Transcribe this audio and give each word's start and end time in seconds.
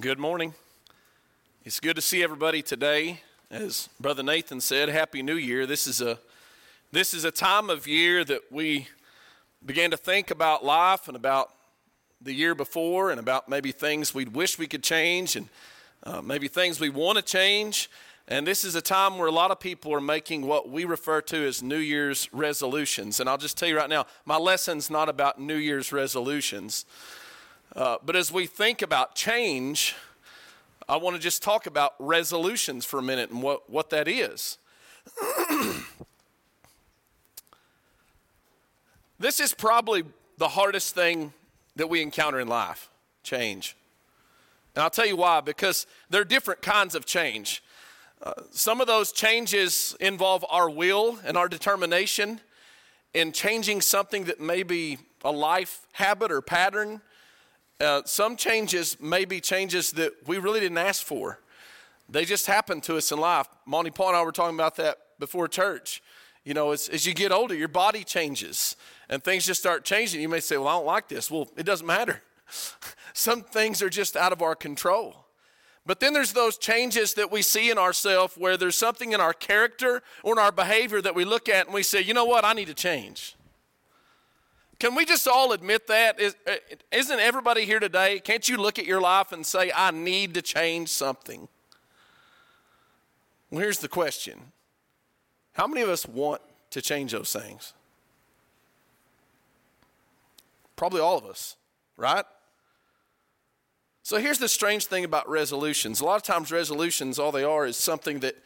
Good 0.00 0.20
morning. 0.20 0.54
It's 1.64 1.80
good 1.80 1.96
to 1.96 2.02
see 2.02 2.22
everybody 2.22 2.62
today. 2.62 3.20
As 3.50 3.88
Brother 3.98 4.22
Nathan 4.22 4.60
said, 4.60 4.88
Happy 4.88 5.24
New 5.24 5.34
Year. 5.34 5.66
This 5.66 5.88
is 5.88 6.00
a 6.00 6.20
this 6.92 7.12
is 7.12 7.24
a 7.24 7.32
time 7.32 7.68
of 7.68 7.88
year 7.88 8.22
that 8.22 8.42
we 8.52 8.86
began 9.66 9.90
to 9.90 9.96
think 9.96 10.30
about 10.30 10.64
life 10.64 11.08
and 11.08 11.16
about 11.16 11.52
the 12.22 12.32
year 12.32 12.54
before 12.54 13.10
and 13.10 13.18
about 13.18 13.48
maybe 13.48 13.72
things 13.72 14.14
we'd 14.14 14.36
wish 14.36 14.56
we 14.56 14.68
could 14.68 14.84
change 14.84 15.34
and 15.34 15.48
uh, 16.04 16.22
maybe 16.22 16.46
things 16.46 16.78
we 16.78 16.90
want 16.90 17.16
to 17.18 17.24
change. 17.24 17.90
And 18.28 18.46
this 18.46 18.62
is 18.62 18.76
a 18.76 18.80
time 18.80 19.18
where 19.18 19.26
a 19.26 19.32
lot 19.32 19.50
of 19.50 19.58
people 19.58 19.92
are 19.92 20.00
making 20.00 20.46
what 20.46 20.70
we 20.70 20.84
refer 20.84 21.20
to 21.22 21.44
as 21.44 21.60
New 21.60 21.78
Year's 21.78 22.32
resolutions. 22.32 23.18
And 23.18 23.28
I'll 23.28 23.36
just 23.36 23.58
tell 23.58 23.68
you 23.68 23.76
right 23.76 23.90
now, 23.90 24.06
my 24.24 24.36
lesson's 24.36 24.90
not 24.90 25.08
about 25.08 25.40
New 25.40 25.56
Year's 25.56 25.92
resolutions. 25.92 26.84
Uh, 27.76 27.98
but 28.04 28.16
as 28.16 28.32
we 28.32 28.46
think 28.46 28.82
about 28.82 29.14
change, 29.14 29.94
I 30.88 30.96
want 30.96 31.16
to 31.16 31.22
just 31.22 31.42
talk 31.42 31.66
about 31.66 31.94
resolutions 31.98 32.86
for 32.86 32.98
a 32.98 33.02
minute 33.02 33.30
and 33.30 33.42
what, 33.42 33.68
what 33.68 33.90
that 33.90 34.08
is. 34.08 34.56
this 39.18 39.38
is 39.38 39.52
probably 39.52 40.04
the 40.38 40.48
hardest 40.48 40.94
thing 40.94 41.32
that 41.76 41.88
we 41.88 42.00
encounter 42.00 42.40
in 42.40 42.48
life 42.48 42.88
change. 43.22 43.76
And 44.74 44.82
I'll 44.82 44.90
tell 44.90 45.06
you 45.06 45.16
why, 45.16 45.42
because 45.42 45.86
there 46.08 46.22
are 46.22 46.24
different 46.24 46.62
kinds 46.62 46.94
of 46.94 47.04
change. 47.04 47.62
Uh, 48.22 48.32
some 48.50 48.80
of 48.80 48.86
those 48.86 49.12
changes 49.12 49.94
involve 50.00 50.44
our 50.48 50.70
will 50.70 51.18
and 51.24 51.36
our 51.36 51.48
determination 51.48 52.40
in 53.12 53.32
changing 53.32 53.80
something 53.80 54.24
that 54.24 54.40
may 54.40 54.62
be 54.62 54.98
a 55.22 55.30
life 55.30 55.86
habit 55.92 56.32
or 56.32 56.40
pattern 56.40 57.02
uh, 57.80 58.02
some 58.04 58.36
changes 58.36 59.00
may 59.00 59.24
be 59.24 59.40
changes 59.40 59.92
that 59.92 60.12
we 60.26 60.38
really 60.38 60.60
didn't 60.60 60.78
ask 60.78 61.04
for. 61.04 61.38
They 62.08 62.24
just 62.24 62.46
happen 62.46 62.80
to 62.82 62.96
us 62.96 63.12
in 63.12 63.20
life. 63.20 63.46
Monty 63.66 63.90
Paul 63.90 64.08
and 64.08 64.16
I 64.16 64.22
were 64.22 64.32
talking 64.32 64.56
about 64.56 64.76
that 64.76 64.98
before 65.18 65.46
church. 65.46 66.02
You 66.44 66.54
know, 66.54 66.72
as, 66.72 66.88
as 66.88 67.06
you 67.06 67.14
get 67.14 67.30
older, 67.30 67.54
your 67.54 67.68
body 67.68 68.04
changes 68.04 68.74
and 69.08 69.22
things 69.22 69.46
just 69.46 69.60
start 69.60 69.84
changing. 69.84 70.20
You 70.20 70.28
may 70.28 70.40
say, 70.40 70.56
Well, 70.56 70.68
I 70.68 70.72
don't 70.72 70.86
like 70.86 71.08
this. 71.08 71.30
Well, 71.30 71.48
it 71.56 71.64
doesn't 71.64 71.86
matter. 71.86 72.22
Some 73.12 73.42
things 73.42 73.82
are 73.82 73.90
just 73.90 74.16
out 74.16 74.32
of 74.32 74.42
our 74.42 74.54
control. 74.54 75.26
But 75.84 76.00
then 76.00 76.12
there's 76.12 76.32
those 76.32 76.58
changes 76.58 77.14
that 77.14 77.30
we 77.32 77.40
see 77.40 77.70
in 77.70 77.78
ourselves 77.78 78.34
where 78.36 78.56
there's 78.56 78.76
something 78.76 79.12
in 79.12 79.22
our 79.22 79.32
character 79.32 80.02
or 80.22 80.34
in 80.34 80.38
our 80.38 80.52
behavior 80.52 81.00
that 81.00 81.14
we 81.14 81.24
look 81.24 81.48
at 81.48 81.66
and 81.66 81.74
we 81.74 81.82
say, 81.82 82.02
you 82.02 82.12
know 82.12 82.26
what, 82.26 82.44
I 82.44 82.52
need 82.52 82.66
to 82.66 82.74
change. 82.74 83.36
Can 84.78 84.94
we 84.94 85.04
just 85.04 85.26
all 85.26 85.52
admit 85.52 85.88
that? 85.88 86.20
Uh, 86.20 86.52
isn't 86.92 87.18
everybody 87.18 87.64
here 87.64 87.80
today? 87.80 88.20
Can't 88.20 88.48
you 88.48 88.56
look 88.56 88.78
at 88.78 88.86
your 88.86 89.00
life 89.00 89.32
and 89.32 89.44
say, 89.44 89.72
I 89.74 89.90
need 89.90 90.34
to 90.34 90.42
change 90.42 90.88
something? 90.90 91.48
Well, 93.50 93.60
here's 93.60 93.80
the 93.80 93.88
question 93.88 94.52
How 95.54 95.66
many 95.66 95.80
of 95.82 95.88
us 95.88 96.06
want 96.06 96.42
to 96.70 96.80
change 96.80 97.12
those 97.12 97.32
things? 97.32 97.72
Probably 100.76 101.00
all 101.00 101.18
of 101.18 101.24
us, 101.24 101.56
right? 101.96 102.24
So 104.04 104.18
here's 104.18 104.38
the 104.38 104.48
strange 104.48 104.86
thing 104.86 105.04
about 105.04 105.28
resolutions. 105.28 106.00
A 106.00 106.04
lot 106.04 106.16
of 106.16 106.22
times, 106.22 106.52
resolutions, 106.52 107.18
all 107.18 107.32
they 107.32 107.44
are 107.44 107.66
is 107.66 107.76
something 107.76 108.20
that 108.20 108.36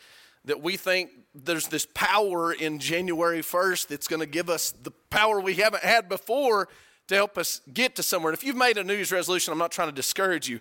that 0.45 0.63
we 0.63 0.77
think 0.77 1.11
there's 1.35 1.69
this 1.69 1.87
power 1.95 2.53
in 2.53 2.79
January 2.79 3.41
1st 3.41 3.89
that's 3.89 4.09
going 4.09 4.21
to 4.21 4.27
give 4.27 4.51
us 4.51 4.73
the 4.73 4.91
power 5.11 5.41
we 5.41 5.55
haven't 5.55 5.83
had 5.83 6.09
before 6.09 6.69
to 7.09 7.15
help 7.15 7.39
us 7.39 7.61
get 7.73 7.97
to 7.97 8.03
somewhere. 8.03 8.31
And 8.31 8.39
if 8.39 8.45
you've 8.45 8.57
made 8.57 8.79
a 8.79 8.85
New 8.85 8.95
Year's 8.95 9.13
resolution, 9.13 9.53
I'm 9.53 9.59
not 9.59 9.73
trying 9.73 9.89
to 9.89 9.95
discourage 9.95 10.49
you. 10.49 10.61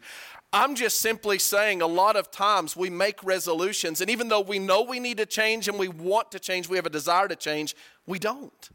I'm 0.53 0.75
just 0.75 0.99
simply 0.99 1.39
saying 1.39 1.81
a 1.81 1.87
lot 1.87 2.15
of 2.15 2.29
times 2.29 2.75
we 2.75 2.89
make 2.89 3.23
resolutions, 3.23 4.01
and 4.01 4.09
even 4.09 4.27
though 4.27 4.41
we 4.41 4.59
know 4.59 4.81
we 4.81 4.99
need 4.99 5.17
to 5.17 5.25
change 5.25 5.67
and 5.67 5.79
we 5.79 5.87
want 5.87 6.31
to 6.31 6.39
change, 6.39 6.67
we 6.67 6.75
have 6.75 6.85
a 6.85 6.89
desire 6.89 7.27
to 7.27 7.35
change, 7.35 7.75
we 8.05 8.19
don't. 8.19 8.69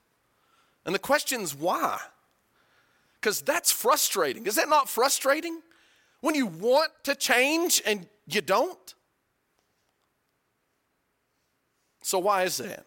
And 0.87 0.95
the 0.95 0.99
question 0.99 1.43
is 1.43 1.55
why? 1.55 1.99
Because 3.21 3.43
that's 3.43 3.73
frustrating. 3.73 4.47
Is 4.47 4.55
that 4.55 4.69
not 4.69 4.89
frustrating? 4.89 5.61
When 6.21 6.35
you 6.35 6.47
want 6.47 6.93
to 7.05 7.15
change 7.15 7.83
and 7.85 8.07
you 8.27 8.41
don't? 8.41 8.95
So, 12.07 12.21
why 12.21 12.45
is 12.45 12.59
that? 12.59 12.87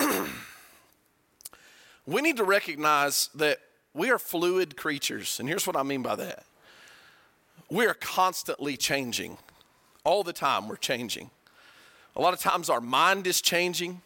we 2.06 2.22
need 2.22 2.38
to 2.38 2.44
recognize 2.44 3.28
that 3.34 3.58
we 3.92 4.10
are 4.10 4.18
fluid 4.18 4.78
creatures. 4.78 5.38
And 5.38 5.46
here's 5.46 5.66
what 5.66 5.76
I 5.76 5.82
mean 5.82 6.00
by 6.00 6.16
that 6.16 6.46
we 7.70 7.84
are 7.84 7.92
constantly 7.92 8.78
changing. 8.78 9.36
All 10.02 10.22
the 10.22 10.32
time, 10.32 10.68
we're 10.68 10.76
changing. 10.76 11.28
A 12.16 12.22
lot 12.22 12.32
of 12.32 12.40
times, 12.40 12.70
our 12.70 12.80
mind 12.80 13.26
is 13.26 13.42
changing, 13.42 14.00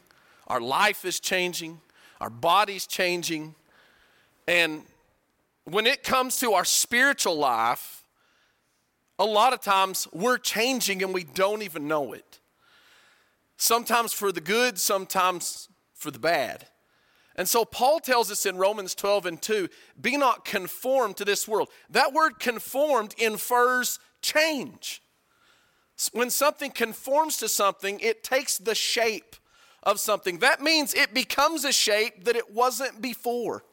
our 0.49 0.61
life 0.61 1.05
is 1.05 1.21
changing, 1.21 1.81
our 2.21 2.29
body's 2.29 2.89
changing. 2.89 3.55
And 4.49 4.83
when 5.63 5.87
it 5.87 6.03
comes 6.03 6.41
to 6.41 6.55
our 6.55 6.65
spiritual 6.65 7.37
life, 7.37 8.04
a 9.19 9.25
lot 9.25 9.53
of 9.53 9.61
times 9.61 10.09
we're 10.13 10.39
changing 10.39 11.03
and 11.03 11.15
we 11.15 11.25
don't 11.25 11.63
even 11.63 11.87
know 11.87 12.13
it. 12.13 12.41
Sometimes 13.57 14.13
for 14.13 14.33
the 14.33 14.41
good, 14.41 14.79
sometimes 14.79 15.69
for 15.95 16.11
the 16.11 16.19
bad. 16.19 16.67
And 17.37 17.49
so 17.49 17.65
Paul 17.65 17.99
tells 18.01 18.31
us 18.31 18.47
in 18.47 18.57
Romans 18.57 18.95
12 18.95 19.27
and 19.27 19.43
2 19.43 19.69
be 20.01 20.17
not 20.17 20.45
conformed 20.45 21.17
to 21.17 21.25
this 21.25 21.49
world. 21.49 21.69
That 21.91 22.13
word 22.13 22.39
conformed 22.39 23.15
infers 23.19 23.99
change. 24.23 25.03
When 26.13 26.31
something 26.31 26.71
conforms 26.71 27.37
to 27.39 27.49
something, 27.49 28.01
it 28.01 28.25
takes 28.25 28.59
the 28.59 28.75
shape 28.75 29.37
of 29.83 30.01
something. 30.01 30.39
That 30.39 30.61
means 30.61 30.95
it 30.95 31.15
becomes 31.15 31.65
a 31.65 31.73
shape 31.73 32.25
that 32.25 32.37
it 32.37 32.53
wasn't 32.53 33.01
before. 33.01 33.65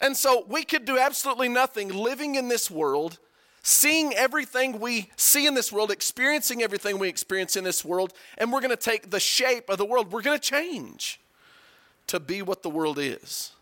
And 0.00 0.16
so 0.16 0.44
we 0.48 0.64
could 0.64 0.84
do 0.84 0.98
absolutely 0.98 1.48
nothing 1.48 1.88
living 1.88 2.34
in 2.34 2.48
this 2.48 2.70
world 2.70 3.18
seeing 3.62 4.12
everything 4.14 4.80
we 4.80 5.10
see 5.16 5.46
in 5.46 5.54
this 5.54 5.72
world, 5.72 5.90
experiencing 5.90 6.62
everything 6.62 6.98
we 6.98 7.08
experience 7.08 7.56
in 7.56 7.64
this 7.64 7.84
world, 7.84 8.12
and 8.38 8.52
we're 8.52 8.60
going 8.60 8.70
to 8.70 8.76
take 8.76 9.10
the 9.10 9.20
shape 9.20 9.70
of 9.70 9.78
the 9.78 9.84
world. 9.84 10.12
We're 10.12 10.22
going 10.22 10.38
to 10.38 10.44
change 10.48 11.20
to 12.08 12.18
be 12.18 12.42
what 12.42 12.62
the 12.62 12.70
world 12.70 12.98
is. 12.98 13.52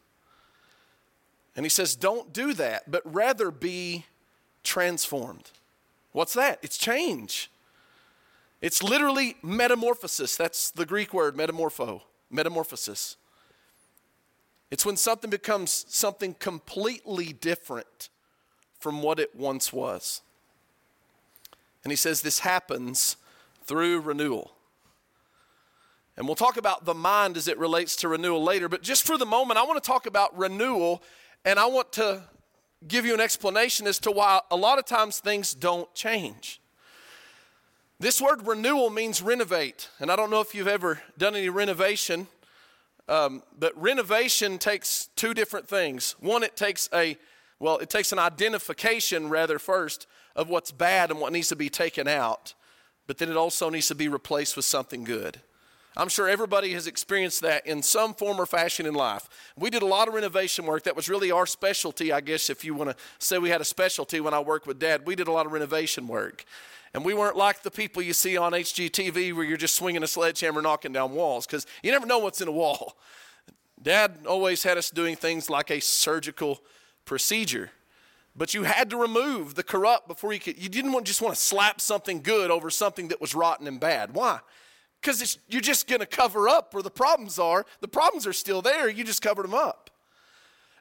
And 1.55 1.67
he 1.67 1.71
says, 1.71 1.95
don't 1.95 2.33
do 2.33 2.55
that, 2.55 2.91
but 2.91 3.03
rather 3.05 3.51
be 3.51 4.07
transformed. 4.65 5.51
What's 6.13 6.33
that? 6.35 6.59
It's 6.63 6.79
change. 6.79 7.51
It's 8.61 8.83
literally 8.83 9.37
metamorphosis. 9.43 10.37
That's 10.37 10.71
the 10.71 10.87
Greek 10.87 11.13
word, 11.13 11.37
metamorpho, 11.37 12.03
metamorphosis. 12.31 13.17
It's 14.71 14.87
when 14.87 14.97
something 14.97 15.31
becomes 15.31 15.85
something 15.89 16.35
completely 16.39 17.33
different 17.33 18.09
from 18.81 19.03
what 19.03 19.21
it 19.21 19.37
once 19.37 19.73
was. 19.73 20.23
And 21.85 21.93
he 21.93 21.97
says 21.97 22.23
this 22.23 22.41
happens 22.41 23.17
through 23.65 24.01
renewal. 24.01 24.53
And 26.17 26.27
we'll 26.27 26.35
talk 26.35 26.57
about 26.57 26.85
the 26.85 26.95
mind 26.95 27.37
as 27.37 27.49
it 27.49 27.57
relates 27.57 27.97
to 27.97 28.09
renewal 28.09 28.43
later, 28.43 28.69
but 28.69 28.83
just 28.83 29.07
for 29.07 29.17
the 29.17 29.25
moment, 29.25 29.59
I 29.59 29.63
want 29.63 29.83
to 29.83 29.87
talk 29.87 30.07
about 30.07 30.37
renewal 30.37 31.03
and 31.45 31.59
I 31.59 31.67
want 31.67 31.93
to 31.93 32.23
give 32.87 33.07
you 33.07 33.15
an 33.15 33.21
explanation 33.21 33.87
as 33.87 33.99
to 34.01 34.11
why 34.11 34.41
a 34.51 34.57
lot 34.57 34.79
of 34.79 34.85
times 34.85 35.19
things 35.19 35.55
don't 35.55 35.93
change. 35.95 36.61
This 37.99 38.21
word 38.21 38.47
renewal 38.47 38.89
means 38.89 39.21
renovate, 39.21 39.89
and 39.99 40.11
I 40.11 40.17
don't 40.17 40.31
know 40.31 40.41
if 40.41 40.55
you've 40.55 40.69
ever 40.69 41.03
done 41.19 41.37
any 41.37 41.51
renovation, 41.51 42.29
um, 43.09 43.43
but 43.59 43.79
renovation 43.81 44.59
takes 44.59 45.11
two 45.17 45.35
different 45.35 45.69
things. 45.69 46.17
One, 46.21 46.43
it 46.43 46.57
takes 46.57 46.89
a 46.95 47.19
well, 47.61 47.79
it 47.79 47.91
takes 47.91 48.11
an 48.11 48.19
identification 48.19 49.29
rather 49.29 49.59
first 49.59 50.07
of 50.35 50.49
what's 50.49 50.73
bad 50.73 51.11
and 51.11 51.21
what 51.21 51.33
needs 51.33 51.49
to 51.51 51.57
be 51.57 51.69
taken 51.69 52.09
out, 52.09 52.55
but 53.07 53.19
then 53.19 53.31
it 53.31 53.37
also 53.37 53.71
needs 53.71 53.89
to 53.89 53.95
be 53.95 54.09
replaced 54.09 54.57
with 54.57 54.65
something 54.65 55.05
good. 55.05 55.41
I'm 55.97 56.09
sure 56.09 56.29
everybody 56.29 56.73
has 56.73 56.87
experienced 56.87 57.43
that 57.43 57.67
in 57.67 57.83
some 57.83 58.15
form 58.15 58.41
or 58.41 58.47
fashion 58.47 58.87
in 58.87 58.95
life. 58.95 59.29
We 59.57 59.71
did 59.71 59.83
a 59.83 59.87
lot 59.87 60.09
of 60.09 60.15
renovation 60.15 60.65
work. 60.65 60.85
That 60.85 60.97
was 60.97 61.09
really 61.09 61.31
our 61.31 61.47
specialty, 61.47 62.13
I 62.13 62.21
guess, 62.21 62.49
if 62.49 62.65
you 62.65 62.75
want 62.75 62.91
to 62.91 62.97
say 63.19 63.39
we 63.39 63.51
had 63.51 63.61
a 63.61 63.65
specialty 63.65 64.21
when 64.21 64.33
I 64.33 64.39
worked 64.39 64.67
with 64.67 64.79
Dad. 64.79 65.05
We 65.05 65.17
did 65.17 65.29
a 65.29 65.33
lot 65.33 65.47
of 65.47 65.53
renovation 65.53 66.07
work. 66.07 66.45
And 66.95 67.05
we 67.05 67.13
weren't 67.13 67.37
like 67.37 67.63
the 67.63 67.71
people 67.71 68.03
you 68.03 68.13
see 68.13 68.37
on 68.37 68.53
HGTV 68.53 69.35
where 69.35 69.45
you're 69.45 69.57
just 69.57 69.75
swinging 69.75 70.03
a 70.03 70.07
sledgehammer 70.07 70.63
knocking 70.63 70.93
down 70.93 71.13
walls 71.13 71.47
because 71.47 71.67
you 71.83 71.91
never 71.91 72.07
know 72.07 72.19
what's 72.19 72.41
in 72.41 72.49
a 72.49 72.53
wall. 72.53 72.97
Dad 73.83 74.21
always 74.29 74.63
had 74.63 74.79
us 74.79 74.91
doing 74.91 75.17
things 75.17 75.51
like 75.51 75.71
a 75.71 75.81
surgical 75.81 76.61
procedure. 77.05 77.71
But 78.37 78.55
you 78.55 78.63
had 78.63 78.91
to 78.91 78.97
remove 78.97 79.55
the 79.55 79.63
corrupt 79.63 80.09
before 80.09 80.33
you 80.33 80.41
could. 80.41 80.61
You 80.63 80.69
didn't 80.69 80.93
want, 80.93 81.07
just 81.07 81.21
want 81.21 81.35
to 81.35 81.41
slap 81.41 81.81
something 81.81 82.23
good 82.23 82.51
over 82.51 82.71
something 82.71 83.09
that 83.09 83.21
was 83.21 83.35
rotten 83.35 83.67
and 83.67 83.81
bad. 83.81 84.15
Why? 84.15 84.41
Because 85.01 85.39
you're 85.49 85.61
just 85.61 85.89
going 85.89 86.01
to 86.01 86.07
cover 86.07 86.49
up 86.49 86.73
where 86.73 86.83
the 86.83 86.91
problems 86.91 87.39
are. 87.39 87.67
The 87.81 87.89
problems 87.89 88.27
are 88.27 88.33
still 88.33 88.63
there. 88.63 88.89
You 88.89 89.03
just 89.03 89.23
covered 89.23 89.45
them 89.45 89.55
up. 89.55 89.91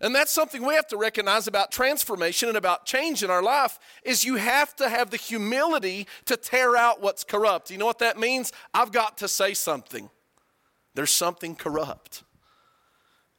And 0.01 0.15
that's 0.15 0.31
something 0.31 0.65
we 0.65 0.75
have 0.75 0.87
to 0.87 0.97
recognize 0.97 1.47
about 1.47 1.71
transformation 1.71 2.47
and 2.47 2.57
about 2.57 2.85
change 2.85 3.21
in 3.23 3.29
our 3.29 3.43
life 3.43 3.79
is 4.03 4.23
you 4.23 4.35
have 4.35 4.73
to 4.77 4.87
have 4.87 5.09
the 5.09 5.17
humility 5.17 6.07
to 6.25 6.37
tear 6.37 6.77
out 6.77 7.01
what's 7.01 7.25
corrupt. 7.25 7.69
You 7.69 7.77
know 7.77 7.85
what 7.85 7.99
that 7.99 8.17
means? 8.17 8.53
I've 8.73 8.93
got 8.93 9.17
to 9.17 9.27
say 9.27 9.53
something. 9.53 10.09
There's 10.95 11.11
something 11.11 11.55
corrupt 11.55 12.23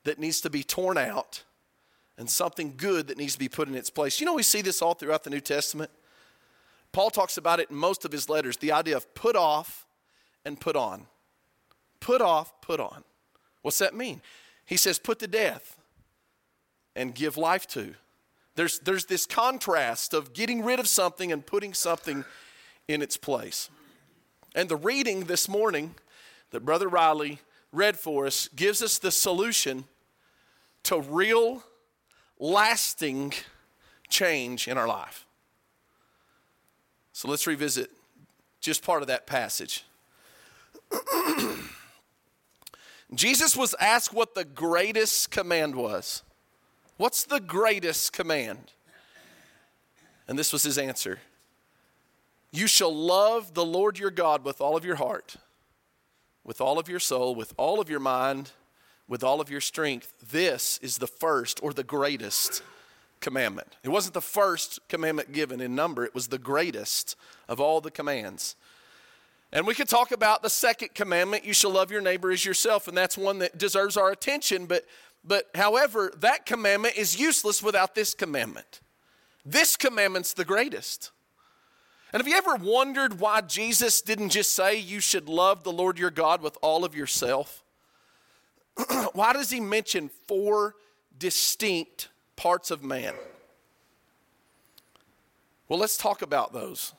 that 0.05 0.19
needs 0.19 0.43
to 0.43 0.51
be 0.51 0.63
torn 0.63 0.99
out 0.99 1.45
and 2.21 2.29
something 2.29 2.75
good 2.77 3.07
that 3.09 3.17
needs 3.17 3.33
to 3.33 3.39
be 3.39 3.49
put 3.49 3.67
in 3.67 3.75
its 3.75 3.89
place. 3.89 4.21
You 4.21 4.27
know 4.27 4.35
we 4.35 4.43
see 4.43 4.61
this 4.61 4.83
all 4.83 4.93
throughout 4.93 5.25
the 5.25 5.31
New 5.31 5.41
Testament. 5.41 5.91
Paul 6.93 7.09
talks 7.09 7.39
about 7.39 7.61
it 7.61 7.71
in 7.71 7.77
most 7.77 8.05
of 8.05 8.13
his 8.13 8.29
letters, 8.29 8.59
the 8.59 8.73
idea 8.73 8.95
of 8.95 9.15
put 9.15 9.37
off 9.37 9.87
and 10.45 10.61
put 10.61 10.77
on. 10.77 11.07
Put 11.99 12.21
off, 12.21 12.61
put 12.61 12.79
on. 12.79 13.05
What's 13.63 13.79
that 13.79 13.95
mean? 13.95 14.21
He 14.67 14.77
says 14.77 14.99
put 14.99 15.19
to 15.21 15.27
death 15.27 15.79
and 16.95 17.15
give 17.15 17.39
life 17.39 17.67
to. 17.69 17.95
There's, 18.55 18.79
there's 18.81 19.07
this 19.07 19.25
contrast 19.25 20.13
of 20.13 20.35
getting 20.35 20.63
rid 20.63 20.79
of 20.79 20.89
something 20.89 21.33
and 21.33 21.45
putting 21.45 21.73
something 21.73 22.27
in 22.87 23.01
its 23.01 23.17
place. 23.17 23.71
And 24.55 24.69
the 24.69 24.77
reading 24.77 25.25
this 25.25 25.49
morning 25.49 25.95
that 26.51 26.67
Brother 26.67 26.89
Riley 26.89 27.39
read 27.73 27.99
for 27.99 28.27
us 28.27 28.49
gives 28.49 28.83
us 28.83 28.99
the 28.99 29.11
solution 29.11 29.85
to 30.83 31.01
real, 31.01 31.63
lasting 32.41 33.35
change 34.09 34.67
in 34.67 34.77
our 34.77 34.89
life. 34.89 35.27
So 37.13 37.29
let's 37.29 37.47
revisit 37.47 37.91
just 38.61 38.83
part 38.83 39.03
of 39.03 39.09
that 39.09 39.27
passage. 39.27 39.85
Jesus 43.15 43.57
was 43.57 43.75
asked 43.81 44.13
what 44.13 44.35
the 44.35 44.45
greatest 44.45 45.31
command 45.31 45.75
was. 45.75 46.23
What's 46.97 47.25
the 47.25 47.41
greatest 47.41 48.13
command? 48.13 48.73
And 50.29 50.39
this 50.39 50.53
was 50.53 50.63
his 50.63 50.79
answer 50.79 51.19
You 52.53 52.67
shall 52.67 52.95
love 52.95 53.55
the 53.55 53.65
Lord 53.65 53.99
your 53.99 54.11
God 54.11 54.45
with 54.45 54.61
all 54.61 54.77
of 54.77 54.85
your 54.85 54.97
heart, 54.97 55.37
with 56.45 56.61
all 56.61 56.79
of 56.79 56.89
your 56.89 57.01
soul, 57.01 57.35
with 57.35 57.53
all 57.57 57.81
of 57.81 57.91
your 57.91 58.01
mind, 58.01 58.53
with 59.11 59.25
all 59.25 59.41
of 59.41 59.51
your 59.51 59.61
strength. 59.61 60.15
This 60.31 60.79
is 60.79 60.97
the 60.97 61.07
first 61.07 61.61
or 61.63 61.75
the 61.75 61.85
greatest 61.85 62.63
commandment. 63.21 63.77
It 63.83 63.91
wasn't 63.91 64.15
the 64.15 64.23
first 64.23 64.79
commandment 64.89 65.33
given 65.33 65.61
in 65.61 65.75
number, 65.75 66.07
it 66.07 66.15
was 66.15 66.29
the 66.29 66.39
greatest 66.39 67.17
of 67.49 67.61
all 67.61 67.83
the 67.83 67.91
commands. 67.91 68.57
And 69.53 69.67
we 69.67 69.75
could 69.75 69.89
talk 69.89 70.13
about 70.13 70.43
the 70.43 70.49
second 70.49 70.95
commandment, 70.95 71.45
you 71.45 71.53
shall 71.53 71.73
love 71.73 71.91
your 71.91 72.01
neighbor 72.01 72.31
as 72.31 72.45
yourself, 72.45 72.87
and 72.87 72.97
that's 72.97 73.19
one 73.19 73.41
that 73.41 73.59
deserves 73.59 73.99
our 73.99 74.11
attention, 74.11 74.65
but 74.65 74.87
but 75.23 75.51
however, 75.55 76.11
that 76.21 76.47
commandment 76.47 76.97
is 76.97 77.21
useless 77.21 77.63
without 77.63 77.95
this 77.95 78.15
commandment. 78.15 78.81
This 79.45 79.77
commandment's 79.77 80.33
the 80.33 80.47
greatest. 80.47 81.11
And 82.13 82.23
have 82.23 82.29
you 82.29 82.37
ever 82.37 82.57
wondered 82.57 83.21
why 83.21 83.43
Jesus 83.43 84.01
didn't 84.01 84.31
just 84.31 84.55
say 84.55 84.79
you 84.79 84.99
should 84.99 85.29
love 85.29 85.63
the 85.63 85.73
Lord 85.73 85.99
your 85.99 86.11
God 86.11 86.41
with 86.41 86.57
all 86.63 86.87
of 86.87 86.95
yourself? 86.95 87.63
why 89.13 89.33
does 89.33 89.51
he 89.51 89.61
mention 89.61 90.11
four 90.27 90.75
distinct 91.19 92.09
parts 92.37 92.71
of 92.71 92.83
man? 92.83 93.15
Well, 95.69 95.79
let's 95.79 95.97
talk 95.97 96.23
about 96.23 96.53
those. 96.53 96.95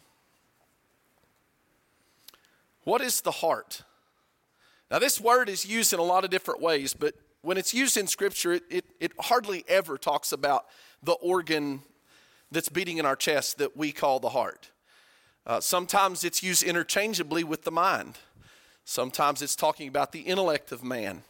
What 2.83 3.01
is 3.01 3.21
the 3.21 3.31
heart? 3.31 3.83
Now, 4.89 4.99
this 4.99 5.19
word 5.19 5.49
is 5.49 5.65
used 5.65 5.93
in 5.93 5.99
a 5.99 6.03
lot 6.03 6.23
of 6.23 6.29
different 6.29 6.61
ways, 6.61 6.93
but 6.93 7.15
when 7.41 7.57
it's 7.57 7.73
used 7.73 7.97
in 7.97 8.07
Scripture, 8.07 8.53
it, 8.53 8.63
it, 8.69 8.85
it, 8.99 9.11
hardly 9.19 9.63
ever 9.67 9.97
talks 9.97 10.31
about 10.31 10.65
the 11.01 11.13
organ 11.13 11.81
that's 12.51 12.69
beating 12.69 12.97
in 12.97 13.05
our 13.05 13.15
chest 13.15 13.57
that 13.57 13.75
we 13.75 13.91
call 13.91 14.19
the 14.19 14.29
heart. 14.29 14.71
Uh, 15.45 15.59
sometimes 15.59 16.23
it's 16.23 16.43
used 16.43 16.61
interchangeably 16.61 17.43
with 17.43 17.63
the 17.63 17.71
mind. 17.71 18.19
Sometimes 18.85 19.41
it's 19.41 19.55
talking 19.55 19.87
about 19.87 20.11
the 20.11 20.21
intellect 20.21 20.71
of 20.71 20.83
man. 20.83 21.23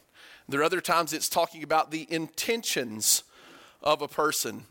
There 0.52 0.60
are 0.60 0.64
other 0.64 0.82
times 0.82 1.14
it's 1.14 1.30
talking 1.30 1.62
about 1.62 1.90
the 1.90 2.06
intentions 2.10 3.24
of 3.82 4.02
a 4.02 4.06
person. 4.06 4.66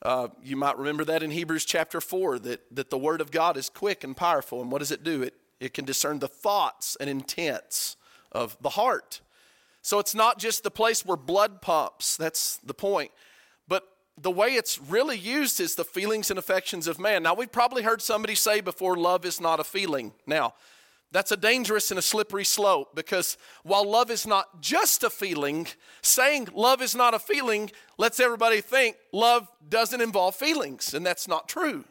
Uh, 0.00 0.28
you 0.42 0.56
might 0.56 0.78
remember 0.78 1.04
that 1.04 1.22
in 1.22 1.32
Hebrews 1.32 1.66
chapter 1.66 2.00
4 2.00 2.38
that, 2.38 2.74
that 2.74 2.88
the 2.88 2.96
Word 2.96 3.20
of 3.20 3.30
God 3.30 3.58
is 3.58 3.68
quick 3.68 4.04
and 4.04 4.16
powerful. 4.16 4.62
And 4.62 4.72
what 4.72 4.78
does 4.78 4.90
it 4.90 5.04
do? 5.04 5.22
It, 5.22 5.34
it 5.60 5.74
can 5.74 5.84
discern 5.84 6.20
the 6.20 6.28
thoughts 6.28 6.96
and 6.98 7.10
intents 7.10 7.98
of 8.32 8.56
the 8.62 8.70
heart. 8.70 9.20
So 9.82 9.98
it's 9.98 10.14
not 10.14 10.38
just 10.38 10.62
the 10.62 10.70
place 10.70 11.04
where 11.04 11.18
blood 11.18 11.60
pumps, 11.60 12.16
that's 12.16 12.56
the 12.64 12.72
point. 12.72 13.10
But 13.68 13.82
the 14.16 14.30
way 14.30 14.54
it's 14.54 14.80
really 14.80 15.18
used 15.18 15.60
is 15.60 15.74
the 15.74 15.84
feelings 15.84 16.30
and 16.30 16.38
affections 16.38 16.86
of 16.86 16.98
man. 16.98 17.22
Now, 17.22 17.34
we've 17.34 17.52
probably 17.52 17.82
heard 17.82 18.00
somebody 18.00 18.34
say 18.34 18.62
before, 18.62 18.96
love 18.96 19.26
is 19.26 19.42
not 19.42 19.60
a 19.60 19.64
feeling. 19.64 20.14
Now, 20.26 20.54
that's 21.12 21.30
a 21.32 21.36
dangerous 21.36 21.90
and 21.90 21.98
a 21.98 22.02
slippery 22.02 22.44
slope 22.44 22.94
because 22.94 23.38
while 23.62 23.88
love 23.88 24.10
is 24.10 24.26
not 24.26 24.60
just 24.60 25.04
a 25.04 25.10
feeling, 25.10 25.66
saying 26.02 26.48
love 26.52 26.82
is 26.82 26.94
not 26.94 27.14
a 27.14 27.18
feeling 27.18 27.70
lets 27.96 28.20
everybody 28.20 28.60
think 28.60 28.96
love 29.12 29.48
doesn't 29.68 30.00
involve 30.00 30.34
feelings, 30.34 30.94
and 30.94 31.06
that's 31.06 31.28
not 31.28 31.48
true. 31.48 31.84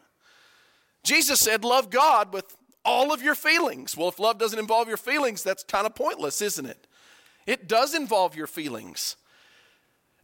Jesus 1.02 1.40
said, 1.40 1.64
Love 1.64 1.88
God 1.90 2.32
with 2.32 2.56
all 2.84 3.12
of 3.12 3.22
your 3.22 3.34
feelings. 3.34 3.96
Well, 3.96 4.08
if 4.08 4.18
love 4.18 4.38
doesn't 4.38 4.58
involve 4.58 4.88
your 4.88 4.96
feelings, 4.96 5.42
that's 5.42 5.64
kind 5.64 5.86
of 5.86 5.94
pointless, 5.94 6.42
isn't 6.42 6.66
it? 6.66 6.86
It 7.46 7.68
does 7.68 7.94
involve 7.94 8.36
your 8.36 8.46
feelings. 8.46 9.16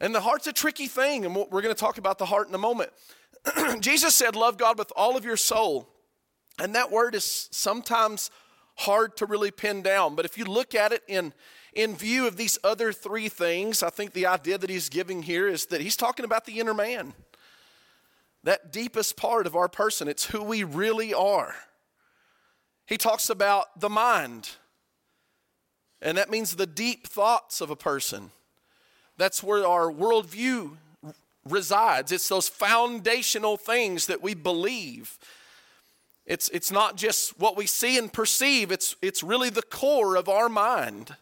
And 0.00 0.14
the 0.14 0.20
heart's 0.20 0.48
a 0.48 0.52
tricky 0.52 0.88
thing, 0.88 1.24
and 1.24 1.34
we're 1.34 1.62
going 1.62 1.74
to 1.74 1.74
talk 1.74 1.98
about 1.98 2.18
the 2.18 2.26
heart 2.26 2.48
in 2.48 2.54
a 2.54 2.58
moment. 2.58 2.90
Jesus 3.80 4.14
said, 4.14 4.36
Love 4.36 4.58
God 4.58 4.78
with 4.78 4.92
all 4.96 5.16
of 5.16 5.24
your 5.24 5.36
soul. 5.36 5.88
And 6.58 6.74
that 6.74 6.90
word 6.90 7.14
is 7.14 7.48
sometimes 7.50 8.30
hard 8.76 9.16
to 9.18 9.26
really 9.26 9.50
pin 9.50 9.82
down. 9.82 10.14
But 10.14 10.24
if 10.24 10.36
you 10.38 10.44
look 10.44 10.74
at 10.74 10.92
it 10.92 11.02
in, 11.08 11.32
in 11.72 11.96
view 11.96 12.26
of 12.26 12.36
these 12.36 12.58
other 12.64 12.92
three 12.92 13.28
things, 13.28 13.82
I 13.82 13.90
think 13.90 14.12
the 14.12 14.26
idea 14.26 14.58
that 14.58 14.70
he's 14.70 14.88
giving 14.88 15.22
here 15.22 15.48
is 15.48 15.66
that 15.66 15.80
he's 15.80 15.96
talking 15.96 16.24
about 16.24 16.44
the 16.44 16.58
inner 16.60 16.74
man. 16.74 17.14
That 18.44 18.72
deepest 18.72 19.16
part 19.16 19.46
of 19.46 19.54
our 19.54 19.68
person, 19.68 20.08
it's 20.08 20.26
who 20.26 20.42
we 20.42 20.64
really 20.64 21.14
are. 21.14 21.54
He 22.86 22.96
talks 22.96 23.30
about 23.30 23.78
the 23.80 23.88
mind. 23.88 24.50
And 26.00 26.18
that 26.18 26.30
means 26.30 26.56
the 26.56 26.66
deep 26.66 27.06
thoughts 27.06 27.60
of 27.60 27.70
a 27.70 27.76
person. 27.76 28.32
That's 29.16 29.42
where 29.42 29.64
our 29.66 29.92
worldview 29.92 30.76
resides. 31.48 32.10
It's 32.10 32.28
those 32.28 32.48
foundational 32.48 33.56
things 33.56 34.06
that 34.06 34.22
we 34.22 34.34
believe. 34.34 35.18
It's, 36.26 36.48
it's 36.50 36.70
not 36.70 36.96
just 36.96 37.38
what 37.38 37.56
we 37.56 37.66
see 37.66 37.98
and 37.98 38.12
perceive, 38.12 38.70
it's, 38.70 38.96
it's 39.02 39.22
really 39.22 39.50
the 39.50 39.62
core 39.62 40.16
of 40.16 40.28
our 40.28 40.48
mind. 40.48 41.16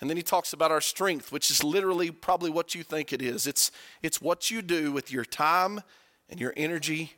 And 0.00 0.10
then 0.10 0.16
he 0.16 0.22
talks 0.22 0.52
about 0.52 0.72
our 0.72 0.80
strength, 0.80 1.30
which 1.30 1.50
is 1.50 1.62
literally 1.62 2.10
probably 2.10 2.50
what 2.50 2.74
you 2.74 2.82
think 2.82 3.12
it 3.12 3.22
is. 3.22 3.46
It's, 3.46 3.70
it's 4.02 4.20
what 4.20 4.50
you 4.50 4.60
do 4.60 4.90
with 4.90 5.12
your 5.12 5.24
time 5.24 5.80
and 6.28 6.40
your 6.40 6.52
energy 6.56 7.12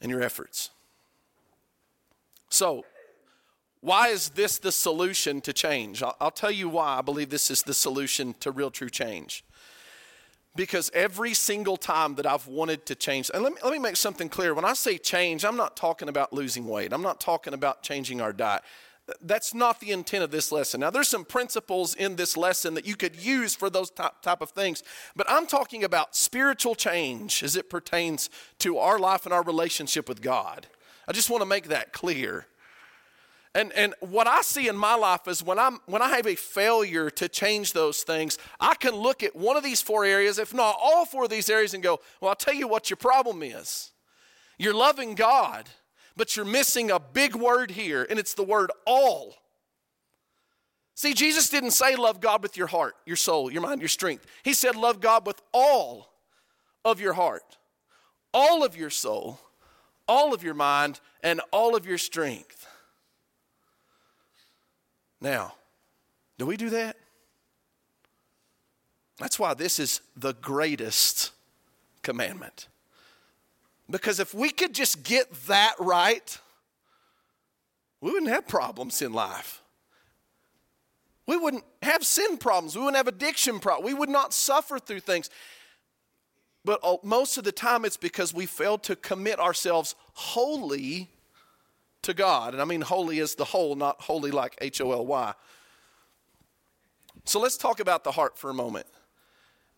and 0.00 0.10
your 0.10 0.22
efforts. 0.22 0.70
So, 2.48 2.84
why 3.80 4.08
is 4.08 4.30
this 4.30 4.58
the 4.58 4.72
solution 4.72 5.40
to 5.42 5.52
change? 5.52 6.02
I'll, 6.02 6.16
I'll, 6.20 6.30
tell 6.30 6.50
you 6.50 6.68
why 6.68 6.98
I 6.98 7.02
believe 7.02 7.30
this 7.30 7.50
is 7.50 7.62
the 7.62 7.72
solution 7.74 8.34
to 8.40 8.50
real 8.50 8.70
true 8.70 8.90
change. 8.90 9.42
Because 10.56 10.90
every 10.92 11.32
single 11.32 11.76
time 11.76 12.16
that 12.16 12.26
I've 12.26 12.46
wanted 12.48 12.84
to 12.86 12.94
change, 12.94 13.30
and 13.32 13.42
let 13.42 13.52
me, 13.52 13.58
let 13.62 13.72
me 13.72 13.78
make 13.78 13.96
something 13.96 14.28
clear. 14.28 14.52
When 14.52 14.64
I 14.64 14.72
say 14.72 14.98
change, 14.98 15.44
I'm 15.44 15.56
not 15.56 15.76
talking 15.76 16.08
about 16.08 16.32
losing 16.32 16.66
weight, 16.66 16.92
I'm 16.92 17.02
not 17.02 17.20
talking 17.20 17.54
about 17.54 17.82
changing 17.82 18.20
our 18.20 18.32
diet. 18.32 18.62
That's 19.20 19.54
not 19.54 19.80
the 19.80 19.90
intent 19.90 20.22
of 20.22 20.30
this 20.30 20.52
lesson. 20.52 20.80
Now, 20.80 20.90
there's 20.90 21.08
some 21.08 21.24
principles 21.24 21.94
in 21.94 22.16
this 22.16 22.36
lesson 22.36 22.74
that 22.74 22.86
you 22.86 22.94
could 22.94 23.16
use 23.16 23.54
for 23.56 23.68
those 23.68 23.90
type, 23.90 24.22
type 24.22 24.40
of 24.40 24.50
things, 24.50 24.82
but 25.16 25.28
I'm 25.28 25.46
talking 25.46 25.82
about 25.84 26.14
spiritual 26.14 26.74
change 26.74 27.42
as 27.42 27.56
it 27.56 27.70
pertains 27.70 28.30
to 28.58 28.78
our 28.78 28.98
life 28.98 29.24
and 29.24 29.32
our 29.32 29.42
relationship 29.42 30.08
with 30.08 30.22
God. 30.22 30.66
I 31.08 31.12
just 31.12 31.30
want 31.30 31.42
to 31.42 31.46
make 31.46 31.68
that 31.68 31.92
clear. 31.92 32.46
And, 33.54 33.72
and 33.72 33.94
what 33.98 34.28
I 34.28 34.42
see 34.42 34.68
in 34.68 34.76
my 34.76 34.94
life 34.94 35.26
is 35.26 35.42
when, 35.42 35.58
I'm, 35.58 35.80
when 35.86 36.02
I 36.02 36.10
have 36.10 36.26
a 36.26 36.36
failure 36.36 37.10
to 37.10 37.28
change 37.28 37.72
those 37.72 38.04
things, 38.04 38.38
I 38.60 38.76
can 38.76 38.94
look 38.94 39.24
at 39.24 39.34
one 39.34 39.56
of 39.56 39.64
these 39.64 39.82
four 39.82 40.04
areas, 40.04 40.38
if 40.38 40.54
not 40.54 40.76
all 40.80 41.04
four 41.04 41.24
of 41.24 41.30
these 41.30 41.50
areas, 41.50 41.74
and 41.74 41.82
go, 41.82 42.00
Well, 42.20 42.28
I'll 42.28 42.36
tell 42.36 42.54
you 42.54 42.68
what 42.68 42.90
your 42.90 42.96
problem 42.96 43.42
is. 43.42 43.90
You're 44.56 44.74
loving 44.74 45.14
God, 45.14 45.68
but 46.16 46.36
you're 46.36 46.44
missing 46.44 46.90
a 46.90 47.00
big 47.00 47.34
word 47.34 47.72
here, 47.72 48.06
and 48.08 48.18
it's 48.20 48.34
the 48.34 48.44
word 48.44 48.70
all. 48.86 49.34
See, 50.94 51.14
Jesus 51.14 51.48
didn't 51.48 51.70
say 51.70 51.96
love 51.96 52.20
God 52.20 52.42
with 52.42 52.56
your 52.56 52.66
heart, 52.66 52.94
your 53.06 53.16
soul, 53.16 53.50
your 53.50 53.62
mind, 53.62 53.80
your 53.80 53.88
strength. 53.88 54.26
He 54.44 54.52
said 54.52 54.76
love 54.76 55.00
God 55.00 55.26
with 55.26 55.40
all 55.52 56.12
of 56.84 57.00
your 57.00 57.14
heart, 57.14 57.56
all 58.34 58.62
of 58.62 58.76
your 58.76 58.90
soul, 58.90 59.40
all 60.06 60.34
of 60.34 60.44
your 60.44 60.54
mind, 60.54 61.00
and 61.22 61.40
all 61.52 61.74
of 61.74 61.86
your 61.86 61.98
strength. 61.98 62.59
Now, 65.20 65.54
do 66.38 66.46
we 66.46 66.56
do 66.56 66.70
that? 66.70 66.96
That's 69.18 69.38
why 69.38 69.54
this 69.54 69.78
is 69.78 70.00
the 70.16 70.32
greatest 70.32 71.32
commandment. 72.02 72.68
Because 73.90 74.20
if 74.20 74.32
we 74.32 74.50
could 74.50 74.74
just 74.74 75.02
get 75.02 75.30
that 75.46 75.74
right, 75.78 76.38
we 78.00 78.12
wouldn't 78.12 78.32
have 78.32 78.48
problems 78.48 79.02
in 79.02 79.12
life. 79.12 79.60
We 81.26 81.36
wouldn't 81.36 81.64
have 81.82 82.04
sin 82.04 82.38
problems. 82.38 82.74
We 82.74 82.82
wouldn't 82.82 82.96
have 82.96 83.08
addiction 83.08 83.60
problems. 83.60 83.86
We 83.86 83.94
would 83.94 84.08
not 84.08 84.32
suffer 84.32 84.78
through 84.78 85.00
things. 85.00 85.28
But 86.64 86.80
uh, 86.82 86.96
most 87.02 87.36
of 87.36 87.44
the 87.44 87.52
time, 87.52 87.84
it's 87.84 87.96
because 87.96 88.34
we 88.34 88.46
fail 88.46 88.78
to 88.78 88.96
commit 88.96 89.38
ourselves 89.38 89.94
wholly 90.14 91.10
to 92.02 92.14
God. 92.14 92.52
And 92.52 92.62
I 92.62 92.64
mean 92.64 92.80
holy 92.80 93.20
as 93.20 93.34
the 93.34 93.44
whole, 93.44 93.74
not 93.74 94.00
holy 94.02 94.30
like 94.30 94.56
H 94.60 94.80
O 94.80 94.92
L 94.92 95.06
Y. 95.06 95.32
So 97.24 97.40
let's 97.40 97.56
talk 97.56 97.80
about 97.80 98.04
the 98.04 98.12
heart 98.12 98.38
for 98.38 98.50
a 98.50 98.54
moment. 98.54 98.86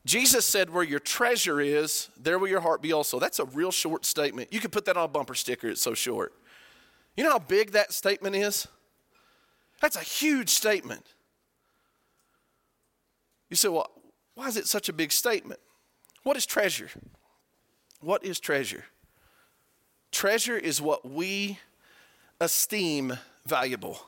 Jesus 0.05 0.47
said, 0.47 0.71
Where 0.71 0.83
your 0.83 0.99
treasure 0.99 1.61
is, 1.61 2.09
there 2.19 2.39
will 2.39 2.49
your 2.49 2.61
heart 2.61 2.83
be 2.83 2.93
also. 2.93 3.19
That's 3.19 3.39
a 3.39 3.45
real 3.45 3.71
short 3.71 4.05
statement. 4.05 4.53
You 4.53 4.61
could 4.61 4.73
put 4.73 4.85
that 4.87 4.97
on 4.97 5.05
a 5.05 5.09
bumper 5.09 5.35
sticker, 5.35 5.69
it's 5.69 5.83
so 5.83 5.95
short. 5.95 6.33
You 7.17 7.25
know 7.25 7.31
how 7.31 7.39
big 7.39 7.73
that 7.73 7.93
statement 7.93 8.37
is? 8.37 8.67
That's 9.81 9.97
a 9.97 10.01
huge 10.01 10.49
statement. 10.49 11.07
You 13.51 13.57
say, 13.57 13.69
Well, 13.69 13.91
why 14.35 14.49
is 14.49 14.57
it 14.57 14.67
such 14.67 14.89
a 14.89 14.93
big 14.93 15.13
statement? 15.13 15.61
What 16.23 16.37
is 16.37 16.47
treasure? 16.47 16.91
What 18.01 18.25
is 18.25 18.41
treasure? 18.41 18.85
Treasure 20.11 20.57
is 20.57 20.81
what 20.81 21.09
we 21.09 21.59
esteem 22.43 23.19
valuable. 23.47 23.99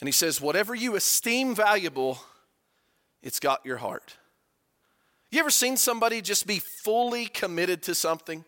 And 0.00 0.08
he 0.08 0.12
says, 0.12 0.40
Whatever 0.40 0.74
you 0.74 0.96
esteem 0.96 1.54
valuable, 1.54 2.18
it's 3.22 3.40
got 3.40 3.64
your 3.64 3.78
heart. 3.78 4.16
You 5.30 5.40
ever 5.40 5.50
seen 5.50 5.76
somebody 5.76 6.20
just 6.20 6.46
be 6.46 6.58
fully 6.58 7.26
committed 7.26 7.82
to 7.82 7.94
something? 7.94 8.44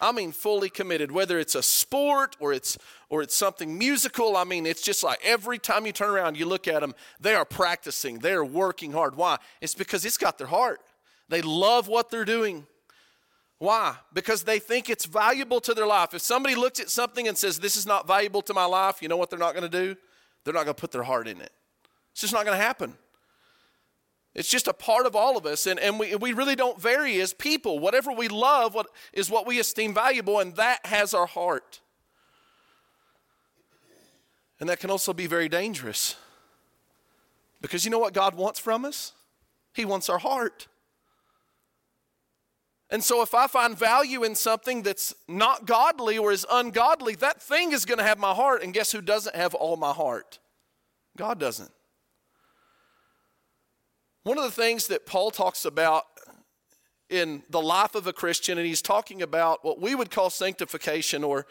I 0.00 0.12
mean 0.12 0.32
fully 0.32 0.68
committed, 0.68 1.10
whether 1.10 1.38
it's 1.38 1.54
a 1.54 1.62
sport 1.62 2.36
or 2.38 2.52
it's 2.52 2.78
or 3.08 3.22
it's 3.22 3.34
something 3.34 3.78
musical. 3.78 4.36
I 4.36 4.44
mean, 4.44 4.66
it's 4.66 4.82
just 4.82 5.02
like 5.02 5.18
every 5.24 5.58
time 5.58 5.86
you 5.86 5.92
turn 5.92 6.10
around, 6.10 6.36
you 6.36 6.46
look 6.46 6.68
at 6.68 6.80
them, 6.80 6.94
they 7.20 7.34
are 7.34 7.44
practicing, 7.44 8.18
they 8.18 8.32
are 8.32 8.44
working 8.44 8.92
hard. 8.92 9.16
Why? 9.16 9.38
It's 9.60 9.74
because 9.74 10.04
it's 10.04 10.18
got 10.18 10.38
their 10.38 10.46
heart. 10.46 10.80
They 11.28 11.42
love 11.42 11.88
what 11.88 12.10
they're 12.10 12.24
doing. 12.24 12.66
Why? 13.58 13.96
Because 14.12 14.44
they 14.44 14.58
think 14.58 14.88
it's 14.88 15.04
valuable 15.04 15.60
to 15.62 15.74
their 15.74 15.86
life. 15.86 16.14
If 16.14 16.22
somebody 16.22 16.54
looks 16.54 16.78
at 16.78 16.90
something 16.90 17.26
and 17.26 17.36
says, 17.36 17.58
This 17.58 17.76
is 17.76 17.86
not 17.86 18.06
valuable 18.06 18.42
to 18.42 18.54
my 18.54 18.64
life, 18.64 19.02
you 19.02 19.08
know 19.08 19.16
what 19.16 19.30
they're 19.30 19.38
not 19.38 19.54
going 19.54 19.68
to 19.68 19.84
do? 19.84 19.96
They're 20.44 20.54
not 20.54 20.64
going 20.64 20.74
to 20.74 20.80
put 20.80 20.92
their 20.92 21.02
heart 21.02 21.26
in 21.26 21.40
it. 21.40 21.50
It's 22.12 22.20
just 22.20 22.32
not 22.32 22.44
going 22.44 22.58
to 22.58 22.64
happen. 22.64 22.94
It's 24.34 24.48
just 24.48 24.68
a 24.68 24.72
part 24.72 25.06
of 25.06 25.16
all 25.16 25.36
of 25.36 25.46
us, 25.46 25.66
and, 25.66 25.80
and 25.80 25.98
we, 25.98 26.14
we 26.14 26.32
really 26.32 26.54
don't 26.54 26.80
vary 26.80 27.20
as 27.20 27.32
people. 27.32 27.80
Whatever 27.80 28.12
we 28.12 28.28
love 28.28 28.74
what, 28.74 28.86
is 29.12 29.30
what 29.30 29.46
we 29.46 29.58
esteem 29.58 29.92
valuable, 29.92 30.38
and 30.38 30.54
that 30.56 30.86
has 30.86 31.12
our 31.12 31.26
heart. 31.26 31.80
And 34.60 34.68
that 34.68 34.78
can 34.78 34.90
also 34.90 35.12
be 35.12 35.26
very 35.26 35.48
dangerous. 35.48 36.14
Because 37.60 37.84
you 37.84 37.90
know 37.90 37.98
what 37.98 38.12
God 38.12 38.34
wants 38.34 38.60
from 38.60 38.84
us? 38.84 39.12
He 39.72 39.84
wants 39.84 40.08
our 40.08 40.18
heart. 40.18 40.68
And 42.90 43.04
so, 43.04 43.20
if 43.20 43.34
I 43.34 43.46
find 43.46 43.76
value 43.76 44.24
in 44.24 44.34
something 44.34 44.82
that's 44.82 45.14
not 45.28 45.66
godly 45.66 46.16
or 46.16 46.32
is 46.32 46.46
ungodly, 46.50 47.14
that 47.16 47.42
thing 47.42 47.72
is 47.72 47.84
going 47.84 47.98
to 47.98 48.04
have 48.04 48.18
my 48.18 48.32
heart. 48.32 48.62
And 48.62 48.72
guess 48.72 48.92
who 48.92 49.02
doesn't 49.02 49.36
have 49.36 49.54
all 49.54 49.76
my 49.76 49.92
heart? 49.92 50.38
God 51.16 51.38
doesn't. 51.38 51.70
One 54.22 54.38
of 54.38 54.44
the 54.44 54.50
things 54.50 54.86
that 54.86 55.04
Paul 55.04 55.30
talks 55.30 55.64
about 55.64 56.04
in 57.10 57.42
the 57.50 57.60
life 57.60 57.94
of 57.94 58.06
a 58.06 58.12
Christian, 58.12 58.58
and 58.58 58.66
he's 58.66 58.82
talking 58.82 59.22
about 59.22 59.64
what 59.64 59.80
we 59.80 59.94
would 59.94 60.10
call 60.10 60.30
sanctification 60.30 61.24
or, 61.24 61.46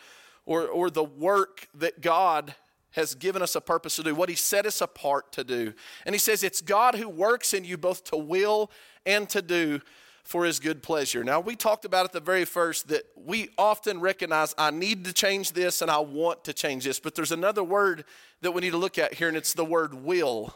or, 0.46 0.68
or 0.68 0.90
the 0.90 1.04
work 1.04 1.68
that 1.76 2.02
God 2.02 2.56
has 2.92 3.14
given 3.14 3.42
us 3.42 3.56
a 3.56 3.62
purpose 3.62 3.96
to 3.98 4.04
do, 4.04 4.16
what 4.16 4.30
he 4.30 4.36
set 4.36 4.66
us 4.66 4.82
apart 4.82 5.32
to 5.34 5.44
do. 5.44 5.74
And 6.06 6.16
he 6.16 6.20
says, 6.20 6.44
It's 6.44 6.62
God 6.62 6.96
who 6.96 7.08
works 7.08 7.54
in 7.54 7.64
you 7.64 7.78
both 7.78 8.04
to 8.06 8.18
will 8.18 8.72
and 9.06 9.30
to 9.30 9.42
do 9.42 9.82
for 10.28 10.44
his 10.44 10.60
good 10.60 10.84
pleasure. 10.84 11.24
Now, 11.24 11.40
we 11.40 11.56
talked 11.56 11.86
about 11.86 12.04
at 12.04 12.12
the 12.12 12.20
very 12.20 12.44
first 12.44 12.90
that 12.90 13.04
we 13.16 13.48
often 13.58 14.02
recognize 14.02 14.54
I 14.58 14.72
need 14.72 15.06
to 15.06 15.14
change 15.14 15.54
this 15.54 15.82
and 15.82 15.90
I 15.90 16.00
want 16.00 16.44
to 16.44 16.54
change 16.54 16.84
this, 16.84 17.00
but 17.00 17.16
there's 17.16 17.32
another 17.32 17.64
word 17.64 18.04
that 18.42 18.52
we 18.52 18.60
need 18.60 18.72
to 18.72 18.78
look 18.78 18.98
at 18.98 19.14
here, 19.14 19.30
and 19.30 19.38
it's 19.38 19.54
the 19.54 19.64
word 19.64 19.94
will. 19.94 20.54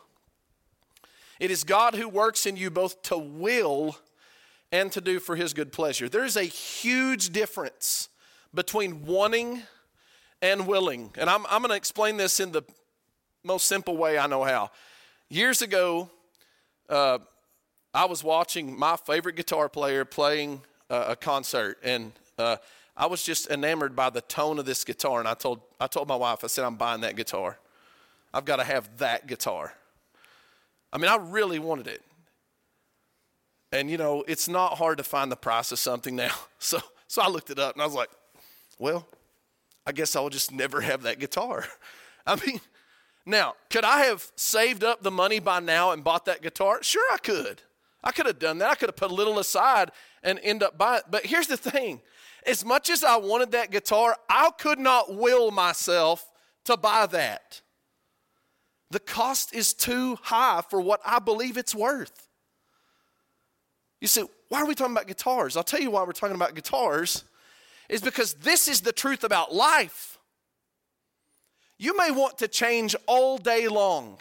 It 1.40 1.52
is 1.52 1.64
God 1.64 1.96
who 1.96 2.10
works 2.10 2.46
in 2.46 2.58
you 2.58 2.70
both 2.70 3.02
to 3.04 3.18
will 3.18 3.96
and 4.74 4.92
to 4.92 5.00
do 5.00 5.22
for 5.22 5.38
his 5.38 5.54
good 5.54 5.72
pleasure. 5.72 6.10
There's 6.10 6.36
a 6.36 6.44
huge 6.44 7.30
difference 7.30 8.10
between 8.54 9.06
wanting 9.06 9.62
and 10.42 10.68
willing. 10.68 11.14
And 11.18 11.30
I'm, 11.30 11.46
I'm 11.50 11.62
going 11.62 11.70
to 11.70 11.78
explain 11.78 12.18
this 12.18 12.42
in 12.42 12.52
the 12.52 12.64
most 13.42 13.68
simple 13.68 13.96
way 13.96 14.20
I 14.20 14.28
know 14.28 14.44
how. 14.44 14.70
Years 15.30 15.62
ago, 15.62 16.10
uh, 16.90 17.20
I 17.94 18.06
was 18.06 18.24
watching 18.24 18.78
my 18.78 18.96
favorite 18.96 19.36
guitar 19.36 19.68
player 19.68 20.06
playing 20.06 20.62
uh, 20.90 21.06
a 21.10 21.16
concert, 21.16 21.78
and 21.84 22.14
uh, 22.38 22.58
I 22.96 23.08
was 23.08 23.24
just 23.24 23.50
enamored 23.50 23.96
by 23.96 24.10
the 24.10 24.22
tone 24.22 24.60
of 24.60 24.66
this 24.66 24.84
guitar. 24.84 25.20
And 25.20 25.28
I 25.28 25.34
told, 25.34 25.62
I 25.80 25.88
told 25.88 26.08
my 26.08 26.16
wife, 26.16 26.44
I 26.44 26.48
said, 26.48 26.66
I'm 26.66 26.76
buying 26.76 27.02
that 27.02 27.16
guitar. 27.16 27.58
I've 28.34 28.46
got 28.46 28.58
to 28.58 28.64
have 28.64 28.98
that 29.00 29.28
guitar. 29.28 29.74
I 30.94 30.98
mean, 30.98 31.10
I 31.10 31.18
really 31.18 31.60
wanted 31.60 31.88
it. 31.88 32.02
And 33.74 33.90
you 33.90 33.98
know, 33.98 34.24
it's 34.28 34.48
not 34.48 34.78
hard 34.78 34.98
to 34.98 35.04
find 35.04 35.32
the 35.32 35.38
price 35.38 35.72
of 35.72 35.80
something 35.80 36.16
now. 36.16 36.36
So 36.60 36.80
so 37.12 37.22
I 37.22 37.28
looked 37.28 37.50
it 37.50 37.60
up 37.60 37.74
and 37.74 37.82
I 37.82 37.86
was 37.86 37.94
like, 37.94 38.10
well, 38.80 39.06
I 39.86 39.92
guess 39.92 40.16
I'll 40.16 40.30
just 40.30 40.50
never 40.50 40.80
have 40.80 41.02
that 41.02 41.20
guitar. 41.20 41.66
I 42.26 42.38
mean, 42.46 42.62
now, 43.26 43.56
could 43.70 43.84
I 43.84 44.06
have 44.06 44.32
saved 44.38 44.84
up 44.84 45.04
the 45.04 45.12
money 45.12 45.40
by 45.40 45.60
now 45.60 45.92
and 45.92 46.06
bought 46.06 46.24
that 46.26 46.42
guitar? 46.42 46.82
Sure 46.82 47.06
I 47.12 47.18
could. 47.18 47.64
I 48.04 48.12
could 48.12 48.26
have 48.26 48.40
done 48.40 48.58
that. 48.60 48.72
I 48.72 48.76
could 48.76 48.90
have 48.90 48.96
put 48.96 49.12
a 49.12 49.16
little 49.16 49.40
aside 49.40 49.92
and 50.24 50.40
end 50.44 50.64
up 50.64 50.78
buying. 50.78 51.02
But 51.10 51.26
here's 51.26 51.48
the 51.48 51.58
thing. 51.58 52.02
As 52.46 52.66
much 52.66 52.90
as 52.90 53.04
I 53.04 53.18
wanted 53.18 53.52
that 53.52 53.70
guitar, 53.70 54.18
I 54.30 54.50
could 54.58 54.80
not 54.80 55.16
will 55.16 55.52
myself 55.52 56.30
to 56.66 56.78
buy 56.78 57.06
that. 57.08 57.62
The 58.90 59.00
cost 59.00 59.54
is 59.54 59.74
too 59.74 60.18
high 60.22 60.64
for 60.70 60.82
what 60.82 61.00
I 61.06 61.20
believe 61.20 61.58
it's 61.58 61.76
worth. 61.76 62.28
You 64.02 64.08
say, 64.08 64.24
why 64.50 64.62
are 64.62 64.66
we 64.66 64.76
talking 64.76 64.96
about 64.96 65.08
guitars? 65.08 65.56
I'll 65.56 65.64
tell 65.64 65.80
you 65.80 65.92
why 65.92 66.04
we're 66.04 66.12
talking 66.12 66.36
about 66.36 66.56
guitars, 66.56 67.24
is 67.88 68.02
because 68.02 68.34
this 68.34 68.68
is 68.68 68.82
the 68.82 68.92
truth 68.92 69.24
about 69.24 69.54
life. 69.54 70.18
You 71.78 71.96
may 71.96 72.12
want 72.12 72.40
to 72.40 72.48
change 72.48 72.96
all 73.08 73.38
day 73.38 73.68
long, 73.68 74.20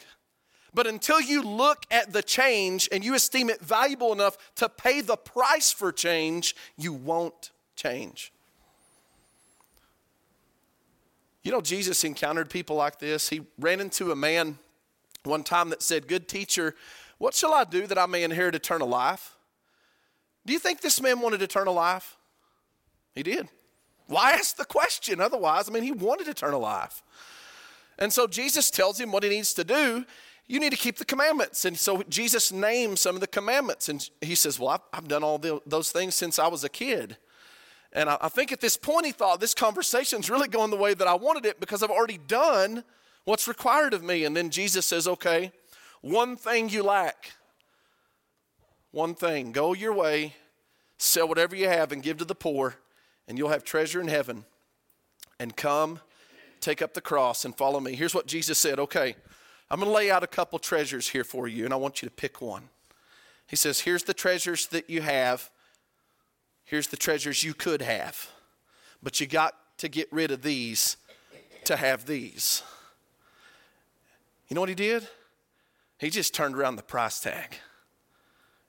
but 0.75 0.87
until 0.87 1.21
you 1.21 1.43
look 1.43 1.85
at 1.91 2.13
the 2.13 2.23
change 2.23 2.89
and 2.93 3.05
you 3.05 3.15
esteem 3.15 3.51
it 3.51 3.61
valuable 3.61 4.13
enough 4.13 4.37
to 4.57 4.69
pay 4.69 5.01
the 5.01 5.17
price 5.17 5.73
for 5.73 5.93
change, 5.93 6.55
you 6.77 6.93
won't 6.93 7.51
change. 7.77 8.33
You 11.43 11.53
know, 11.53 11.61
Jesus 11.61 12.05
encountered 12.05 12.51
people 12.51 12.77
like 12.77 12.99
this. 12.99 13.29
He 13.29 13.43
ran 13.59 13.81
into 13.81 14.13
a 14.13 14.17
man 14.17 14.59
one 15.25 15.43
time 15.43 15.71
that 15.71 15.83
said, 15.83 16.07
Good 16.07 16.29
teacher, 16.29 16.75
what 17.19 17.35
shall 17.35 17.55
I 17.55 17.65
do 17.65 17.87
that 17.87 17.99
I 17.99 18.07
may 18.07 18.23
inherit 18.23 18.55
eternal 18.55 18.89
life? 18.89 19.37
Do 20.47 20.53
you 20.53 20.59
think 20.59 20.81
this 20.81 21.01
man 21.01 21.21
wanted 21.21 21.43
eternal 21.43 21.75
life? 21.75 22.17
He 23.15 23.23
did. 23.23 23.49
Why 24.07 24.33
ask 24.33 24.57
the 24.57 24.65
question 24.65 25.21
otherwise? 25.21 25.69
I 25.69 25.73
mean, 25.73 25.83
he 25.83 25.93
wanted 25.93 26.29
eternal 26.29 26.61
life. 26.61 27.03
And 27.99 28.13
so 28.13 28.27
Jesus 28.27 28.71
tells 28.71 28.99
him 28.99 29.13
what 29.13 29.23
he 29.23 29.29
needs 29.29 29.55
to 29.55 29.65
do. 29.65 30.05
You 30.51 30.59
need 30.59 30.71
to 30.71 30.77
keep 30.77 30.97
the 30.97 31.05
commandments. 31.05 31.65
And 31.65 31.79
so 31.79 32.03
Jesus 32.09 32.51
names 32.51 33.01
some 33.01 33.15
of 33.15 33.21
the 33.21 33.29
commandments. 33.29 33.89
And 33.89 34.11
he 34.21 34.35
says, 34.35 34.59
Well, 34.59 34.71
I've, 34.71 34.81
I've 34.93 35.07
done 35.07 35.23
all 35.23 35.39
the, 35.39 35.63
those 35.65 35.93
things 35.93 36.17
since 36.17 36.41
I 36.41 36.49
was 36.49 36.65
a 36.65 36.69
kid. 36.69 37.17
And 37.93 38.11
I, 38.11 38.19
I 38.21 38.29
think 38.29 38.51
at 38.51 38.61
this 38.61 38.77
point 38.77 39.07
he 39.07 39.13
thought 39.13 39.39
this 39.39 39.55
conversation's 39.55 40.29
really 40.29 40.49
going 40.49 40.73
the 40.73 40.77
way 40.77 40.93
that 40.93 41.07
I 41.07 41.15
wanted 41.15 41.47
it 41.47 41.61
because 41.61 41.85
I've 41.85 41.91
already 41.91 42.19
done 42.19 42.83
what's 43.27 43.47
required 43.47 43.95
of 43.95 44.03
me. 44.03 44.25
And 44.25 44.37
then 44.37 44.51
Jesus 44.51 44.87
says, 44.87 45.07
Okay, 45.07 45.53
one 46.01 46.35
thing 46.35 46.69
you 46.69 46.83
lack. 46.83 47.31
One 48.91 49.15
thing. 49.15 49.53
Go 49.53 49.73
your 49.73 49.93
way, 49.93 50.35
sell 50.99 51.29
whatever 51.29 51.55
you 51.55 51.69
have, 51.69 51.93
and 51.93 52.03
give 52.03 52.17
to 52.17 52.25
the 52.25 52.35
poor, 52.35 52.75
and 53.29 53.39
you'll 53.39 53.51
have 53.51 53.63
treasure 53.63 54.01
in 54.01 54.09
heaven. 54.09 54.45
And 55.39 55.57
come, 55.57 56.01
take 56.61 56.83
up 56.83 56.95
the 56.95 57.01
cross, 57.01 57.45
and 57.45 57.57
follow 57.57 57.79
me. 57.79 57.95
Here's 57.95 58.17
what 58.17 58.27
Jesus 58.27 58.59
said 58.59 58.81
Okay, 58.81 59.15
I'm 59.71 59.79
going 59.79 59.91
to 59.91 59.95
lay 59.95 60.11
out 60.11 60.25
a 60.25 60.27
couple 60.27 60.59
treasures 60.59 61.09
here 61.09 61.23
for 61.23 61.47
you, 61.47 61.65
and 61.65 61.73
I 61.73 61.77
want 61.77 62.03
you 62.03 62.09
to 62.09 62.15
pick 62.15 62.41
one. 62.41 62.69
He 63.47 63.57
says, 63.57 63.81
Here's 63.81 64.03
the 64.03 64.15
treasures 64.15 64.67
that 64.69 64.91
you 64.91 65.03
have. 65.03 65.51
Here's 66.65 66.89
the 66.89 66.97
treasures 66.97 67.45
you 67.45 67.55
could 67.55 67.83
have. 67.83 68.29
But 69.03 69.21
you 69.21 69.27
got 69.27 69.55
to 69.79 69.89
get 69.89 70.13
rid 70.13 70.31
of 70.31 70.43
these 70.43 70.97
to 71.65 71.77
have 71.77 72.07
these. 72.07 72.63
You 74.49 74.55
know 74.55 74.61
what 74.61 74.69
he 74.69 74.75
did? 74.75 75.07
He 75.99 76.11
just 76.11 76.35
turned 76.35 76.57
around 76.57 76.77
the 76.77 76.83
price 76.83 77.21
tag. 77.21 77.57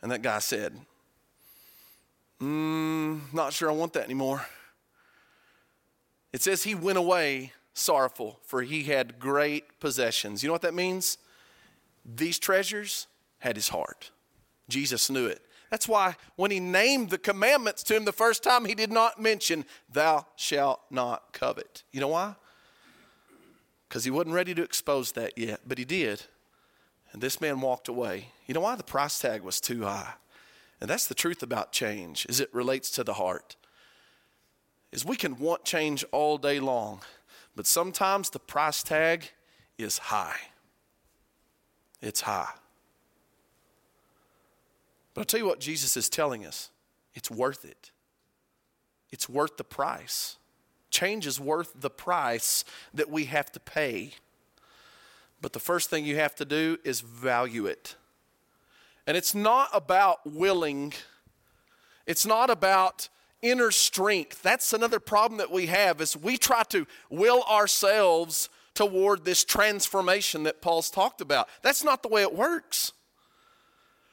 And 0.02 0.12
that 0.12 0.22
guy 0.22 0.40
said, 0.40 0.78
mm, 2.40 3.20
Not 3.34 3.54
sure 3.54 3.70
I 3.70 3.74
want 3.74 3.94
that 3.94 4.06
anymore. 4.06 4.46
It 6.34 6.42
says 6.42 6.64
he 6.64 6.76
went 6.76 6.98
away 6.98 7.54
sorrowful, 7.74 8.40
for 8.44 8.62
he 8.62 8.84
had 8.84 9.20
great 9.20 9.80
possessions. 9.80 10.44
You 10.44 10.48
know 10.48 10.54
what 10.54 10.62
that 10.64 10.74
means? 10.74 11.18
These 12.06 12.40
treasures 12.40 13.08
had 13.40 13.56
his 13.56 13.70
heart. 13.70 14.12
Jesus 14.70 15.10
knew 15.10 15.26
it. 15.26 15.42
That's 15.70 15.88
why 15.88 16.16
when 16.36 16.52
he 16.52 16.60
named 16.60 17.10
the 17.10 17.18
commandments 17.18 17.82
to 17.84 17.96
him 17.96 18.06
the 18.06 18.12
first 18.12 18.44
time, 18.44 18.66
he 18.66 18.76
did 18.76 18.92
not 18.92 19.22
mention, 19.22 19.66
Thou 19.92 20.26
shalt 20.36 20.82
not 20.90 21.32
covet. 21.32 21.84
You 21.92 22.02
know 22.02 22.10
why? 22.10 22.36
Because 23.88 24.04
he 24.04 24.12
wasn't 24.12 24.36
ready 24.36 24.54
to 24.54 24.64
expose 24.64 25.14
that 25.14 25.38
yet, 25.38 25.62
but 25.66 25.78
he 25.78 25.86
did. 25.86 26.24
And 27.14 27.22
this 27.22 27.42
man 27.42 27.62
walked 27.62 27.88
away. 27.88 28.28
You 28.48 28.54
know 28.54 28.62
why? 28.62 28.76
The 28.76 28.84
price 28.84 29.18
tag 29.20 29.44
was 29.44 29.62
too 29.62 29.84
high. 29.84 30.14
And 30.80 30.90
that's 30.90 31.08
the 31.08 31.14
truth 31.14 31.44
about 31.44 31.72
change, 31.72 32.26
is 32.28 32.40
it 32.40 32.54
relates 32.54 32.90
to 32.92 33.04
the 33.04 33.14
heart. 33.14 33.56
Is 34.92 35.06
we 35.06 35.16
can 35.16 35.38
want 35.38 35.64
change 35.64 36.04
all 36.12 36.38
day 36.38 36.60
long, 36.60 37.02
but 37.56 37.68
sometimes 37.68 38.30
the 38.30 38.40
price 38.40 38.84
tag 38.84 39.32
is 39.78 39.98
high. 39.98 40.38
It's 42.02 42.22
high. 42.22 42.54
But 45.14 45.22
I'll 45.22 45.26
tell 45.26 45.40
you 45.40 45.46
what 45.46 45.60
Jesus 45.60 45.98
is 45.98 46.10
telling 46.10 46.46
us 46.46 46.70
it's 47.14 47.30
worth 47.30 47.66
it. 47.66 47.92
It's 49.12 49.28
worth 49.28 49.58
the 49.58 49.64
price. 49.64 50.38
Change 50.90 51.28
is 51.28 51.40
worth 51.40 51.74
the 51.76 51.90
price 51.90 52.64
that 52.94 53.10
we 53.10 53.26
have 53.26 53.52
to 53.52 53.60
pay. 53.60 54.12
But 55.42 55.54
the 55.54 55.60
first 55.60 55.90
thing 55.90 56.06
you 56.06 56.18
have 56.18 56.36
to 56.36 56.46
do 56.46 56.78
is 56.84 57.02
value 57.02 57.66
it. 57.66 57.96
And 59.08 59.18
it's 59.18 59.34
not 59.34 59.70
about 59.74 60.20
willing, 60.26 60.94
it's 62.06 62.26
not 62.26 62.50
about 62.50 63.10
inner 63.42 63.72
strength. 63.72 64.42
That's 64.42 64.74
another 64.74 65.00
problem 65.00 65.38
that 65.40 65.52
we 65.52 65.68
have 65.68 66.02
is 66.02 66.16
we 66.16 66.38
try 66.38 66.64
to 66.70 66.86
will 67.10 67.44
ourselves 67.44 68.50
toward 68.74 69.26
this 69.26 69.44
transformation 69.44 70.44
that 70.44 70.62
Paul's 70.62 70.90
talked 70.90 71.22
about. 71.22 71.50
That's 71.62 71.84
not 71.84 72.04
the 72.04 72.10
way 72.10 72.22
it 72.22 72.34
works. 72.34 72.94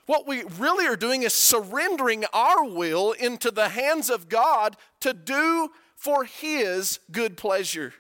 What 0.06 0.26
we 0.26 0.42
really 0.58 0.87
are 0.87 0.97
doing 0.97 1.23
is 1.23 1.35
surrendering 1.35 2.25
our 2.32 2.64
will 2.64 3.12
into 3.12 3.50
the 3.50 3.68
hands 3.68 4.08
of 4.08 4.28
God 4.28 4.76
to 5.00 5.12
do 5.12 5.70
for 5.97 6.25
His 6.25 6.99
good 7.12 7.37
pleasure. 7.37 7.92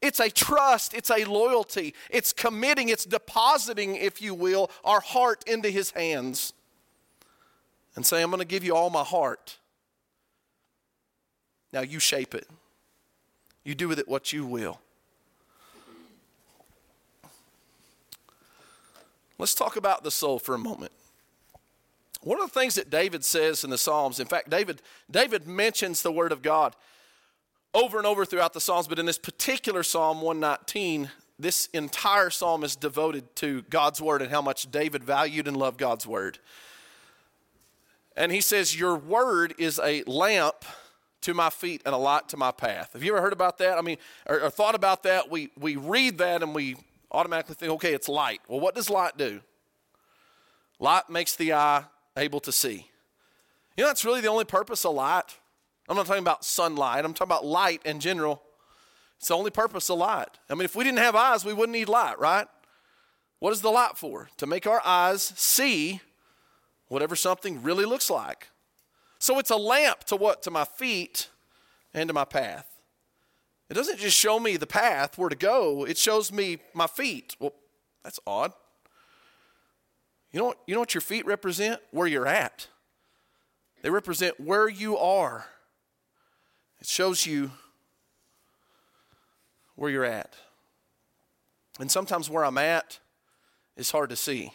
It's 0.00 0.18
a 0.18 0.30
trust, 0.30 0.94
it's 0.94 1.10
a 1.10 1.26
loyalty, 1.26 1.94
it's 2.08 2.32
committing, 2.32 2.88
it's 2.88 3.04
depositing, 3.04 3.96
if 3.96 4.22
you 4.22 4.34
will, 4.34 4.70
our 4.82 5.00
heart 5.00 5.44
into 5.46 5.68
His 5.68 5.90
hands 5.90 6.54
and 7.94 8.06
say, 8.06 8.22
I'm 8.22 8.30
going 8.30 8.38
to 8.38 8.46
give 8.46 8.64
you 8.64 8.74
all 8.74 8.88
my 8.88 9.04
heart. 9.04 9.58
Now 11.72 11.80
you 11.80 11.98
shape 11.98 12.34
it, 12.34 12.48
you 13.64 13.74
do 13.74 13.88
with 13.88 13.98
it 13.98 14.08
what 14.08 14.32
you 14.32 14.44
will. 14.44 14.80
Let's 19.38 19.54
talk 19.54 19.76
about 19.76 20.04
the 20.04 20.10
soul 20.10 20.38
for 20.38 20.54
a 20.54 20.58
moment. 20.58 20.92
One 22.22 22.38
of 22.38 22.52
the 22.52 22.60
things 22.60 22.74
that 22.74 22.90
David 22.90 23.24
says 23.24 23.64
in 23.64 23.70
the 23.70 23.78
Psalms, 23.78 24.20
in 24.20 24.26
fact, 24.26 24.50
David, 24.50 24.82
David 25.10 25.46
mentions 25.46 26.02
the 26.02 26.12
Word 26.12 26.32
of 26.32 26.42
God 26.42 26.76
over 27.72 27.96
and 27.96 28.06
over 28.06 28.26
throughout 28.26 28.52
the 28.52 28.60
Psalms, 28.60 28.86
but 28.86 28.98
in 28.98 29.06
this 29.06 29.18
particular 29.18 29.82
Psalm 29.82 30.20
119, 30.20 31.10
this 31.38 31.68
entire 31.72 32.28
psalm 32.28 32.62
is 32.64 32.76
devoted 32.76 33.34
to 33.36 33.62
God's 33.70 34.00
Word 34.00 34.20
and 34.20 34.30
how 34.30 34.42
much 34.42 34.70
David 34.70 35.02
valued 35.02 35.48
and 35.48 35.56
loved 35.56 35.78
God's 35.78 36.06
Word. 36.06 36.38
And 38.14 38.30
he 38.30 38.42
says, 38.42 38.78
Your 38.78 38.96
Word 38.96 39.54
is 39.56 39.80
a 39.82 40.02
lamp 40.02 40.64
to 41.22 41.34
my 41.34 41.50
feet 41.50 41.82
and 41.84 41.94
a 41.94 41.98
light 41.98 42.28
to 42.28 42.36
my 42.36 42.50
path. 42.50 42.92
Have 42.92 43.02
you 43.02 43.12
ever 43.12 43.22
heard 43.22 43.32
about 43.32 43.58
that? 43.58 43.78
I 43.78 43.82
mean, 43.82 43.98
or, 44.26 44.40
or 44.42 44.50
thought 44.50 44.74
about 44.74 45.02
that? 45.02 45.30
We, 45.30 45.50
we 45.58 45.76
read 45.76 46.18
that 46.18 46.42
and 46.42 46.54
we 46.54 46.76
automatically 47.10 47.54
think, 47.54 47.72
okay, 47.72 47.92
it's 47.92 48.08
light. 48.08 48.40
Well, 48.48 48.60
what 48.60 48.74
does 48.74 48.88
light 48.88 49.16
do? 49.16 49.40
Light 50.78 51.10
makes 51.10 51.36
the 51.36 51.52
eye 51.52 51.84
able 52.16 52.40
to 52.40 52.52
see. 52.52 52.86
You 53.76 53.84
know, 53.84 53.88
that's 53.88 54.04
really 54.04 54.20
the 54.20 54.28
only 54.28 54.44
purpose 54.44 54.84
of 54.84 54.94
light. 54.94 55.36
I'm 55.88 55.96
not 55.96 56.06
talking 56.06 56.22
about 56.22 56.44
sunlight, 56.44 57.04
I'm 57.04 57.12
talking 57.12 57.28
about 57.28 57.44
light 57.44 57.82
in 57.84 58.00
general. 58.00 58.42
It's 59.18 59.28
the 59.28 59.36
only 59.36 59.50
purpose 59.50 59.90
of 59.90 59.98
light. 59.98 60.28
I 60.48 60.54
mean, 60.54 60.64
if 60.64 60.74
we 60.74 60.82
didn't 60.82 61.00
have 61.00 61.14
eyes, 61.14 61.44
we 61.44 61.52
wouldn't 61.52 61.76
need 61.76 61.90
light, 61.90 62.18
right? 62.18 62.46
What 63.38 63.52
is 63.52 63.60
the 63.60 63.70
light 63.70 63.96
for? 63.98 64.30
To 64.38 64.46
make 64.46 64.66
our 64.66 64.80
eyes 64.82 65.34
see 65.36 66.00
whatever 66.88 67.14
something 67.16 67.62
really 67.62 67.84
looks 67.84 68.08
like. 68.08 68.48
So 69.20 69.38
it's 69.38 69.50
a 69.50 69.56
lamp 69.56 70.04
to 70.04 70.16
what? 70.16 70.42
To 70.42 70.50
my 70.50 70.64
feet 70.64 71.28
and 71.94 72.08
to 72.08 72.14
my 72.14 72.24
path. 72.24 72.66
It 73.68 73.74
doesn't 73.74 73.98
just 73.98 74.16
show 74.16 74.40
me 74.40 74.56
the 74.56 74.66
path 74.66 75.16
where 75.16 75.28
to 75.28 75.36
go, 75.36 75.84
it 75.84 75.96
shows 75.96 76.32
me 76.32 76.58
my 76.74 76.88
feet. 76.88 77.36
Well, 77.38 77.52
that's 78.02 78.18
odd. 78.26 78.52
You 80.32 80.40
know 80.40 80.46
what, 80.46 80.58
you 80.66 80.74
know 80.74 80.80
what 80.80 80.94
your 80.94 81.02
feet 81.02 81.26
represent? 81.26 81.80
Where 81.90 82.06
you're 82.06 82.26
at. 82.26 82.66
They 83.82 83.90
represent 83.90 84.40
where 84.40 84.68
you 84.68 84.96
are. 84.96 85.46
It 86.80 86.86
shows 86.86 87.26
you 87.26 87.50
where 89.76 89.90
you're 89.90 90.04
at. 90.04 90.34
And 91.78 91.90
sometimes 91.90 92.30
where 92.30 92.44
I'm 92.44 92.58
at 92.58 92.98
is 93.76 93.90
hard 93.90 94.10
to 94.10 94.16
see. 94.16 94.52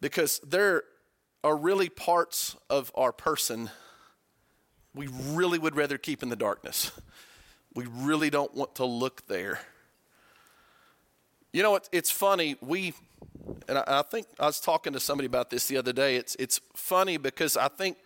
Because 0.00 0.40
there 0.40 0.84
are 1.44 1.56
really 1.56 1.88
parts 1.88 2.56
of 2.68 2.90
our 2.96 3.12
person 3.12 3.70
we 4.94 5.08
really 5.30 5.58
would 5.58 5.76
rather 5.76 5.98
keep 5.98 6.22
in 6.22 6.28
the 6.28 6.36
darkness. 6.36 6.92
We 7.74 7.86
really 7.90 8.30
don't 8.30 8.54
want 8.54 8.76
to 8.76 8.84
look 8.84 9.26
there. 9.26 9.58
You 11.52 11.62
know, 11.62 11.74
it's, 11.74 11.88
it's 11.92 12.10
funny. 12.10 12.56
We, 12.60 12.94
and 13.68 13.78
I, 13.78 13.84
I 13.86 14.02
think 14.02 14.28
I 14.38 14.46
was 14.46 14.60
talking 14.60 14.92
to 14.92 15.00
somebody 15.00 15.26
about 15.26 15.50
this 15.50 15.66
the 15.66 15.76
other 15.76 15.92
day. 15.92 16.16
It's, 16.16 16.36
it's 16.38 16.60
funny 16.74 17.16
because 17.16 17.56
I 17.56 17.68
think 17.68 17.96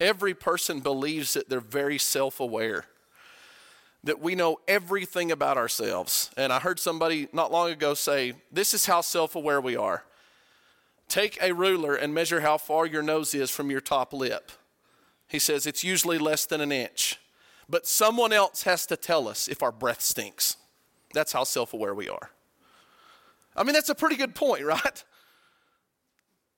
every 0.00 0.32
person 0.32 0.80
believes 0.80 1.34
that 1.34 1.50
they're 1.50 1.60
very 1.60 1.98
self 1.98 2.40
aware, 2.40 2.86
that 4.04 4.20
we 4.20 4.34
know 4.34 4.60
everything 4.66 5.30
about 5.30 5.58
ourselves. 5.58 6.30
And 6.38 6.50
I 6.52 6.58
heard 6.58 6.80
somebody 6.80 7.28
not 7.32 7.52
long 7.52 7.70
ago 7.70 7.92
say, 7.92 8.32
This 8.50 8.72
is 8.72 8.86
how 8.86 9.02
self 9.02 9.36
aware 9.36 9.60
we 9.60 9.76
are. 9.76 10.04
Take 11.08 11.38
a 11.42 11.52
ruler 11.52 11.94
and 11.94 12.14
measure 12.14 12.40
how 12.40 12.58
far 12.58 12.86
your 12.86 13.02
nose 13.02 13.34
is 13.34 13.50
from 13.50 13.70
your 13.70 13.80
top 13.80 14.12
lip. 14.12 14.52
He 15.26 15.38
says 15.38 15.66
it's 15.66 15.82
usually 15.82 16.18
less 16.18 16.44
than 16.46 16.60
an 16.60 16.72
inch. 16.72 17.18
But 17.68 17.86
someone 17.86 18.32
else 18.32 18.62
has 18.62 18.86
to 18.86 18.96
tell 18.96 19.28
us 19.28 19.48
if 19.48 19.62
our 19.62 19.72
breath 19.72 20.00
stinks. 20.00 20.56
That's 21.12 21.32
how 21.32 21.44
self 21.44 21.74
aware 21.74 21.94
we 21.94 22.08
are. 22.08 22.30
I 23.56 23.62
mean, 23.62 23.74
that's 23.74 23.88
a 23.88 23.94
pretty 23.94 24.16
good 24.16 24.34
point, 24.34 24.64
right? 24.64 25.04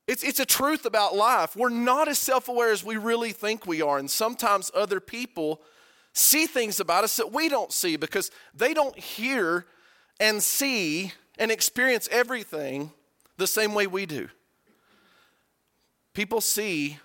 It's, 0.06 0.24
it's 0.24 0.40
a 0.40 0.46
truth 0.46 0.86
about 0.86 1.14
life. 1.14 1.54
We're 1.54 1.68
not 1.68 2.08
as 2.08 2.18
self 2.18 2.48
aware 2.48 2.72
as 2.72 2.84
we 2.84 2.96
really 2.96 3.32
think 3.32 3.66
we 3.66 3.82
are. 3.82 3.98
And 3.98 4.10
sometimes 4.10 4.70
other 4.74 5.00
people 5.00 5.60
see 6.12 6.46
things 6.46 6.80
about 6.80 7.04
us 7.04 7.16
that 7.16 7.32
we 7.32 7.48
don't 7.48 7.72
see 7.72 7.96
because 7.96 8.30
they 8.52 8.74
don't 8.74 8.98
hear 8.98 9.66
and 10.18 10.42
see 10.42 11.12
and 11.38 11.50
experience 11.50 12.08
everything 12.10 12.90
the 13.36 13.46
same 13.46 13.74
way 13.74 13.86
we 13.86 14.06
do. 14.06 14.28
People 16.14 16.40
see 16.40 16.98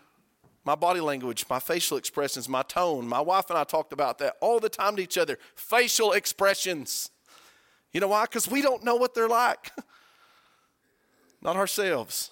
my 0.66 0.76
body 0.76 1.00
language, 1.00 1.46
my 1.48 1.60
facial 1.60 1.98
expressions, 1.98 2.50
my 2.50 2.64
tone. 2.64 3.08
My 3.08 3.22
wife 3.22 3.50
and 3.50 3.58
I 3.58 3.64
talked 3.64 3.94
about 3.94 4.18
that 4.18 4.36
all 4.42 4.60
the 4.60 4.70
time 4.70 4.96
to 4.96 5.04
each 5.04 5.18
other. 5.18 5.38
Facial 5.56 6.12
expressions. 6.14 7.12
You 7.94 8.02
know 8.02 8.08
why? 8.08 8.24
Because 8.24 8.48
we 8.48 8.62
don't 8.62 8.84
know 8.84 8.96
what 8.96 9.14
they're 9.14 9.30
like, 9.30 9.72
not 11.42 11.56
ourselves. 11.56 12.32